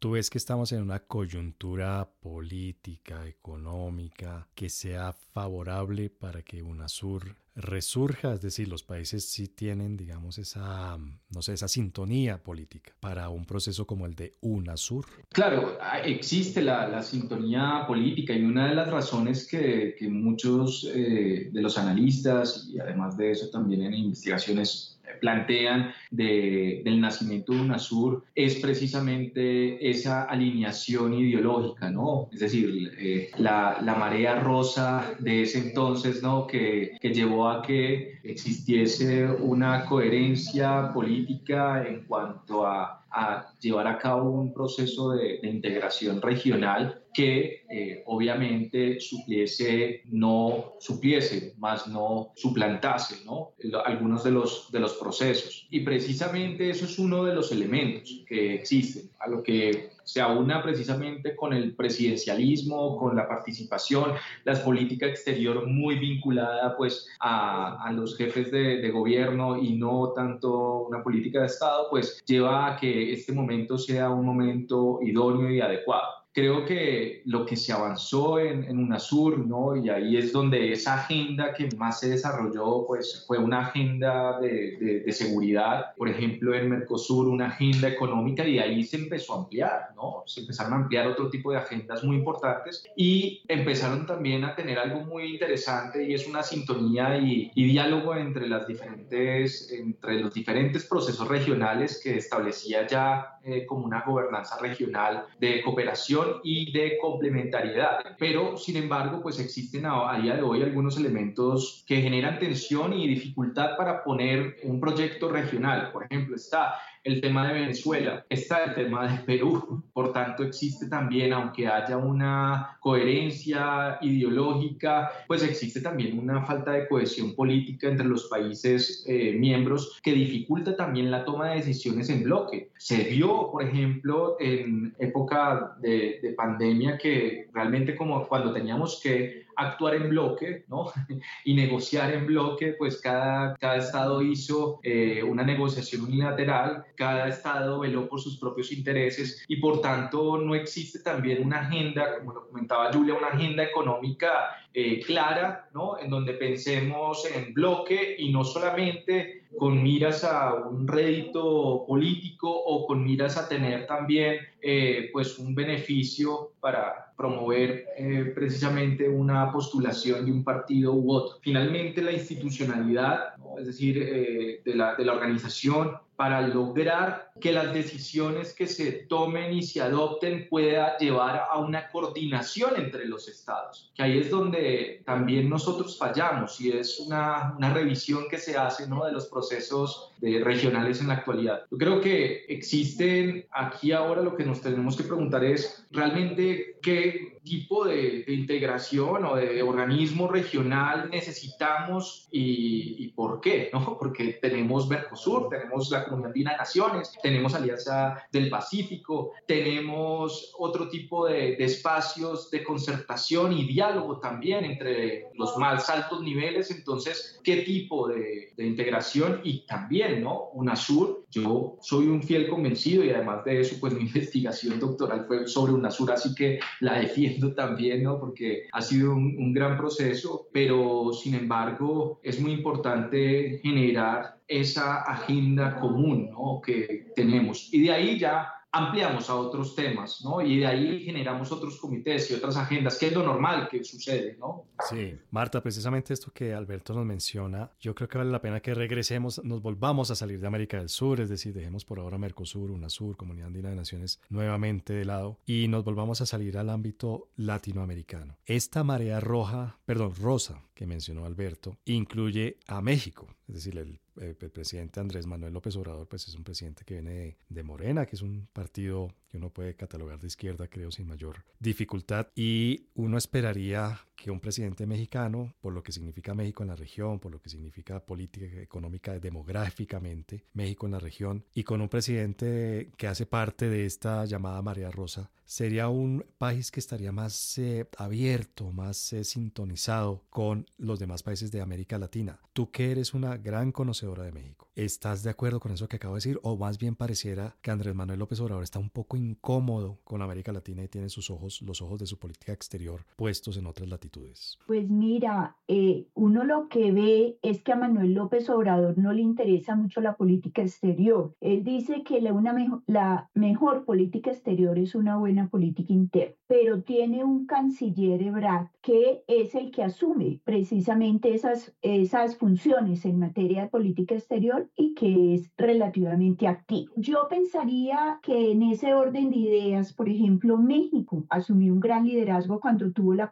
¿Tú 0.00 0.12
ves 0.12 0.30
que 0.30 0.38
estamos 0.38 0.72
en 0.72 0.80
una 0.80 1.00
coyuntura 1.00 2.10
política, 2.20 3.26
económica, 3.26 4.48
que 4.54 4.70
sea 4.70 5.12
favorable 5.12 6.08
para 6.08 6.40
que 6.42 6.62
UNASUR 6.62 7.36
resurja? 7.60 8.34
Es 8.34 8.40
decir, 8.40 8.68
los 8.68 8.82
países 8.82 9.24
sí 9.24 9.48
tienen, 9.48 9.96
digamos, 9.96 10.38
esa, 10.38 10.96
no 10.96 11.42
sé, 11.42 11.54
esa 11.54 11.68
sintonía 11.68 12.42
política 12.42 12.92
para 13.00 13.28
un 13.28 13.44
proceso 13.44 13.86
como 13.86 14.06
el 14.06 14.14
de 14.14 14.36
UNASUR. 14.40 15.06
Claro, 15.30 15.78
ah, 15.80 16.00
existe 16.00 16.62
la, 16.62 17.00
sintonía 17.02 17.84
política 17.86 18.34
y 18.34 18.44
una 18.44 18.68
de 18.68 18.74
las 18.74 18.90
razones 18.90 19.46
que, 19.46 19.96
muchos 20.10 20.88
eh, 20.92 21.50
de 21.52 21.62
los 21.62 21.78
analistas 21.78 22.68
y 22.72 22.78
además 22.78 23.16
de 23.16 23.30
eso 23.30 23.48
también 23.48 23.82
en 23.82 23.94
investigaciones 23.94 24.99
plantean 25.20 25.92
del 26.10 27.00
nacimiento 27.00 27.52
de 27.52 27.60
UNASUR 27.60 28.24
es 28.34 28.56
precisamente 28.56 29.90
esa 29.90 30.24
alineación 30.24 31.14
ideológica, 31.14 31.90
¿no? 31.90 32.28
Es 32.32 32.40
decir, 32.40 32.92
eh, 32.98 33.30
la, 33.38 33.78
la, 33.82 33.94
marea 33.94 34.40
rosa 34.40 35.14
de 35.18 35.42
ese 35.42 35.58
entonces, 35.58 36.22
¿no? 36.22 36.46
Que, 36.46 36.96
que 37.00 37.12
llevó 37.12 37.48
a 37.48 37.62
que 37.62 38.18
existiese 38.22 39.26
una 39.26 39.84
coherencia 39.86 40.92
política 40.92 41.86
en 41.86 42.04
cuanto 42.04 42.66
a 42.66 43.00
a 43.10 43.52
llevar 43.60 43.86
a 43.86 43.98
cabo 43.98 44.30
un 44.30 44.52
proceso 44.52 45.12
de, 45.12 45.40
integración 45.42 46.22
regional 46.22 46.99
que 47.12 47.64
eh, 47.68 48.02
obviamente 48.06 49.00
supliese, 49.00 50.02
no 50.06 50.74
supliese, 50.78 51.54
más 51.58 51.88
no 51.88 52.32
suplantase 52.36 53.24
¿no? 53.24 53.52
algunos 53.84 54.24
de 54.24 54.30
los, 54.30 54.70
de 54.70 54.80
los 54.80 54.94
procesos. 54.94 55.66
Y 55.70 55.80
precisamente 55.80 56.70
eso 56.70 56.84
es 56.84 56.98
uno 56.98 57.24
de 57.24 57.34
los 57.34 57.52
elementos 57.52 58.24
que 58.26 58.54
existen, 58.54 59.10
a 59.18 59.28
lo 59.28 59.42
que 59.42 59.90
se 60.04 60.20
aúna 60.20 60.62
precisamente 60.62 61.36
con 61.36 61.52
el 61.52 61.74
presidencialismo, 61.74 62.96
con 62.96 63.16
la 63.16 63.28
participación, 63.28 64.12
la 64.44 64.54
política 64.64 65.06
exterior 65.06 65.66
muy 65.66 65.98
vinculada 65.98 66.76
pues 66.76 67.08
a, 67.20 67.92
los 67.92 68.16
jefes 68.16 68.50
de, 68.50 68.90
gobierno 68.90 69.56
y 69.56 69.74
no 69.74 70.12
tanto 70.14 70.82
una 70.88 71.02
política 71.02 71.40
de 71.40 71.46
Estado, 71.46 71.86
pues 71.90 72.22
lleva 72.26 72.66
a 72.66 72.76
que 72.76 73.12
este 73.12 73.32
momento 73.32 73.78
sea 73.78 74.10
un 74.10 74.26
momento 74.26 74.98
idóneo 75.02 75.50
y 75.50 75.60
adecuado 75.60 76.19
creo 76.32 76.64
que 76.64 77.22
lo 77.24 77.44
que 77.44 77.56
se 77.56 77.72
avanzó 77.72 78.38
en, 78.38 78.64
en, 78.64 78.78
UNASUR, 78.78 79.38
¿no? 79.46 79.74
Y 79.74 79.90
ahí 79.90 80.16
es 80.16 80.32
donde 80.32 80.72
esa 80.72 80.94
agenda 80.94 81.52
que 81.52 81.68
más 81.76 82.00
se 82.00 82.10
desarrolló, 82.10 82.84
pues 82.86 83.24
fue 83.26 83.38
una 83.38 83.66
agenda 83.66 84.38
de, 84.40 85.02
de, 85.04 85.12
seguridad, 85.12 85.94
por 85.96 86.08
ejemplo, 86.08 86.54
en 86.54 86.70
Mercosur, 86.70 87.28
una 87.28 87.48
agenda 87.48 87.88
económica, 87.88 88.46
y 88.46 88.58
ahí 88.58 88.84
se 88.84 88.96
empezó 88.96 89.34
a 89.34 89.38
ampliar, 89.38 89.90
¿no? 89.96 90.22
Se 90.26 90.40
empezaron 90.40 90.72
a 90.72 90.76
ampliar 90.76 91.08
otro 91.08 91.28
tipo 91.30 91.50
de 91.50 91.58
agendas 91.58 92.04
muy 92.04 92.16
importantes 92.16 92.84
y 92.96 93.42
empezaron 93.48 94.06
también 94.06 94.44
a 94.44 94.54
tener 94.54 94.78
algo 94.78 95.00
muy 95.00 95.32
interesante 95.32 96.04
y 96.04 96.14
es 96.14 96.28
una 96.28 96.42
sintonía 96.42 97.18
y, 97.18 97.50
y 97.54 97.64
diálogo 97.64 98.14
entre 98.14 98.48
las 98.48 98.66
diferentes, 98.68 99.70
entre 99.72 100.20
los 100.20 100.32
diferentes 100.32 100.84
procesos 100.84 101.26
regionales 101.26 102.00
que 102.02 102.16
establecía 102.16 102.86
ya 102.86 103.38
eh, 103.42 103.66
como 103.66 103.84
una 103.86 104.02
gobernanza 104.02 104.58
regional 104.60 105.24
de 105.38 105.62
cooperación 105.62 106.19
y 106.42 106.72
de 106.72 106.98
complementariedad. 106.98 108.16
Pero, 108.18 108.56
sin 108.56 108.76
embargo, 108.76 109.20
pues 109.22 109.38
existen 109.38 109.86
a, 109.86 110.10
a, 110.10 110.20
día 110.20 110.36
de 110.36 110.42
hoy 110.42 110.62
algunos 110.62 110.96
elementos 110.96 111.84
que 111.86 112.00
generan 112.00 112.38
tensión 112.38 112.92
y 112.92 113.06
dificultad 113.06 113.76
para 113.76 114.02
poner 114.02 114.56
un 114.64 114.80
proyecto 114.80 115.28
regional. 115.28 115.90
Por 115.92 116.04
ejemplo, 116.04 116.36
está 116.36 116.74
el 117.02 117.20
tema 117.20 117.48
de 117.48 117.60
Venezuela, 117.60 118.26
está 118.28 118.64
el 118.64 118.74
tema 118.74 119.10
de 119.10 119.18
Perú. 119.24 119.82
Por 119.92 120.12
tanto, 120.12 120.42
existe 120.42 120.88
también, 120.88 121.32
aunque 121.32 121.66
haya 121.66 121.96
una 121.96 122.76
coherencia 122.80 123.98
ideológica, 124.02 125.10
pues 125.26 125.42
existe 125.42 125.80
también 125.80 126.18
una 126.18 126.44
falta 126.44 126.72
de 126.72 126.88
cohesión 126.88 127.34
política 127.34 127.88
entre 127.88 128.06
los 128.06 128.28
países 128.28 129.04
eh, 129.06 129.32
miembros 129.32 129.98
que 130.02 130.12
dificulta 130.12 130.76
también 130.76 131.10
la 131.10 131.24
toma 131.24 131.50
de 131.50 131.56
decisiones 131.56 132.10
en 132.10 132.24
bloque. 132.24 132.70
Se 132.76 133.04
vio, 133.04 133.50
por 133.50 133.62
ejemplo, 133.62 134.36
en 134.38 134.94
época 134.98 135.76
de, 135.80 136.20
de 136.22 136.32
pandemia 136.34 136.98
que 136.98 137.48
realmente 137.52 137.96
como 137.96 138.26
cuando 138.26 138.52
teníamos 138.52 139.00
que 139.02 139.46
actuar 139.60 139.94
en 139.94 140.08
bloque 140.08 140.64
¿no? 140.68 140.92
y 141.44 141.54
negociar 141.54 142.12
en 142.12 142.26
bloque, 142.26 142.74
pues 142.78 143.00
cada, 143.00 143.56
cada 143.56 143.76
estado 143.76 144.22
hizo 144.22 144.80
eh, 144.82 145.22
una 145.22 145.42
negociación 145.42 146.02
unilateral, 146.02 146.84
cada 146.96 147.28
estado 147.28 147.80
veló 147.80 148.08
por 148.08 148.20
sus 148.20 148.38
propios 148.38 148.72
intereses 148.72 149.44
y 149.48 149.56
por 149.56 149.80
tanto 149.80 150.38
no 150.38 150.54
existe 150.54 151.00
también 151.00 151.44
una 151.44 151.60
agenda, 151.60 152.18
como 152.18 152.32
lo 152.32 152.48
comentaba 152.48 152.92
Julia, 152.92 153.14
una 153.14 153.28
agenda 153.28 153.62
económica 153.62 154.56
eh, 154.72 155.00
clara, 155.00 155.68
¿no? 155.74 155.98
en 155.98 156.10
donde 156.10 156.34
pensemos 156.34 157.26
en 157.34 157.52
bloque 157.54 158.16
y 158.18 158.32
no 158.32 158.44
solamente 158.44 159.40
con 159.58 159.82
miras 159.82 160.24
a 160.24 160.54
un 160.54 160.86
rédito 160.86 161.84
político 161.86 162.50
o 162.50 162.86
con 162.86 163.04
miras 163.04 163.36
a 163.36 163.48
tener 163.48 163.86
también 163.86 164.38
eh, 164.62 165.10
pues 165.12 165.38
un 165.38 165.54
beneficio 165.54 166.52
para 166.60 167.12
promover 167.16 167.86
eh, 167.96 168.32
precisamente 168.34 169.08
una 169.08 169.52
postulación 169.52 170.24
de 170.24 170.32
un 170.32 170.42
partido 170.42 170.94
u 170.94 171.12
otro. 171.12 171.38
Finalmente, 171.42 172.02
la 172.02 172.12
institucionalidad, 172.12 173.34
es 173.58 173.66
decir, 173.66 173.98
eh, 174.00 174.62
de, 174.64 174.74
la, 174.74 174.94
de 174.94 175.04
la 175.04 175.12
organización, 175.12 175.96
para 176.20 176.42
lograr 176.42 177.32
que 177.40 177.50
las 177.50 177.72
decisiones 177.72 178.52
que 178.52 178.66
se 178.66 178.92
tomen 178.92 179.54
y 179.54 179.62
se 179.62 179.80
adopten 179.80 180.48
pueda 180.50 180.98
llevar 180.98 181.48
a 181.50 181.58
una 181.58 181.88
coordinación 181.88 182.72
entre 182.76 183.06
los 183.06 183.26
estados, 183.26 183.90
que 183.94 184.02
ahí 184.02 184.18
es 184.18 184.28
donde 184.28 185.02
también 185.06 185.48
nosotros 185.48 185.96
fallamos 185.96 186.60
y 186.60 186.72
es 186.72 187.00
una, 187.00 187.54
una 187.56 187.72
revisión 187.72 188.28
que 188.28 188.36
se 188.36 188.54
hace 188.54 188.86
¿no? 188.86 189.06
de 189.06 189.12
los 189.12 189.28
procesos 189.28 190.12
de 190.18 190.44
regionales 190.44 191.00
en 191.00 191.08
la 191.08 191.14
actualidad. 191.14 191.62
Yo 191.70 191.78
creo 191.78 192.02
que 192.02 192.44
existen 192.48 193.46
aquí 193.50 193.92
ahora 193.92 194.20
lo 194.20 194.36
que 194.36 194.44
nos 194.50 194.60
tenemos 194.60 194.96
que 194.96 195.04
preguntar 195.04 195.44
es 195.44 195.86
realmente 195.92 196.76
qué 196.82 197.38
tipo 197.42 197.84
de, 197.86 198.24
integración 198.28 199.24
o 199.24 199.36
de 199.36 199.62
organismo 199.62 200.28
regional 200.28 201.08
necesitamos 201.10 202.28
y, 202.30 203.08
por 203.08 203.40
qué, 203.40 203.70
¿no? 203.72 203.80
Porque 203.98 204.38
tenemos 204.40 204.88
Mercosur, 204.88 205.48
tenemos 205.48 205.90
la 205.90 206.04
Comunidad 206.04 206.28
Andina 206.28 206.50
de 206.52 206.56
Naciones, 206.58 207.12
tenemos 207.22 207.54
Alianza 207.54 208.22
del 208.32 208.48
Pacífico, 208.48 209.32
tenemos 209.46 210.54
otro 210.58 210.88
tipo 210.88 211.26
de, 211.26 211.54
espacios 211.60 212.50
de 212.50 212.64
concertación 212.64 213.52
y 213.52 213.66
diálogo 213.66 214.18
también 214.18 214.64
entre 214.64 215.30
los 215.34 215.56
más 215.56 215.88
altos 215.90 216.22
niveles, 216.22 216.70
entonces, 216.70 217.40
¿qué 217.44 217.58
tipo 217.58 218.08
de, 218.08 218.52
de 218.56 218.66
integración? 218.66 219.40
Y 219.44 219.66
también, 219.66 220.22
¿no? 220.22 220.50
UNASUR, 220.54 221.26
yo 221.30 221.76
soy 221.80 222.06
un 222.06 222.22
fiel 222.22 222.48
convencido 222.48 223.04
y 223.04 223.10
además 223.10 223.44
de 223.44 223.60
eso, 223.60 223.76
pues 223.80 223.92
mi 223.94 224.02
investigación 224.02 224.78
doctoral 224.78 225.26
fue 225.26 225.46
sobre 225.46 225.72
UNASUR, 225.72 226.12
así 226.12 226.34
que 226.34 226.60
la 226.80 226.98
defiendo 226.98 227.29
también, 227.56 228.02
¿no? 228.02 228.18
Porque 228.18 228.68
ha 228.72 228.82
sido 228.82 229.12
un, 229.12 229.52
gran 229.52 229.76
proceso, 229.76 230.48
pero 230.52 231.12
sin 231.12 231.34
embargo 231.34 232.20
es 232.22 232.40
muy 232.40 232.52
importante 232.52 233.60
generar 233.62 234.36
esa 234.46 235.02
agenda 235.02 235.76
común, 235.80 236.30
¿no? 236.30 236.60
Que 236.64 237.06
tenemos. 237.16 237.72
Y 237.72 237.82
de 237.82 237.92
ahí 237.92 238.18
ya 238.18 238.52
ampliamos 238.72 239.28
a 239.28 239.34
otros 239.34 239.74
temas, 239.74 240.22
¿no? 240.24 240.40
Y 240.40 240.58
de 240.58 240.66
ahí 240.66 241.04
generamos 241.04 241.50
otros 241.50 241.78
comités 241.78 242.30
y 242.30 242.34
otras 242.34 242.56
agendas, 242.56 242.98
que 242.98 243.08
es 243.08 243.12
lo 243.12 243.22
normal 243.22 243.68
que 243.68 243.82
sucede, 243.82 244.36
¿no? 244.38 244.66
Sí, 244.88 245.14
Marta, 245.30 245.62
precisamente 245.62 246.14
esto 246.14 246.32
que 246.32 246.54
Alberto 246.54 246.94
nos 246.94 247.04
menciona, 247.04 247.70
yo 247.80 247.94
creo 247.94 248.08
que 248.08 248.18
vale 248.18 248.30
la 248.30 248.40
pena 248.40 248.60
que 248.60 248.74
regresemos, 248.74 249.42
nos 249.44 249.60
volvamos 249.60 250.10
a 250.10 250.14
salir 250.14 250.40
de 250.40 250.46
América 250.46 250.78
del 250.78 250.88
Sur, 250.88 251.20
es 251.20 251.28
decir, 251.28 251.52
dejemos 251.52 251.84
por 251.84 251.98
ahora 251.98 252.18
Mercosur, 252.18 252.70
UNASUR, 252.70 253.16
Comunidad 253.16 253.48
Andina 253.48 253.70
de 253.70 253.76
Naciones 253.76 254.20
nuevamente 254.28 254.92
de 254.92 255.04
lado 255.04 255.38
y 255.46 255.68
nos 255.68 255.84
volvamos 255.84 256.20
a 256.20 256.26
salir 256.26 256.56
al 256.56 256.70
ámbito 256.70 257.28
latinoamericano. 257.36 258.36
Esta 258.46 258.84
marea 258.84 259.20
roja, 259.20 259.78
perdón, 259.84 260.14
rosa 260.20 260.62
que 260.74 260.86
mencionó 260.86 261.26
Alberto, 261.26 261.76
incluye 261.84 262.58
a 262.66 262.80
México, 262.80 263.26
es 263.48 263.56
decir, 263.56 263.78
el 263.78 264.00
el, 264.20 264.34
presidente 264.34 265.00
Andrés 265.00 265.26
Manuel 265.26 265.52
López 265.52 265.76
Obrador, 265.76 266.08
pues 266.08 266.28
es 266.28 266.34
un 266.34 266.44
presidente 266.44 266.84
que 266.84 266.94
viene 266.94 267.38
de, 267.48 267.62
Morena, 267.62 268.06
que 268.06 268.16
es 268.16 268.22
un 268.22 268.48
partido 268.52 269.08
que 269.30 269.38
uno 269.38 269.50
puede 269.50 269.74
catalogar 269.74 270.18
de 270.18 270.26
izquierda, 270.26 270.68
creo, 270.68 270.90
sin 270.90 271.06
mayor 271.06 271.44
dificultad. 271.58 272.28
Y 272.34 272.88
uno 272.94 273.16
esperaría 273.16 274.00
que 274.20 274.30
un 274.30 274.40
presidente 274.40 274.86
mexicano, 274.86 275.54
por 275.60 275.72
lo 275.72 275.82
que 275.82 275.92
significa 275.92 276.34
México 276.34 276.62
en 276.62 276.68
la 276.68 276.76
región, 276.76 277.18
por 277.20 277.32
lo 277.32 277.40
que 277.40 277.48
significa 277.48 278.04
política 278.04 278.60
económica 278.60 279.18
demográficamente, 279.18 280.44
México 280.52 280.86
en 280.86 280.92
la 280.92 280.98
región, 280.98 281.44
y 281.54 281.64
con 281.64 281.80
un 281.80 281.88
presidente 281.88 282.90
que 282.98 283.06
hace 283.06 283.24
parte 283.24 283.70
de 283.70 283.86
esta 283.86 284.24
llamada 284.26 284.60
María 284.60 284.90
Rosa, 284.90 285.30
sería 285.46 285.88
un 285.88 286.24
país 286.38 286.70
que 286.70 286.78
estaría 286.78 287.10
más 287.10 287.58
eh, 287.58 287.88
abierto, 287.96 288.70
más 288.70 289.12
eh, 289.12 289.24
sintonizado 289.24 290.22
con 290.30 290.66
los 290.78 291.00
demás 291.00 291.24
países 291.24 291.50
de 291.50 291.60
América 291.60 291.98
Latina. 291.98 292.38
Tú 292.52 292.70
que 292.70 292.92
eres 292.92 293.14
una 293.14 293.36
gran 293.36 293.72
conocedora 293.72 294.22
de 294.22 294.30
México, 294.30 294.68
¿estás 294.76 295.24
de 295.24 295.30
acuerdo 295.30 295.58
con 295.58 295.72
eso 295.72 295.88
que 295.88 295.96
acabo 295.96 296.14
de 296.14 296.18
decir? 296.18 296.38
¿O 296.42 296.56
más 296.56 296.78
bien 296.78 296.94
pareciera 296.94 297.56
que 297.62 297.72
Andrés 297.72 297.96
Manuel 297.96 298.20
López 298.20 298.38
Obrador 298.38 298.62
está 298.62 298.78
un 298.78 298.90
poco 298.90 299.16
incómodo 299.20 299.98
con 300.04 300.22
América 300.22 300.52
Latina 300.52 300.82
y 300.82 300.88
tiene 300.88 301.08
sus 301.08 301.30
ojos, 301.30 301.62
los 301.62 301.82
ojos 301.82 301.98
de 301.98 302.06
su 302.06 302.18
política 302.18 302.52
exterior 302.52 303.04
puestos 303.16 303.56
en 303.56 303.66
otras 303.66 303.88
latitudes? 303.88 304.58
Pues 304.66 304.88
mira, 304.88 305.56
eh, 305.68 306.06
uno 306.14 306.44
lo 306.44 306.68
que 306.68 306.92
ve 306.92 307.38
es 307.42 307.62
que 307.62 307.72
a 307.72 307.76
Manuel 307.76 308.14
López 308.14 308.48
Obrador 308.50 308.98
no 308.98 309.12
le 309.12 309.22
interesa 309.22 309.76
mucho 309.76 310.00
la 310.00 310.16
política 310.16 310.62
exterior. 310.62 311.34
Él 311.40 311.64
dice 311.64 312.02
que 312.02 312.20
la, 312.20 312.32
una 312.32 312.82
la 312.86 313.30
mejor 313.34 313.84
política 313.84 314.30
exterior 314.30 314.78
es 314.78 314.94
una 314.94 315.16
buena 315.16 315.48
política 315.48 315.92
interna, 315.92 316.34
pero 316.46 316.82
tiene 316.82 317.24
un 317.24 317.46
canciller 317.46 318.22
Ebrard 318.22 318.68
que 318.82 319.22
es 319.26 319.54
el 319.54 319.70
que 319.70 319.82
asume 319.82 320.40
precisamente 320.44 321.34
esas, 321.34 321.74
esas 321.82 322.36
funciones 322.36 323.04
en 323.04 323.18
materia 323.18 323.62
de 323.62 323.68
política 323.68 324.14
exterior 324.14 324.70
y 324.76 324.94
que 324.94 325.34
es 325.34 325.50
relativamente 325.56 326.46
activo. 326.46 326.92
Yo 326.96 327.26
pensaría 327.28 328.18
que 328.22 328.52
en 328.52 328.62
ese 328.62 328.94
orden 328.94 329.09
orden 329.10 329.30
de 329.30 329.36
ideas, 329.36 329.92
por 329.92 330.08
ejemplo, 330.08 330.56
México 330.56 331.26
asumió 331.30 331.72
un 331.72 331.80
gran 331.80 332.06
liderazgo 332.06 332.60
cuando 332.60 332.92
tuvo 332.92 333.14
la, 333.14 333.28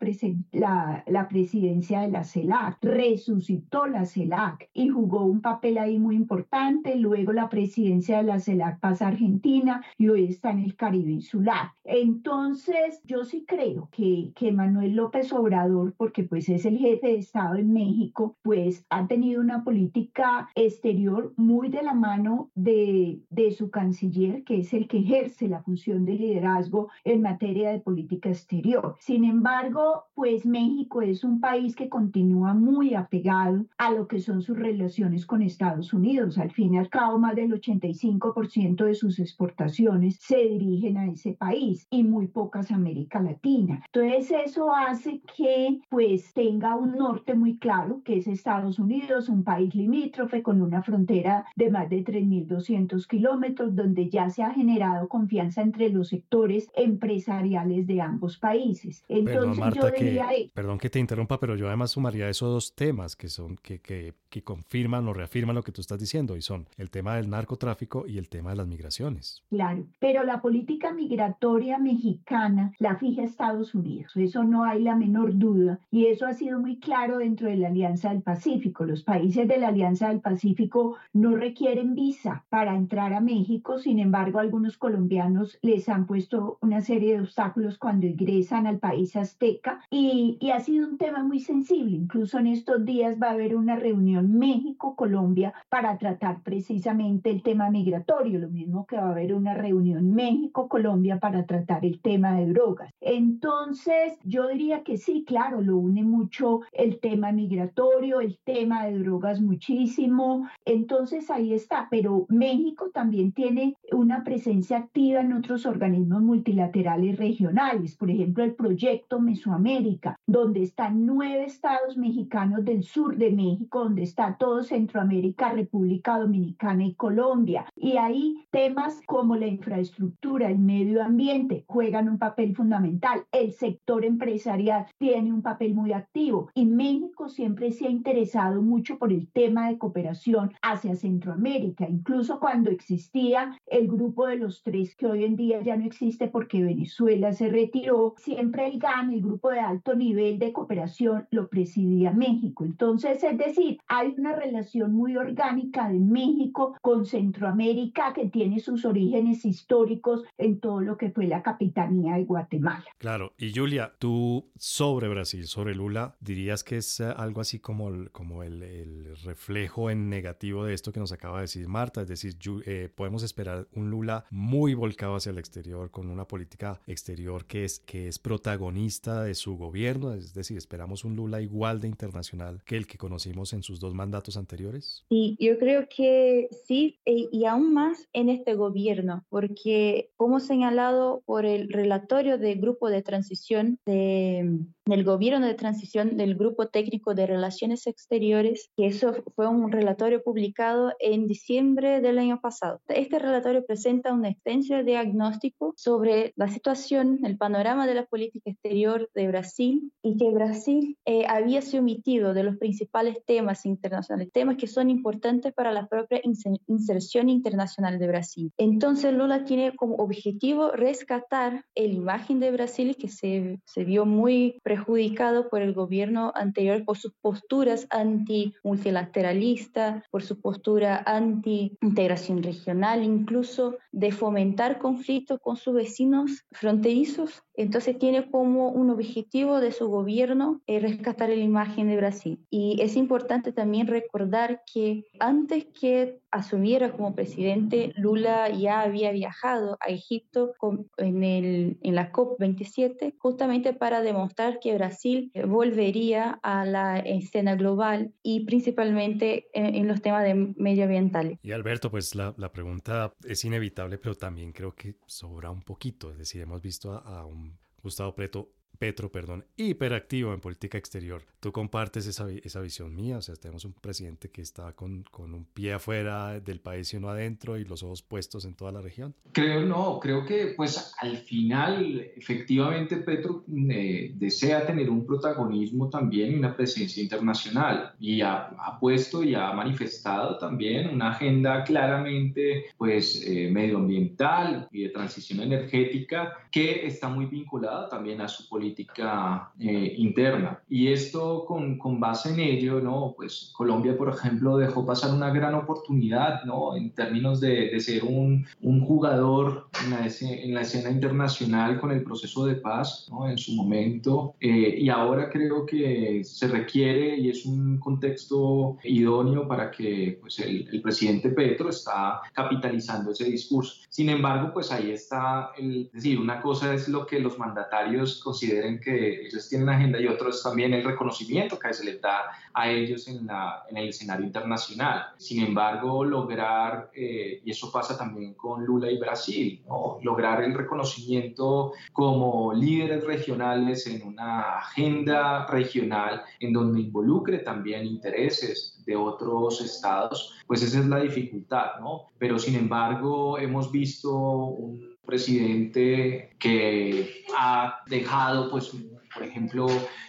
la, 0.51 1.05
la 1.07 1.29
presidencia 1.29 2.01
de 2.01 2.11
la 2.11 2.25
CELAC, 2.25 2.79
resucitó 2.83 3.87
la 3.87 4.05
CELAC 4.05 4.69
y 4.75 4.89
jugó 4.89 5.25
un 5.25 5.41
papel 5.41 5.79
ahí 5.79 6.01
muy 6.01 6.17
importante. 6.17 6.97
Luego 6.97 7.33
la 7.33 7.49
presidencia 7.49 8.19
de 8.19 8.25
la 8.25 8.41
CELAC 8.41 8.81
pasa 8.81 9.05
a 9.05 9.09
Argentina 9.09 9.85
y 9.97 10.09
hoy 10.09 10.25
está 10.25 10.51
en 10.51 10.59
el 10.59 10.75
Caribe 10.75 11.13
insular. 11.13 11.71
Entonces, 11.85 13.01
yo 13.05 13.25
sí 13.25 13.45
creo 13.47 13.89
que, 13.93 14.33
que 14.35 14.51
Manuel 14.51 14.97
López 14.97 15.33
Obrador, 15.33 15.95
porque 15.97 16.25
pues 16.25 16.49
es 16.49 16.65
el 16.67 16.79
jefe 16.79 17.07
de 17.07 17.19
Estado 17.19 17.55
en 17.55 17.73
México, 17.73 18.37
pues 18.43 18.85
ha 18.91 19.07
tenido 19.07 19.41
una 19.41 19.63
política 19.63 20.49
exterior 20.57 21.35
muy 21.37 21.69
de 21.69 21.85
la 21.85 21.95
mano 21.95 22.51
de, 22.57 23.21
de 23.31 23.53
su 23.53 23.71
canciller, 23.71 24.43
que 24.43 24.59
es 24.59 24.75
el 24.75 24.89
que 24.89 24.99
ejerce 24.99 25.47
la 25.47 25.63
función 25.69 26.07
de 26.07 26.15
liderazgo 26.15 26.89
en 27.05 27.21
materia 27.21 27.71
de 27.71 27.81
política 27.81 28.31
exterior. 28.31 28.97
Sin 29.01 29.23
embargo, 29.25 30.05
pues 30.15 30.47
México 30.47 31.03
es 31.03 31.25
un 31.25 31.41
país 31.41 31.77
que 31.77 31.91
continúa 31.91 32.55
muy 32.55 32.95
apegado 32.95 33.67
a 33.77 33.91
lo 33.91 34.09
que 34.09 34.19
son 34.19 34.41
sus 34.41 34.59
relaciones 34.59 35.27
con 35.27 35.43
Estados 35.43 35.93
Unidos. 35.93 36.39
Al 36.39 36.53
fin 36.53 36.73
y 36.73 36.79
al 36.79 36.89
cabo, 36.89 37.19
más 37.19 37.37
del 37.37 37.53
85% 37.53 38.87
de 38.87 38.95
sus 38.95 39.19
exportaciones 39.19 40.17
se 40.23 40.39
dirigen 40.39 40.97
a 40.97 41.07
ese 41.11 41.35
país 41.35 41.87
y 41.91 42.03
muy 42.03 42.29
pocas 42.29 42.71
a 42.71 42.77
América 42.77 43.21
Latina. 43.21 43.83
Entonces, 43.93 44.33
eso 44.47 44.75
hace 44.75 45.21
que 45.37 45.81
pues 45.91 46.33
tenga 46.33 46.77
un 46.77 46.93
norte 46.93 47.35
muy 47.35 47.59
claro, 47.59 48.01
que 48.07 48.17
es 48.17 48.27
Estados 48.27 48.79
Unidos, 48.79 49.29
un 49.29 49.45
país 49.45 49.75
limítrofe 49.75 50.43
con 50.43 50.63
una 50.63 50.83
frontera 50.83 51.45
de 51.57 51.71
más 51.71 51.91
de 51.91 52.03
3.200 52.03 53.07
kilómetros, 53.07 53.77
donde 53.77 54.09
ya 54.09 54.31
se 54.31 54.43
ha 54.43 54.51
generado 54.55 55.09
confianza 55.09 55.58
entre 55.63 55.91
los 55.91 56.09
sectores 56.09 56.71
empresariales 56.75 57.87
de 57.87 58.01
ambos 58.01 58.39
países. 58.39 59.05
Entonces, 59.09 59.59
perdón, 59.59 59.73
yo 59.75 59.93
que, 59.93 60.51
perdón 60.53 60.79
que 60.79 60.91
te 60.91 60.99
interrumpa, 60.99 61.39
pero 61.39 61.57
yo 61.57 61.69
además 61.69 61.91
sumaría 61.91 62.29
esos 62.29 62.53
dos 62.53 62.75
temas 62.75 63.17
que 63.17 63.29
son 63.29 63.57
que, 63.57 63.81
que, 63.81 64.15
que 64.29 64.43
confirman 64.43 65.07
o 65.09 65.13
reafirman 65.13 65.57
lo 65.57 65.63
que 65.63 65.73
tú 65.73 65.81
estás 65.81 65.99
diciendo 65.99 66.37
y 66.37 66.43
son 66.43 66.67
el 66.77 66.91
tema 66.91 67.17
del 67.17 67.31
narcotráfico 67.31 68.07
y 68.07 68.19
el 68.19 68.29
tema 68.29 68.51
de 68.51 68.57
las 68.57 68.67
migraciones. 68.67 69.43
Claro, 69.49 69.87
pero 69.99 70.25
la 70.25 70.41
política 70.41 70.93
migratoria 70.93 71.79
mexicana 71.79 72.73
la 72.79 72.97
fija 72.97 73.23
Estados 73.23 73.75
Unidos, 73.75 74.17
eso 74.17 74.45
no 74.45 74.65
hay 74.65 74.83
la 74.83 74.97
menor 74.97 75.39
duda 75.39 75.81
y 75.91 76.07
eso 76.07 76.27
ha 76.27 76.35
sido 76.35 76.59
muy 76.59 76.79
claro 76.79 77.19
dentro 77.19 77.49
de 77.49 77.57
la 77.57 77.69
Alianza 77.69 78.11
del 78.11 78.23
Pacífico. 78.23 78.85
Los 78.85 79.03
países 79.03 79.47
de 79.49 79.59
la 79.59 79.69
Alianza 79.69 80.09
del 80.09 80.21
Pacífico 80.21 80.97
no 81.13 81.37
requieren 81.37 81.95
visa 81.95 82.45
para 82.49 82.77
entrar 82.77 83.13
a 83.13 83.21
México, 83.21 83.79
sin 83.79 83.99
embargo 83.99 84.39
algunos 84.39 84.77
colombianos 84.77 85.48
les 85.63 85.89
han 85.89 86.07
puesto 86.07 86.59
una 86.61 86.81
serie 86.81 87.15
de 87.15 87.21
obstáculos 87.21 87.79
cuando 87.79 88.07
ingresan 88.07 88.67
al 88.67 88.79
país 88.79 89.17
azteca 89.17 89.81
y, 89.91 90.37
y 90.41 90.51
ha 90.51 90.61
sido 90.61 90.89
un 90.89 90.99
tema 90.99 91.23
muy 91.23 91.41
sensible. 91.41 91.97
Incluso 91.97 92.39
en 92.39 92.49
estos 92.49 92.85
días 92.85 93.17
va 93.23 93.29
a 93.29 93.33
haber 93.33 93.57
una 93.57 93.77
reunión 93.77 94.39
México-Colombia 94.39 95.55
para 95.69 95.99
tratar 95.99 96.43
precisamente 96.43 97.31
el 97.31 97.43
tema 97.43 97.71
migratorio, 97.71 98.39
lo 98.39 98.49
mismo 98.49 98.87
que 98.87 98.97
va 98.97 99.09
a 99.09 99.11
haber 99.11 99.35
una 99.35 99.55
reunión 99.55 100.15
México-Colombia 100.15 101.19
para 101.19 101.47
tratar 101.47 101.85
el 101.85 102.01
tema 102.01 102.35
de 102.37 102.47
drogas. 102.53 102.93
Entonces, 103.01 104.19
yo 104.25 104.49
diría 104.49 104.83
que 104.83 104.97
sí, 104.97 105.25
claro, 105.27 105.61
lo 105.61 105.77
une 105.77 106.03
mucho 106.03 106.61
el 106.73 107.01
tema 107.01 107.33
migratorio, 107.33 108.21
el 108.21 108.39
tema 108.45 108.87
de 108.87 108.99
drogas 108.99 109.41
muchísimo. 109.41 110.49
Entonces, 110.65 111.31
ahí 111.31 111.53
está, 111.53 111.89
pero 111.91 112.27
México 112.29 112.91
también 112.93 113.33
tiene 113.33 113.77
una 113.93 114.25
presencia 114.25 114.79
activa 114.79 115.21
en 115.21 115.33
otros 115.39 115.67
organismos 115.67 116.21
multilaterales 116.21 117.17
regionales, 117.17 117.97
por 117.97 118.11
ejemplo 118.11 118.45
el 118.45 118.55
proyecto 118.55 119.21
Mesoamérica, 119.21 120.19
donde 120.27 120.63
están 120.63 121.07
nueve 121.07 121.45
estados 121.45 121.97
mexicanos 121.97 122.65
del 122.65 122.83
sur 122.83 123.17
de 123.17 123.31
México, 123.31 123.85
donde 123.85 124.03
está 124.03 124.37
todo 124.39 124.63
Centroamérica, 124.63 125.53
República 125.53 126.19
Dominicana 126.19 126.85
y 126.85 126.95
Colombia. 126.95 127.67
Y 127.77 127.97
ahí 127.97 128.45
temas 128.51 129.01
como 129.07 129.37
la 129.37 129.47
infraestructura, 129.47 130.51
el 130.51 130.59
medio 130.59 131.03
ambiente 131.03 131.65
juegan 131.69 132.09
un 132.09 132.19
papel 132.19 132.55
fundamental. 132.55 133.25
El 133.33 133.53
sector 133.53 134.05
empresarial 134.05 134.87
tiene 134.99 135.33
un 135.33 135.43
papel 135.43 135.75
muy 135.75 135.93
activo 135.93 136.51
y 136.55 136.67
México 136.67 137.29
siempre 137.29 137.71
se 137.71 137.87
ha 137.87 137.91
interesado 137.91 138.61
mucho 138.61 138.99
por 138.99 139.13
el 139.13 139.29
tema 139.29 139.69
de 139.69 139.79
cooperación 139.79 140.53
hacia 140.63 140.97
Centroamérica, 140.97 141.89
incluso 141.89 142.41
cuando 142.41 142.71
existía 142.71 143.57
el 143.67 143.87
grupo 143.87 144.27
de 144.27 144.37
los 144.37 144.63
tres 144.63 144.97
que 144.97 145.07
hoy 145.07 145.18
en 145.25 145.37
día 145.37 145.61
ya 145.63 145.77
no 145.77 145.85
existe 145.85 146.29
porque 146.29 146.63
Venezuela 146.63 147.33
se 147.33 147.49
retiró, 147.49 148.15
siempre 148.19 148.67
el 148.67 148.79
GAN, 148.79 149.13
el 149.13 149.23
grupo 149.23 149.51
de 149.51 149.61
alto 149.61 149.95
nivel 149.95 150.39
de 150.39 150.53
cooperación, 150.53 151.27
lo 151.31 151.49
presidía 151.49 152.13
México. 152.13 152.65
Entonces, 152.65 153.23
es 153.23 153.39
decir, 153.39 153.79
hay 153.87 154.15
una 154.17 154.35
relación 154.35 154.93
muy 154.93 155.17
orgánica 155.17 155.89
de 155.89 155.99
México 155.99 156.77
con 156.81 157.07
Centroamérica 157.07 158.13
que 158.15 158.29
tiene 158.29 158.61
sus 158.61 158.85
orígenes 158.85 159.45
históricos 159.45 160.25
en 160.37 160.61
todo 160.61 160.81
lo 160.81 160.97
que 160.97 161.11
fue 161.11 161.27
la 161.27 161.43
capitanía 161.43 162.15
de 162.15 162.25
Guatemala. 162.25 162.85
Claro, 162.99 163.33
y 163.39 163.53
Julia, 163.55 163.93
tú 163.99 164.47
sobre 164.57 165.09
Brasil, 165.09 165.47
sobre 165.47 165.75
Lula, 165.75 166.17
dirías 166.21 166.65
que 166.65 166.79
es 166.79 167.01
algo 167.01 167.41
así 167.41 167.59
como 167.59 167.89
el, 167.89 168.11
como 168.11 168.43
el, 168.43 169.17
reflejo 169.25 169.91
en 169.91 170.09
negativo 170.09 170.65
de 170.65 170.75
esto 170.75 170.93
que 170.93 171.01
nos 171.01 171.13
acaba 171.13 171.37
de 171.37 171.43
decir 171.43 171.69
Marta, 171.69 172.03
es 172.03 172.09
decir, 172.09 172.37
eh, 172.67 172.89
podemos 172.95 173.23
esperar 173.23 173.67
un 173.73 173.91
Lula 173.91 174.25
muy 174.31 174.75
volcado 174.75 175.08
hacia 175.15 175.31
el 175.31 175.39
exterior, 175.39 175.91
con 175.91 176.09
una 176.11 176.27
política 176.27 176.81
exterior 176.87 177.47
que 177.47 177.65
es, 177.65 177.81
que 177.81 178.09
es 178.09 178.19
protagonista 178.19 179.23
de 179.23 179.35
su 179.35 179.57
gobierno? 179.57 180.13
Es 180.13 180.35
decir, 180.35 180.57
¿esperamos 180.57 181.05
un 181.05 181.17
Lula 181.17 181.41
igual 181.41 181.81
de 181.81 181.89
internacional 181.89 182.63
que 182.65 182.77
el 182.77 182.87
que 182.87 182.99
conocimos 182.99 183.53
en 183.53 183.63
sus 183.63 183.81
dos 183.81 183.95
mandatos 183.95 184.37
anteriores? 184.37 185.05
Sí, 185.09 185.37
yo 185.41 185.59
creo 185.59 185.87
que 185.89 186.49
sí, 186.67 186.99
e, 187.05 187.29
y 187.31 187.45
aún 187.45 187.73
más 187.75 188.09
en 188.13 188.29
este 188.29 188.55
gobierno, 188.55 189.25
porque 189.29 190.11
como 190.17 190.41
señalado 190.41 191.23
por 191.27 191.45
el 191.45 191.69
relatorio 191.69 192.39
del 192.39 192.61
grupo 192.61 192.91
de 192.91 193.03
transición 193.03 193.79
de, 193.87 194.61
del 194.87 195.05
gobierno 195.05 195.47
de 195.47 195.55
transición 195.55 196.17
del 196.17 196.35
grupo 196.35 196.69
técnico 196.69 197.15
de 197.15 197.27
relaciones 197.27 197.87
exteriores, 197.87 198.71
que 198.77 198.87
eso 198.87 199.15
fue 199.35 199.47
un 199.47 199.71
relatorio 199.71 200.23
publicado 200.23 200.93
en 200.99 201.27
diciembre 201.27 202.01
del 202.01 202.19
año 202.19 202.41
pasado. 202.41 202.81
Este 202.89 203.19
relatorio 203.19 203.65
presenta 203.65 204.13
un 204.13 204.25
extenso 204.25 204.83
diagnóstico 205.03 205.75
sobre 205.77 206.33
la 206.37 206.49
situación, 206.49 207.21
el 207.25 207.37
panorama 207.37 207.87
de 207.87 207.95
la 207.95 208.07
política 208.07 208.51
exterior 208.51 209.11
de 209.15 209.29
Brasil 209.29 209.93
y 210.03 210.17
que 210.17 210.31
Brasil 210.31 210.97
eh, 211.05 211.27
había 211.29 211.63
sido 211.63 211.83
omitido 211.83 212.35
de 212.35 212.43
los 212.43 212.57
principales 212.57 213.19
temas 213.25 213.65
internacionales, 213.67 214.33
temas 214.33 214.57
que 214.57 214.67
son 214.67 214.91
importantes 214.91 215.53
para 215.53 215.73
la 215.73 215.87
propia 215.87 216.21
inserción 216.67 217.29
internacional 217.29 217.99
de 217.99 218.09
Brasil. 218.09 218.53
Entonces 218.57 219.13
Lula 219.13 219.45
tiene 219.45 219.77
como 219.77 219.97
objetivo 219.97 220.73
rescatar 220.73 221.65
la 221.75 221.85
imagen 221.85 222.41
de 222.41 222.51
Brasil 222.51 222.97
que 222.97 223.09
se, 223.09 223.61
se 223.65 223.85
vio 223.85 224.05
muy 224.05 224.61
perjudicado 224.63 225.49
por 225.49 225.63
el 225.63 225.75
gobierno 225.75 226.33
anterior 226.35 226.85
por 226.85 226.99
sus 226.99 227.13
posturas 227.21 227.87
anti-multilateralista, 227.91 230.05
por 230.11 230.23
su 230.23 230.41
postura 230.41 231.03
anti-integración 231.07 232.43
regional, 232.43 233.05
incluso 233.05 233.77
de 233.93 234.13
fomentar 234.13 234.79
conflictos 234.89 235.39
con 235.41 235.57
sus 235.59 235.75
vecinos 235.75 236.47
fronterizos 236.51 237.43
entonces 237.59 237.99
tiene 237.99 238.31
como 238.31 238.69
un 238.69 238.89
objetivo 238.91 239.61
de 239.61 239.73
su 239.73 239.89
gobierno 239.89 240.63
eh, 240.67 240.79
rescatar 240.79 241.29
la 241.29 241.35
imagen 241.35 241.89
de 241.89 241.97
Brasil. 241.97 242.39
Y 242.51 242.81
es 242.81 242.97
importante 242.97 243.53
también 243.53 243.89
recordar 243.89 244.63
que 244.73 245.05
antes 245.19 245.67
que 245.67 246.21
asumiera 246.31 246.93
como 246.93 247.15
presidente, 247.15 247.93
Lula 247.97 248.49
ya 248.51 248.83
había 248.83 249.11
viajado 249.11 249.77
a 249.81 249.91
Egipto 249.91 250.55
en, 250.99 251.25
el, 251.25 251.79
en 251.83 251.95
la 251.95 252.13
COP27 252.13 253.15
justamente 253.19 253.73
para 253.73 254.03
demostrar 254.03 254.61
que 254.61 254.75
Brasil 254.75 255.33
volvería 255.47 256.39
a 256.43 256.65
la 256.65 256.99
escena 256.99 257.57
global 257.57 258.13
y 258.23 258.45
principalmente 258.45 259.49
en, 259.53 259.89
los 259.89 260.01
temas 260.01 260.23
de 260.23 260.35
medioambientales. 260.35 261.39
Y 261.43 261.53
Alberto, 261.53 261.91
pues 261.91 262.15
la, 262.15 262.35
la, 262.37 262.53
pregunta 262.53 263.15
es 263.25 263.45
inevitable, 263.45 263.99
pero 263.99 264.15
también 264.15 264.53
creo 264.53 264.75
que 264.75 264.97
sobra 265.07 265.51
un 265.51 265.63
poquito. 265.63 266.13
Es 266.13 266.19
decir, 266.19 266.43
hemos 266.43 266.63
visto 266.63 266.93
a, 266.93 267.21
a 267.21 267.27
un 267.27 267.48
Gustavo 267.89 268.13
Preto 268.13 268.58
Petro, 268.79 269.11
perdón, 269.11 269.45
hiperactivo 269.57 270.33
en 270.33 270.41
política 270.41 270.79
exterior. 270.79 271.23
¿Tú 271.41 271.51
compartes 271.51 272.07
esa, 272.07 272.31
esa 272.31 272.61
visión 272.61 272.95
mía? 272.95 273.19
O 273.19 273.23
sea, 273.23 273.35
tenemos 273.35 273.65
un 273.65 273.73
presidente 273.73 274.31
que 274.31 274.41
está 274.41 274.73
con, 274.73 275.05
con, 275.11 275.35
un 275.35 275.45
pie 275.45 275.73
afuera 275.73 276.39
del 276.41 276.61
país 276.61 276.93
y 276.93 276.97
uno 276.97 277.09
adentro 277.09 277.59
y 277.59 277.65
los 277.65 277.83
ojos 277.83 278.03
puestos 278.03 278.45
en 278.45 278.55
toda 278.55 278.71
la 278.73 278.81
región. 278.81 279.15
Creo 279.33 279.65
no, 279.65 279.99
creo 280.01 280.25
que 280.25 280.55
pues 280.57 280.95
al 281.01 281.17
final 281.19 282.09
efectivamente 282.17 282.97
Petro 282.99 283.45
eh, 283.71 284.13
desea 284.15 284.67
tener 284.67 284.91
un 284.91 285.05
protagonismo 285.05 285.89
también 285.89 286.33
y 286.33 286.35
una 286.37 286.57
presencia 286.57 287.03
internacional 287.03 287.95
y 287.99 288.21
ha, 288.23 288.51
puesto 288.81 289.25
y 289.25 289.35
ha 289.35 289.53
manifestado 289.53 290.39
también 290.39 290.89
una 290.89 291.11
agenda 291.11 291.65
claramente 291.65 292.67
pues 292.77 293.25
eh, 293.27 293.49
medioambiental 293.51 294.69
y 294.71 294.85
de 294.85 294.89
transición 294.91 295.41
energética 295.41 296.33
que 296.51 296.87
está 296.87 297.09
muy 297.09 297.27
vinculada 297.27 297.89
también 297.89 298.21
a 298.21 298.29
su 298.29 298.49
política 298.49 298.68
política 298.69 299.51
eh, 299.59 299.95
interna. 299.97 300.61
Y 300.69 300.89
esto 300.89 301.45
con, 301.47 301.79
con, 301.79 301.99
base 301.99 302.31
en 302.31 302.41
ello, 302.41 302.81
¿no? 302.81 303.15
Pues 303.17 303.53
Colombia, 303.57 303.97
por 303.97 304.11
ejemplo, 304.11 304.57
dejó 304.59 304.85
pasar 304.85 305.13
una 305.15 305.31
gran 305.31 305.55
oportunidad, 305.55 306.45
¿no? 306.45 306.77
En 306.77 306.91
términos 306.91 307.41
de, 307.41 307.71
de 307.71 307.81
ser 307.81 308.05
un, 308.05 308.47
un 308.61 308.81
jugador 308.85 309.69
en 309.85 309.91
la, 309.91 310.07
en 310.07 310.55
la, 310.55 310.61
escena 310.61 310.91
internacional 310.91 311.81
con 311.81 311.91
el 311.91 312.03
proceso 312.03 312.45
de 312.47 312.57
paz, 312.57 313.09
¿no? 313.11 313.29
En 313.29 313.39
su 313.39 313.55
momento. 313.55 314.35
Eh, 314.41 314.77
y 314.79 314.89
ahora 314.91 315.31
creo 315.31 315.65
que 315.65 316.23
se 316.25 316.49
requiere 316.49 317.17
y 317.17 317.31
es 317.31 317.47
un 317.47 317.79
contexto 317.79 318.77
idóneo 318.85 319.49
para 319.49 319.71
que 319.71 320.19
pues, 320.21 320.39
el, 320.41 320.69
el 320.71 320.83
presidente 320.83 321.31
Petro 321.31 321.71
está 321.71 322.21
capitalizando 322.33 323.13
ese 323.13 323.25
discurso. 323.25 323.83
Sin 323.89 324.11
embargo, 324.11 324.53
pues 324.53 324.71
ahí 324.71 324.91
está, 324.91 325.53
el, 325.57 325.87
es 325.87 325.93
decir, 325.93 326.21
una 326.21 326.41
cosa 326.41 326.75
es 326.75 326.89
lo 326.89 327.07
que 327.07 327.19
los 327.19 327.39
mandatarios 327.39 328.21
consideran 328.23 328.58
en 328.65 328.81
que 328.81 329.27
ellos 329.27 329.49
tienen 329.49 329.69
agenda 329.69 330.01
y 330.01 330.07
otros 330.07 330.43
también 330.43 330.73
el 330.75 330.85
reconocimiento 330.85 331.59
que 331.59 331.73
se 331.73 331.85
les 331.85 332.01
da 332.01 332.25
a 332.55 332.71
ellos 332.71 333.09
en, 333.09 333.27
la, 333.27 333.65
en 333.71 333.77
el 333.77 333.89
escenario 333.89 334.27
internacional. 334.27 335.07
Sin 335.17 335.45
embargo, 335.45 336.05
lograr, 336.05 336.91
eh, 336.95 337.41
y 337.45 337.51
eso 337.51 337.71
pasa 337.71 337.97
también 337.97 338.35
con 338.35 338.65
Lula 338.65 338.91
y 338.91 338.99
Brasil, 338.99 339.63
¿no? 339.67 339.99
lograr 340.03 340.43
el 340.43 340.55
reconocimiento 340.55 341.73
como 341.93 342.53
líderes 342.53 343.05
regionales 343.05 343.87
en 343.87 344.07
una 344.07 344.59
agenda 344.59 345.47
regional 345.47 346.23
en 346.41 346.53
donde 346.53 346.81
involucre 346.81 347.39
también 347.39 347.87
intereses 347.87 348.83
de 348.87 348.97
otros 348.97 349.61
estados, 349.61 350.35
pues 350.47 350.63
esa 350.63 350.81
es 350.81 350.87
la 350.87 351.01
dificultad, 351.01 351.79
¿no? 351.81 352.07
Pero 352.19 352.39
sin 352.39 352.55
embargo, 352.55 353.39
hemos 353.39 353.71
visto 353.71 354.17
un 354.17 354.98
presidente 355.09 356.37
que 356.39 357.25
ha 357.35 357.81
dejado, 357.87 358.51
pues, 358.51 358.71
por 359.15 359.23
ejemplo, 359.25 359.67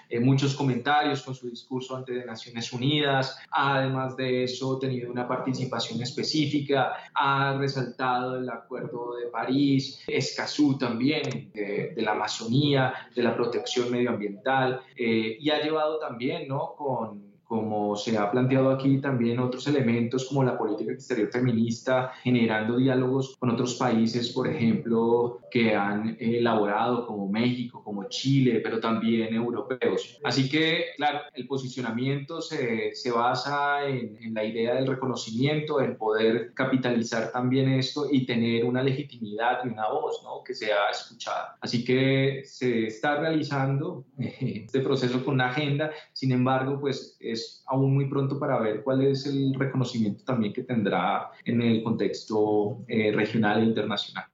eh, 0.10 0.20
muchos 0.20 0.54
comentarios 0.56 1.22
con 1.22 1.34
su 1.34 1.50
discurso 1.50 1.96
ante 1.96 2.26
Naciones 2.26 2.74
Unidas, 2.74 3.38
además 3.50 4.18
de 4.18 4.44
eso 4.44 4.78
tenido 4.78 5.10
una 5.10 5.26
participación 5.26 6.02
específica, 6.02 6.92
ha 7.16 7.56
resaltado 7.58 8.40
el 8.40 8.50
Acuerdo 8.50 9.16
de 9.16 9.28
París, 9.28 10.04
Escazú 10.06 10.78
también, 10.78 11.50
de, 11.54 11.94
la 11.96 12.12
Amazonía, 12.12 12.94
de 13.16 13.24
la 13.24 13.34
protección 13.34 13.90
medioambiental, 13.90 14.82
eh, 14.98 15.38
y 15.40 15.50
ha 15.50 15.64
llevado 15.64 15.98
también, 15.98 16.46
¿no?, 16.50 16.74
con 16.78 17.29
como 17.50 17.96
se 17.96 18.16
ha 18.16 18.30
planteado 18.30 18.70
aquí 18.70 19.02
también 19.02 19.40
otros 19.40 19.66
elementos 19.66 20.26
como 20.26 20.44
la 20.44 20.56
política 20.56 20.92
exterior 20.92 21.32
feminista, 21.32 22.12
generando 22.22 22.78
diálogos 22.78 23.36
con 23.40 23.50
otros 23.50 23.74
países, 23.74 24.30
por 24.30 24.48
ejemplo, 24.48 25.40
que 25.50 25.74
han 25.74 26.16
elaborado 26.20 27.08
como 27.08 27.28
México, 27.28 27.84
como 27.84 28.04
Chile, 28.08 28.62
pero 28.64 28.80
también 28.80 29.34
europeos. 29.34 30.20
Así 30.24 30.48
que, 30.48 30.90
claro, 30.96 31.22
el 31.34 31.48
posicionamiento 31.48 32.40
se, 32.40 32.94
se 32.94 33.10
basa 33.10 33.84
en, 33.88 34.16
en, 34.22 34.36
la 34.36 34.44
idea 34.44 34.76
del 34.76 34.86
reconocimiento, 34.86 35.82
en 35.82 35.98
poder 35.98 36.54
capitalizar 36.54 37.32
también 37.32 37.68
esto 37.70 38.06
y 38.12 38.28
tener 38.28 38.64
una 38.64 38.84
legitimidad 38.84 39.62
y 39.66 39.70
una 39.70 39.90
voz 39.90 40.22
¿no? 40.24 40.44
que 40.44 40.54
sea 40.54 40.92
escuchada. 40.92 41.58
Así 41.62 41.84
que 41.84 42.44
se 42.46 42.86
está 42.86 43.20
realizando 43.20 44.06
este 44.18 44.82
proceso 44.82 45.26
con 45.26 45.34
una 45.34 45.50
agenda, 45.50 45.90
sin 46.14 46.32
embargo, 46.32 46.80
pues 46.80 47.18
es 47.20 47.39
aún 47.68 47.94
muy 47.94 48.10
pronto 48.10 48.40
para 48.40 48.60
ver 48.60 48.84
cuál 48.84 49.02
es 49.04 49.26
el 49.26 49.54
reconocimiento 49.54 50.24
también 50.24 50.54
que 50.54 50.64
tendrá 50.64 51.32
en 51.46 51.62
el 51.62 51.84
contexto 51.84 52.84
eh, 52.88 53.12
regional 53.12 53.62
e 53.62 53.66
internacional. 53.66 54.26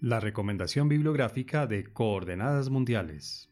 La 0.00 0.18
recomendación 0.18 0.88
bibliográfica 0.88 1.66
de 1.66 1.84
Coordenadas 1.84 2.70
Mundiales. 2.70 3.50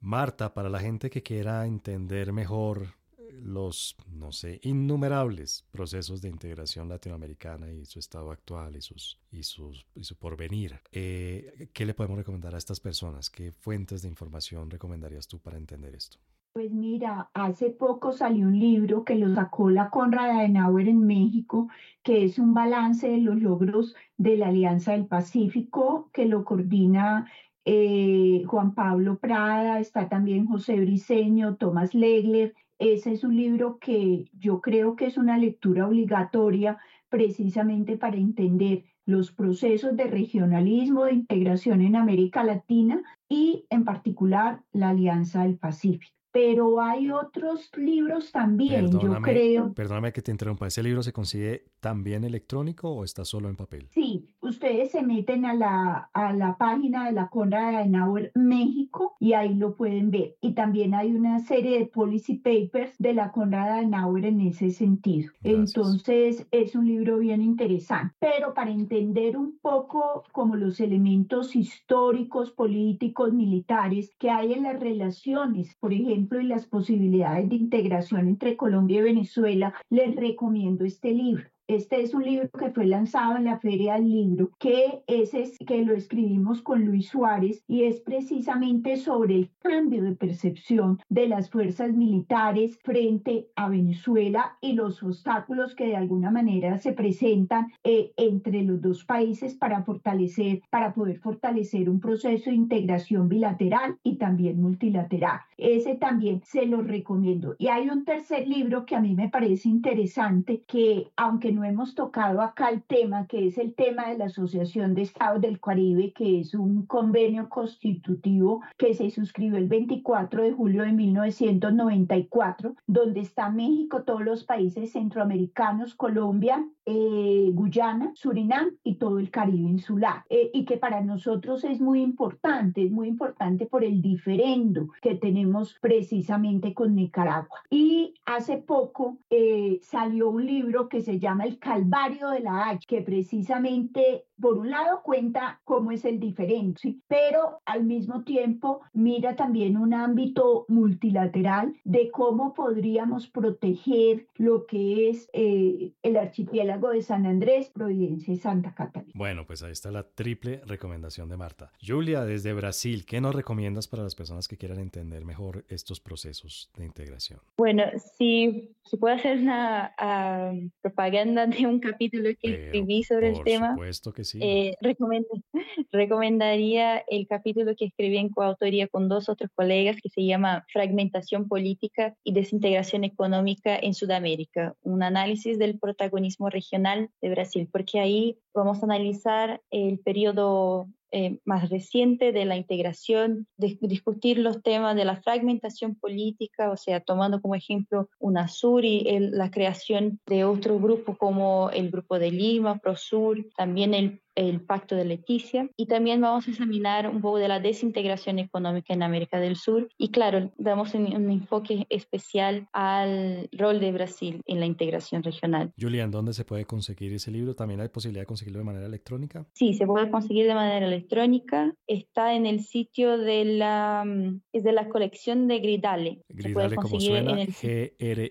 Marta, 0.00 0.54
para 0.54 0.70
la 0.70 0.80
gente 0.80 1.10
que 1.10 1.22
quiera 1.22 1.66
entender 1.66 2.32
mejor 2.32 2.99
los, 3.42 3.96
no 4.12 4.32
sé, 4.32 4.60
innumerables 4.62 5.64
procesos 5.70 6.20
de 6.22 6.28
integración 6.28 6.88
latinoamericana 6.88 7.70
y 7.70 7.84
su 7.84 7.98
estado 7.98 8.30
actual 8.30 8.76
y, 8.76 8.80
sus, 8.80 9.18
y, 9.30 9.42
sus, 9.42 9.86
y 9.94 10.04
su 10.04 10.16
porvenir. 10.16 10.80
Eh, 10.92 11.68
¿Qué 11.72 11.86
le 11.86 11.94
podemos 11.94 12.18
recomendar 12.18 12.54
a 12.54 12.58
estas 12.58 12.80
personas? 12.80 13.30
¿Qué 13.30 13.52
fuentes 13.52 14.02
de 14.02 14.08
información 14.08 14.70
recomendarías 14.70 15.28
tú 15.28 15.38
para 15.38 15.56
entender 15.56 15.94
esto? 15.94 16.18
Pues 16.52 16.72
mira, 16.72 17.30
hace 17.32 17.70
poco 17.70 18.10
salió 18.10 18.46
un 18.46 18.58
libro 18.58 19.04
que 19.04 19.14
lo 19.14 19.32
sacó 19.32 19.70
la 19.70 19.88
Conrad 19.88 20.30
Adenauer 20.30 20.88
en 20.88 21.06
México, 21.06 21.68
que 22.02 22.24
es 22.24 22.40
un 22.40 22.54
balance 22.54 23.08
de 23.08 23.18
los 23.18 23.40
logros 23.40 23.94
de 24.16 24.36
la 24.36 24.48
Alianza 24.48 24.92
del 24.92 25.06
Pacífico, 25.06 26.10
que 26.12 26.26
lo 26.26 26.44
coordina 26.44 27.30
eh, 27.64 28.42
Juan 28.46 28.74
Pablo 28.74 29.18
Prada, 29.18 29.78
está 29.78 30.08
también 30.08 30.46
José 30.46 30.80
Briceño, 30.80 31.56
Tomás 31.56 31.94
Legler, 31.94 32.54
ese 32.80 33.12
es 33.12 33.24
un 33.24 33.36
libro 33.36 33.78
que 33.78 34.24
yo 34.32 34.60
creo 34.60 34.96
que 34.96 35.06
es 35.06 35.18
una 35.18 35.36
lectura 35.36 35.86
obligatoria 35.86 36.78
precisamente 37.10 37.98
para 37.98 38.16
entender 38.16 38.84
los 39.04 39.32
procesos 39.32 39.96
de 39.96 40.04
regionalismo, 40.04 41.04
de 41.04 41.12
integración 41.12 41.82
en 41.82 41.94
América 41.94 42.42
Latina 42.42 43.02
y 43.28 43.66
en 43.68 43.84
particular 43.84 44.62
la 44.72 44.90
Alianza 44.90 45.42
del 45.42 45.58
Pacífico. 45.58 46.14
Pero 46.32 46.80
hay 46.80 47.10
otros 47.10 47.70
libros 47.76 48.30
también, 48.30 48.88
yo 48.88 49.20
creo. 49.20 49.74
Perdóname 49.74 50.12
que 50.12 50.22
te 50.22 50.30
interrumpa. 50.30 50.68
¿Ese 50.68 50.82
libro 50.82 51.02
se 51.02 51.12
consigue 51.12 51.64
también 51.80 52.22
electrónico 52.22 52.88
o 52.88 53.04
está 53.04 53.24
solo 53.24 53.48
en 53.48 53.56
papel? 53.56 53.88
Sí, 53.90 54.28
ustedes 54.50 54.90
se 54.90 55.02
meten 55.02 55.44
a 55.44 55.54
la, 55.54 56.10
a 56.12 56.32
la 56.32 56.56
página 56.56 57.06
de 57.06 57.12
la 57.12 57.28
Conrad 57.28 57.76
Adenauer 57.76 58.32
México 58.34 59.16
y 59.18 59.32
ahí 59.32 59.54
lo 59.54 59.76
pueden 59.76 60.10
ver. 60.10 60.36
Y 60.40 60.52
también 60.52 60.94
hay 60.94 61.12
una 61.12 61.38
serie 61.40 61.78
de 61.78 61.86
policy 61.86 62.34
papers 62.34 62.96
de 62.98 63.14
la 63.14 63.32
Conrad 63.32 63.70
Adenauer 63.70 64.26
en 64.26 64.40
ese 64.40 64.70
sentido. 64.70 65.32
Entonces, 65.42 66.46
es 66.50 66.74
un 66.74 66.86
libro 66.86 67.18
bien 67.18 67.42
interesante. 67.42 68.14
Pero 68.18 68.54
para 68.54 68.70
entender 68.70 69.36
un 69.36 69.58
poco 69.58 70.24
como 70.32 70.56
los 70.56 70.80
elementos 70.80 71.56
históricos, 71.56 72.50
políticos, 72.50 73.32
militares 73.32 74.14
que 74.18 74.30
hay 74.30 74.52
en 74.52 74.64
las 74.64 74.80
relaciones, 74.80 75.76
por 75.76 75.92
ejemplo, 75.92 76.40
y 76.40 76.44
las 76.46 76.66
posibilidades 76.66 77.48
de 77.48 77.56
integración 77.56 78.28
entre 78.28 78.56
Colombia 78.56 78.98
y 78.98 79.02
Venezuela, 79.02 79.74
les 79.88 80.14
recomiendo 80.16 80.84
este 80.84 81.12
libro. 81.12 81.44
Este 81.70 82.00
es 82.00 82.14
un 82.14 82.24
libro 82.24 82.50
que 82.58 82.70
fue 82.70 82.84
lanzado 82.84 83.36
en 83.36 83.44
la 83.44 83.60
Feria 83.60 83.94
del 83.94 84.10
Libro, 84.10 84.50
que, 84.58 85.04
es, 85.06 85.30
que 85.64 85.84
lo 85.84 85.94
escribimos 85.94 86.62
con 86.62 86.84
Luis 86.84 87.10
Suárez 87.10 87.62
y 87.68 87.84
es 87.84 88.00
precisamente 88.00 88.96
sobre 88.96 89.36
el 89.36 89.50
cambio 89.60 90.02
de 90.02 90.16
percepción 90.16 90.98
de 91.08 91.28
las 91.28 91.48
fuerzas 91.48 91.92
militares 91.92 92.76
frente 92.82 93.50
a 93.54 93.68
Venezuela 93.68 94.56
y 94.60 94.72
los 94.72 95.00
obstáculos 95.04 95.76
que 95.76 95.86
de 95.86 95.96
alguna 95.96 96.32
manera 96.32 96.76
se 96.78 96.92
presentan 96.92 97.68
eh, 97.84 98.10
entre 98.16 98.64
los 98.64 98.80
dos 98.80 99.04
países 99.04 99.54
para 99.54 99.84
fortalecer, 99.84 100.62
para 100.70 100.92
poder 100.92 101.20
fortalecer 101.20 101.88
un 101.88 102.00
proceso 102.00 102.50
de 102.50 102.56
integración 102.56 103.28
bilateral 103.28 103.96
y 104.02 104.16
también 104.16 104.60
multilateral. 104.60 105.42
Ese 105.56 105.94
también 105.94 106.40
se 106.42 106.66
lo 106.66 106.82
recomiendo. 106.82 107.54
Y 107.58 107.68
hay 107.68 107.90
un 107.90 108.04
tercer 108.04 108.48
libro 108.48 108.86
que 108.86 108.96
a 108.96 109.00
mí 109.00 109.14
me 109.14 109.28
parece 109.28 109.68
interesante, 109.68 110.64
que 110.66 111.12
aunque 111.16 111.52
no 111.52 111.59
hemos 111.64 111.94
tocado 111.94 112.42
acá 112.42 112.70
el 112.70 112.82
tema, 112.82 113.26
que 113.26 113.46
es 113.46 113.58
el 113.58 113.74
tema 113.74 114.08
de 114.08 114.18
la 114.18 114.26
Asociación 114.26 114.94
de 114.94 115.02
Estados 115.02 115.40
del 115.40 115.60
Caribe, 115.60 116.12
que 116.12 116.40
es 116.40 116.54
un 116.54 116.86
convenio 116.86 117.48
constitutivo 117.48 118.62
que 118.76 118.94
se 118.94 119.10
suscribió 119.10 119.58
el 119.58 119.68
24 119.68 120.42
de 120.42 120.52
julio 120.52 120.82
de 120.82 120.92
1994, 120.92 122.74
donde 122.86 123.20
está 123.20 123.50
México, 123.50 124.02
todos 124.02 124.22
los 124.22 124.44
países 124.44 124.92
centroamericanos, 124.92 125.94
Colombia, 125.94 126.64
eh, 126.86 127.50
Guyana, 127.52 128.12
Surinam 128.14 128.70
y 128.82 128.96
todo 128.96 129.18
el 129.18 129.30
Caribe 129.30 129.68
insular. 129.68 130.24
Eh, 130.28 130.50
y 130.52 130.64
que 130.64 130.76
para 130.76 131.00
nosotros 131.00 131.64
es 131.64 131.80
muy 131.80 132.02
importante, 132.02 132.84
es 132.84 132.90
muy 132.90 133.08
importante 133.08 133.66
por 133.66 133.84
el 133.84 134.02
diferendo 134.02 134.88
que 135.00 135.14
tenemos 135.14 135.76
precisamente 135.80 136.74
con 136.74 136.94
Nicaragua. 136.94 137.60
Y 137.70 138.14
hace 138.26 138.56
poco 138.56 139.18
eh, 139.30 139.78
salió 139.82 140.30
un 140.30 140.46
libro 140.46 140.88
que 140.88 141.02
se 141.02 141.18
llama 141.18 141.46
Calvario 141.58 142.30
de 142.30 142.40
la 142.40 142.68
H, 142.70 142.86
que 142.86 143.02
precisamente 143.02 144.26
por 144.40 144.58
un 144.58 144.70
lado 144.70 145.02
cuenta 145.02 145.60
cómo 145.64 145.92
es 145.92 146.04
el 146.04 146.18
diferente, 146.18 146.96
pero 147.08 147.60
al 147.64 147.84
mismo 147.84 148.24
tiempo 148.24 148.80
mira 148.92 149.36
también 149.36 149.76
un 149.76 149.94
ámbito 149.94 150.64
multilateral 150.68 151.74
de 151.84 152.10
cómo 152.10 152.54
podríamos 152.54 153.28
proteger 153.28 154.26
lo 154.36 154.66
que 154.66 155.10
es 155.10 155.28
eh, 155.32 155.92
el 156.02 156.16
archipiélago 156.16 156.90
de 156.90 157.02
San 157.02 157.26
Andrés, 157.26 157.70
Providencia 157.70 158.32
y 158.32 158.38
Santa 158.38 158.74
Catalina. 158.74 159.12
Bueno, 159.14 159.46
pues 159.46 159.62
ahí 159.62 159.72
está 159.72 159.90
la 159.90 160.04
triple 160.04 160.62
recomendación 160.66 161.28
de 161.28 161.36
Marta. 161.36 161.72
Julia, 161.84 162.24
desde 162.24 162.52
Brasil, 162.52 163.04
¿qué 163.04 163.20
nos 163.20 163.34
recomiendas 163.34 163.88
para 163.88 164.02
las 164.02 164.14
personas 164.14 164.48
que 164.48 164.56
quieran 164.56 164.78
entender 164.78 165.24
mejor 165.24 165.64
estos 165.68 166.00
procesos 166.00 166.70
de 166.76 166.86
integración? 166.86 167.40
Bueno, 167.56 167.84
si, 168.16 168.70
si 168.84 168.96
puedo 168.96 169.14
hacer 169.14 169.38
una 169.38 169.94
ah, 169.98 170.52
propaganda 170.80 171.46
de 171.46 171.66
un 171.66 171.80
capítulo 171.80 172.30
que 172.40 172.66
escribí 172.66 173.02
sobre 173.02 173.30
el 173.30 173.42
tema. 173.42 173.68
Por 173.68 173.76
supuesto 173.76 174.12
que 174.12 174.24
sí 174.24 174.29
eh, 174.38 174.76
recomendaría 175.92 176.98
el 177.08 177.26
capítulo 177.26 177.74
que 177.76 177.86
escribí 177.86 178.18
en 178.18 178.28
coautoría 178.28 178.88
con 178.88 179.08
dos 179.08 179.28
otros 179.28 179.50
colegas 179.54 179.96
que 180.02 180.08
se 180.08 180.24
llama 180.24 180.64
Fragmentación 180.72 181.48
política 181.48 182.14
y 182.24 182.32
desintegración 182.32 183.04
económica 183.04 183.76
en 183.76 183.94
Sudamérica, 183.94 184.74
un 184.82 185.02
análisis 185.02 185.58
del 185.58 185.78
protagonismo 185.78 186.50
regional 186.50 187.10
de 187.20 187.30
Brasil, 187.30 187.68
porque 187.70 188.00
ahí 188.00 188.38
vamos 188.54 188.82
a 188.82 188.86
analizar 188.86 189.60
el 189.70 189.98
periodo 189.98 190.88
eh, 191.12 191.38
más 191.44 191.70
reciente 191.70 192.32
de 192.32 192.44
la 192.44 192.56
integración, 192.56 193.46
discutir 193.56 194.38
los 194.38 194.62
temas 194.62 194.96
de 194.96 195.04
la 195.04 195.20
fragmentación 195.20 195.94
política, 195.94 196.70
o 196.70 196.76
sea, 196.76 197.00
tomando 197.00 197.40
como 197.40 197.54
ejemplo 197.54 198.08
UNASUR 198.18 198.84
y 198.84 199.18
la 199.18 199.50
creación 199.50 200.20
de 200.26 200.44
otro 200.44 200.78
grupo 200.78 201.16
como 201.16 201.70
el 201.70 201.90
Grupo 201.90 202.18
de 202.18 202.30
Lima, 202.30 202.78
ProSur, 202.78 203.48
también 203.56 203.94
el 203.94 204.20
el 204.34 204.60
Pacto 204.60 204.96
de 204.96 205.04
Leticia 205.04 205.68
y 205.76 205.86
también 205.86 206.20
vamos 206.20 206.46
a 206.46 206.50
examinar 206.50 207.08
un 207.08 207.20
poco 207.20 207.38
de 207.38 207.48
la 207.48 207.60
desintegración 207.60 208.38
económica 208.38 208.94
en 208.94 209.02
América 209.02 209.40
del 209.40 209.56
Sur 209.56 209.88
y 209.98 210.10
claro, 210.10 210.52
damos 210.58 210.94
un, 210.94 211.10
enfoque 211.30 211.86
especial 211.90 212.68
al 212.72 213.48
rol 213.52 213.80
de 213.80 213.92
Brasil 213.92 214.42
en 214.46 214.60
la 214.60 214.66
integración 214.66 215.22
regional. 215.22 215.72
Julián, 215.78 216.10
¿dónde 216.10 216.32
se 216.32 216.44
puede 216.44 216.64
conseguir 216.64 217.12
ese 217.12 217.30
libro? 217.30 217.54
¿También 217.54 217.80
hay 217.80 217.88
posibilidad 217.88 218.22
de 218.22 218.26
conseguirlo 218.26 218.58
de 218.58 218.64
manera 218.64 218.86
electrónica? 218.86 219.46
Sí, 219.52 219.74
se 219.74 219.86
puede 219.86 220.10
conseguir 220.10 220.46
de 220.46 220.54
manera 220.54 220.86
electrónica. 220.86 221.74
Está 221.86 222.34
en 222.34 222.46
el 222.46 222.60
sitio 222.60 223.18
de 223.18 223.44
la, 223.44 224.04
es 224.52 224.64
de 224.64 224.72
la 224.72 224.88
colección 224.88 225.46
de 225.48 225.58
Gridale. 225.60 226.22
Gridale, 226.28 226.76
como 226.76 227.00
suena, 227.00 227.34
G-R-I-D-A-L-E. 227.34 228.30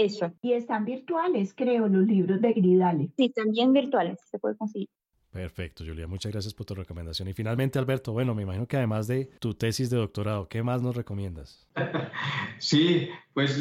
Eso. 0.00 0.32
Y 0.40 0.54
están 0.54 0.86
virtuales, 0.86 1.52
creo, 1.54 1.86
los 1.86 2.06
libros 2.06 2.40
de 2.40 2.54
Gridale. 2.54 3.10
Sí, 3.18 3.28
también 3.28 3.74
virtuales, 3.74 4.18
se 4.30 4.38
puede 4.38 4.56
conseguir. 4.56 4.88
Perfecto, 5.30 5.84
Julia. 5.84 6.08
Muchas 6.08 6.32
gracias 6.32 6.54
por 6.54 6.64
tu 6.64 6.74
recomendación. 6.74 7.28
Y 7.28 7.34
finalmente, 7.34 7.78
Alberto, 7.78 8.12
bueno, 8.12 8.34
me 8.34 8.42
imagino 8.42 8.66
que 8.66 8.78
además 8.78 9.06
de 9.06 9.26
tu 9.38 9.54
tesis 9.54 9.90
de 9.90 9.98
doctorado, 9.98 10.48
¿qué 10.48 10.62
más 10.62 10.82
nos 10.82 10.96
recomiendas? 10.96 11.68
Sí, 12.58 13.08
pues 13.32 13.58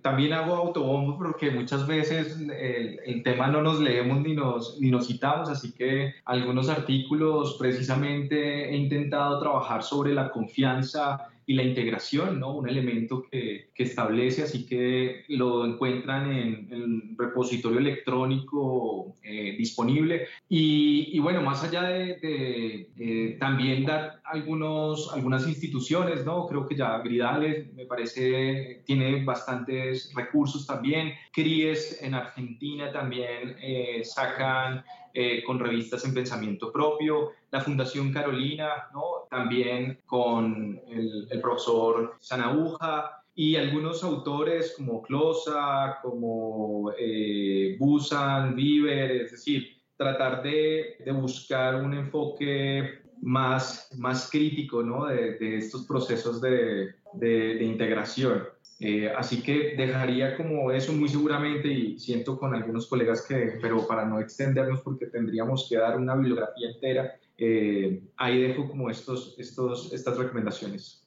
también 0.00 0.32
hago 0.32 0.54
autobombo 0.54 1.18
porque 1.18 1.50
muchas 1.50 1.86
veces 1.86 2.34
el, 2.40 2.98
el, 3.04 3.22
tema 3.22 3.48
no 3.48 3.60
nos 3.60 3.78
leemos 3.78 4.22
ni 4.22 4.34
nos, 4.34 4.80
ni 4.80 4.90
nos 4.90 5.06
citamos, 5.06 5.50
así 5.50 5.72
que 5.72 6.14
algunos 6.24 6.70
artículos 6.70 7.58
precisamente 7.58 8.70
he 8.70 8.76
intentado 8.78 9.38
trabajar 9.38 9.82
sobre 9.82 10.14
la 10.14 10.30
confianza 10.30 11.28
y 11.50 11.54
la 11.54 11.64
integración, 11.64 12.38
¿no? 12.38 12.54
Un 12.54 12.68
elemento 12.68 13.26
que, 13.28 13.70
que 13.74 13.82
establece, 13.82 14.44
así 14.44 14.66
que 14.66 15.24
lo 15.26 15.66
encuentran 15.66 16.30
en 16.30 16.68
el 16.70 17.16
repositorio 17.18 17.80
electrónico 17.80 19.16
eh, 19.24 19.56
disponible. 19.58 20.28
Y, 20.48 21.08
y, 21.12 21.18
bueno, 21.18 21.42
más 21.42 21.64
allá 21.64 21.82
de, 21.82 22.86
de 22.94 23.36
también 23.40 23.84
dar 23.84 24.20
algunos, 24.22 25.12
algunas 25.12 25.48
instituciones, 25.48 26.24
¿no? 26.24 26.46
Creo 26.46 26.68
que 26.68 26.76
ya 26.76 26.98
Gridales 26.98 27.74
me 27.74 27.84
parece 27.84 28.84
tiene 28.86 29.24
bastantes 29.24 30.12
recursos 30.14 30.68
también. 30.68 31.14
CRIES 31.32 32.00
en 32.00 32.14
Argentina 32.14 32.92
también 32.92 33.56
eh, 33.60 34.02
sacan 34.04 34.84
eh, 35.12 35.42
con 35.44 35.58
revistas 35.58 36.04
en 36.04 36.14
pensamiento 36.14 36.72
propio, 36.72 37.30
la 37.50 37.60
Fundación 37.60 38.12
Carolina, 38.12 38.88
¿no? 38.92 39.26
también 39.28 40.00
con 40.06 40.80
el, 40.88 41.28
profesor 41.40 42.16
Sanabuja 42.20 43.22
y 43.34 43.56
algunos 43.56 44.04
autores 44.04 44.74
como 44.76 45.02
Closa, 45.02 45.98
como 46.02 46.92
eh, 46.98 47.76
Busan, 47.78 48.54
Bieber, 48.54 49.10
es 49.12 49.32
decir, 49.32 49.80
tratar 49.96 50.42
de, 50.42 50.96
de, 51.04 51.12
buscar 51.12 51.76
un 51.76 51.94
enfoque 51.94 53.00
más, 53.22 53.88
más 53.98 54.30
crítico 54.30 54.82
¿no? 54.82 55.06
de, 55.06 55.38
de 55.38 55.58
estos 55.58 55.86
procesos 55.86 56.40
de, 56.40 56.94
de 57.14 57.64
integración. 57.64 58.44
Eh, 58.82 59.12
así 59.14 59.42
que 59.42 59.74
dejaría 59.76 60.36
como 60.36 60.72
eso 60.72 60.94
muy 60.94 61.10
seguramente 61.10 61.68
y 61.68 61.98
siento 61.98 62.38
con 62.38 62.54
algunos 62.54 62.86
colegas 62.86 63.26
que, 63.26 63.58
pero 63.60 63.86
para 63.86 64.06
no 64.06 64.18
extendernos 64.18 64.80
porque 64.80 65.06
tendríamos 65.06 65.66
que 65.68 65.76
dar 65.76 65.98
una 65.98 66.16
bibliografía 66.16 66.70
entera, 66.70 67.14
eh, 67.36 68.02
ahí 68.16 68.40
dejo 68.40 68.66
como 68.66 68.88
estos, 68.88 69.34
estos, 69.38 69.92
estas 69.92 70.16
recomendaciones. 70.16 71.00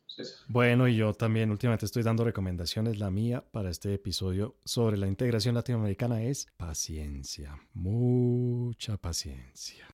Bueno, 0.47 0.87
y 0.87 0.95
yo 0.95 1.13
también 1.13 1.49
últimamente 1.49 1.85
estoy 1.85 2.03
dando 2.03 2.23
recomendaciones. 2.23 2.99
La 2.99 3.09
mía 3.09 3.43
para 3.51 3.71
este 3.71 3.95
episodio 3.95 4.55
sobre 4.63 4.97
la 4.97 5.07
integración 5.07 5.55
latinoamericana 5.55 6.23
es 6.23 6.47
paciencia, 6.57 7.59
mucha 7.73 8.97
paciencia. 8.97 9.87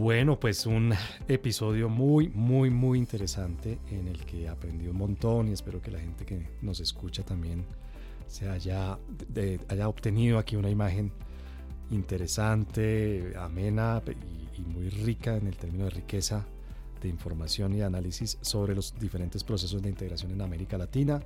Bueno, 0.00 0.38
pues 0.38 0.64
un 0.64 0.94
episodio 1.28 1.88
muy, 1.88 2.28
muy, 2.28 2.70
muy 2.70 3.00
interesante 3.00 3.80
en 3.90 4.06
el 4.06 4.24
que 4.24 4.48
aprendí 4.48 4.86
un 4.86 4.96
montón 4.96 5.48
y 5.48 5.52
espero 5.52 5.82
que 5.82 5.90
la 5.90 5.98
gente 5.98 6.24
que 6.24 6.40
nos 6.62 6.78
escucha 6.78 7.24
también 7.24 7.64
se 8.28 8.48
haya, 8.48 8.96
haya 9.66 9.88
obtenido 9.88 10.38
aquí 10.38 10.54
una 10.54 10.70
imagen 10.70 11.10
interesante, 11.90 13.32
amena 13.36 14.00
y 14.56 14.60
muy 14.60 14.88
rica 14.88 15.36
en 15.36 15.48
el 15.48 15.56
término 15.56 15.86
de 15.86 15.90
riqueza 15.90 16.46
de 17.02 17.08
información 17.08 17.74
y 17.74 17.82
análisis 17.82 18.38
sobre 18.40 18.76
los 18.76 18.96
diferentes 19.00 19.42
procesos 19.42 19.82
de 19.82 19.88
integración 19.88 20.30
en 20.30 20.42
América 20.42 20.78
Latina 20.78 21.20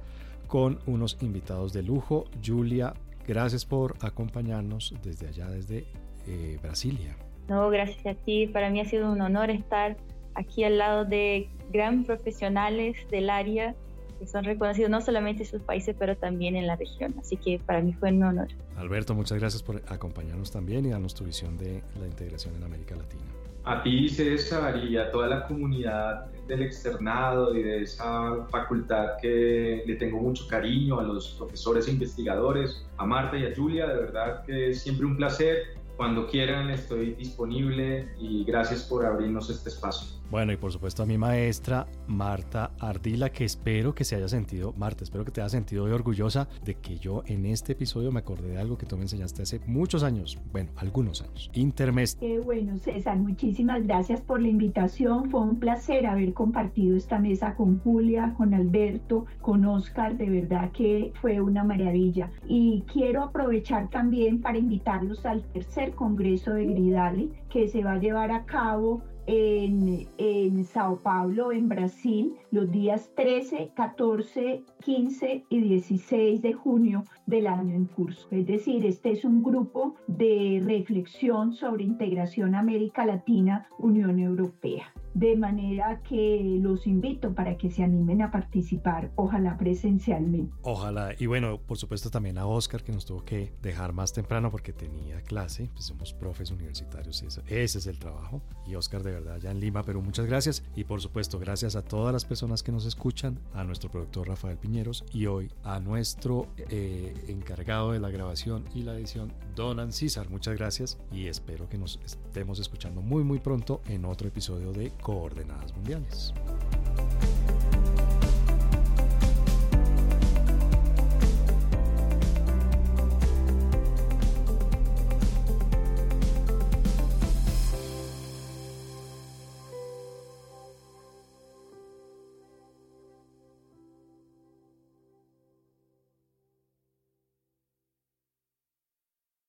con 0.46 0.78
unos 0.86 1.18
invitados 1.20 1.74
de 1.74 1.82
lujo. 1.82 2.24
Julia, 2.42 2.94
gracias 3.28 3.66
por 3.66 3.96
acompañarnos 4.00 4.94
desde 5.02 5.28
allá, 5.28 5.50
desde 5.50 5.84
eh, 6.26 6.58
Brasilia. 6.62 7.14
No, 7.48 7.68
gracias 7.70 8.04
a 8.06 8.14
ti. 8.14 8.46
Para 8.46 8.70
mí 8.70 8.80
ha 8.80 8.84
sido 8.84 9.10
un 9.10 9.20
honor 9.20 9.50
estar 9.50 9.96
aquí 10.34 10.64
al 10.64 10.78
lado 10.78 11.04
de 11.04 11.48
gran 11.72 12.04
profesionales 12.04 12.96
del 13.10 13.30
área 13.30 13.74
que 14.22 14.28
son 14.28 14.44
reconocidos 14.44 14.88
no 14.88 15.00
solamente 15.00 15.42
en 15.42 15.48
sus 15.48 15.62
países, 15.62 15.96
pero 15.98 16.16
también 16.16 16.54
en 16.54 16.68
la 16.68 16.76
región. 16.76 17.12
Así 17.18 17.36
que 17.36 17.58
para 17.58 17.80
mí 17.80 17.92
fue 17.92 18.12
un 18.12 18.22
honor. 18.22 18.48
Alberto, 18.76 19.14
muchas 19.14 19.38
gracias 19.38 19.64
por 19.64 19.82
acompañarnos 19.88 20.52
también 20.52 20.86
y 20.86 20.90
darnos 20.90 21.14
tu 21.14 21.24
visión 21.24 21.58
de 21.58 21.82
la 21.98 22.06
integración 22.06 22.54
en 22.54 22.62
América 22.62 22.94
Latina. 22.94 23.24
A 23.64 23.82
ti, 23.82 24.08
César, 24.08 24.76
y 24.76 24.96
a 24.96 25.10
toda 25.10 25.28
la 25.28 25.46
comunidad 25.46 26.26
del 26.46 26.62
externado 26.62 27.54
y 27.54 27.62
de 27.62 27.82
esa 27.82 28.44
facultad 28.50 29.18
que 29.20 29.82
le 29.86 29.94
tengo 29.96 30.20
mucho 30.20 30.46
cariño, 30.48 30.98
a 30.98 31.04
los 31.04 31.32
profesores 31.32 31.86
e 31.86 31.92
investigadores, 31.92 32.84
a 32.96 33.06
Marta 33.06 33.36
y 33.36 33.46
a 33.46 33.54
Julia, 33.54 33.86
de 33.86 33.94
verdad 33.94 34.44
que 34.44 34.70
es 34.70 34.82
siempre 34.82 35.06
un 35.06 35.16
placer 35.16 35.62
cuando 35.96 36.26
quieran 36.26 36.70
estoy 36.70 37.14
disponible 37.14 38.08
y 38.18 38.44
gracias 38.44 38.82
por 38.84 39.04
abrirnos 39.04 39.50
este 39.50 39.68
espacio. 39.68 40.22
Bueno, 40.32 40.50
y 40.50 40.56
por 40.56 40.72
supuesto 40.72 41.02
a 41.02 41.06
mi 41.06 41.18
maestra 41.18 41.86
Marta 42.06 42.70
Ardila, 42.80 43.28
que 43.28 43.44
espero 43.44 43.94
que 43.94 44.02
se 44.02 44.16
haya 44.16 44.28
sentido, 44.28 44.72
Marta, 44.78 45.04
espero 45.04 45.26
que 45.26 45.30
te 45.30 45.42
haya 45.42 45.50
sentido 45.50 45.84
hoy 45.84 45.90
orgullosa 45.90 46.48
de 46.64 46.76
que 46.76 46.96
yo 46.96 47.22
en 47.26 47.44
este 47.44 47.72
episodio 47.72 48.10
me 48.10 48.20
acordé 48.20 48.48
de 48.48 48.58
algo 48.58 48.78
que 48.78 48.86
tú 48.86 48.96
me 48.96 49.02
enseñaste 49.02 49.42
hace 49.42 49.60
muchos 49.66 50.02
años, 50.02 50.38
bueno, 50.50 50.70
algunos 50.76 51.20
años. 51.20 51.50
Intermes. 51.52 52.16
Qué 52.16 52.38
bueno, 52.38 52.78
César, 52.78 53.18
muchísimas 53.18 53.86
gracias 53.86 54.22
por 54.22 54.40
la 54.40 54.48
invitación. 54.48 55.30
Fue 55.30 55.42
un 55.42 55.58
placer 55.58 56.06
haber 56.06 56.32
compartido 56.32 56.96
esta 56.96 57.18
mesa 57.18 57.54
con 57.54 57.80
Julia, 57.80 58.32
con 58.38 58.54
Alberto, 58.54 59.26
con 59.42 59.66
Oscar, 59.66 60.16
de 60.16 60.30
verdad 60.30 60.72
que 60.72 61.12
fue 61.20 61.42
una 61.42 61.62
maravilla. 61.62 62.30
Y 62.48 62.84
quiero 62.90 63.24
aprovechar 63.24 63.90
también 63.90 64.40
para 64.40 64.56
invitarlos 64.56 65.26
al 65.26 65.42
tercer 65.52 65.91
Congreso 65.92 66.54
de 66.54 66.66
Gridale 66.66 67.28
que 67.48 67.68
se 67.68 67.84
va 67.84 67.92
a 67.92 67.98
llevar 67.98 68.30
a 68.32 68.44
cabo 68.44 69.02
en, 69.26 70.08
en, 70.18 70.64
Sao 70.64 70.96
Paulo, 70.96 71.52
en 71.52 71.68
Brasil, 71.68 72.34
los 72.50 72.70
días 72.70 73.10
13, 73.14 73.70
14, 73.74 74.64
15 74.80 75.44
y 75.48 75.60
16 75.60 76.42
de 76.42 76.52
junio 76.52 77.04
del 77.26 77.46
año 77.46 77.74
en 77.74 77.86
curso. 77.86 78.26
Es 78.30 78.46
decir, 78.46 78.84
este 78.84 79.12
es 79.12 79.24
un 79.24 79.42
grupo 79.42 79.94
de 80.08 80.62
reflexión 80.64 81.52
sobre 81.52 81.84
integración 81.84 82.54
América 82.54 83.06
Latina, 83.06 83.68
Unión 83.78 84.18
Europea 84.18 84.92
de 85.14 85.36
manera 85.36 86.02
que 86.02 86.58
los 86.60 86.86
invito 86.86 87.34
para 87.34 87.56
que 87.56 87.70
se 87.70 87.82
animen 87.82 88.22
a 88.22 88.30
participar, 88.30 89.10
ojalá 89.16 89.56
presencialmente. 89.58 90.52
Ojalá, 90.62 91.14
y 91.18 91.26
bueno, 91.26 91.58
por 91.58 91.76
supuesto 91.76 92.10
también 92.10 92.38
a 92.38 92.46
Oscar 92.46 92.82
que 92.82 92.92
nos 92.92 93.04
tuvo 93.04 93.24
que 93.24 93.52
dejar 93.62 93.92
más 93.92 94.12
temprano 94.12 94.50
porque 94.50 94.72
tenía 94.72 95.20
clase, 95.22 95.68
pues 95.72 95.84
somos 95.84 96.12
profes 96.12 96.50
universitarios, 96.50 97.22
ese, 97.22 97.42
ese 97.46 97.78
es 97.78 97.86
el 97.86 97.98
trabajo. 97.98 98.42
Y 98.66 98.74
Oscar 98.74 99.02
de 99.02 99.12
verdad 99.12 99.38
ya 99.38 99.50
en 99.50 99.60
Lima, 99.60 99.82
pero 99.82 100.00
muchas 100.00 100.26
gracias 100.26 100.64
y 100.76 100.84
por 100.84 101.00
supuesto 101.00 101.38
gracias 101.38 101.76
a 101.76 101.82
todas 101.82 102.12
las 102.12 102.24
personas 102.24 102.62
que 102.62 102.72
nos 102.72 102.86
escuchan, 102.86 103.38
a 103.54 103.64
nuestro 103.64 103.90
productor 103.90 104.28
Rafael 104.28 104.56
Piñeros 104.56 105.04
y 105.12 105.26
hoy 105.26 105.50
a 105.64 105.80
nuestro 105.80 106.46
eh, 106.56 107.14
encargado 107.28 107.92
de 107.92 108.00
la 108.00 108.10
grabación 108.10 108.64
y 108.74 108.82
la 108.82 108.94
edición, 108.94 109.32
Donan 109.54 109.92
César. 109.92 110.30
Muchas 110.30 110.56
gracias 110.56 110.98
y 111.10 111.26
espero 111.26 111.68
que 111.68 111.78
nos 111.78 112.00
estemos 112.04 112.58
escuchando 112.58 113.02
muy 113.02 113.24
muy 113.24 113.40
pronto 113.40 113.82
en 113.86 114.04
otro 114.04 114.28
episodio 114.28 114.72
de 114.72 114.92
Coordenadas 115.02 115.74
Mundiales. 115.74 116.32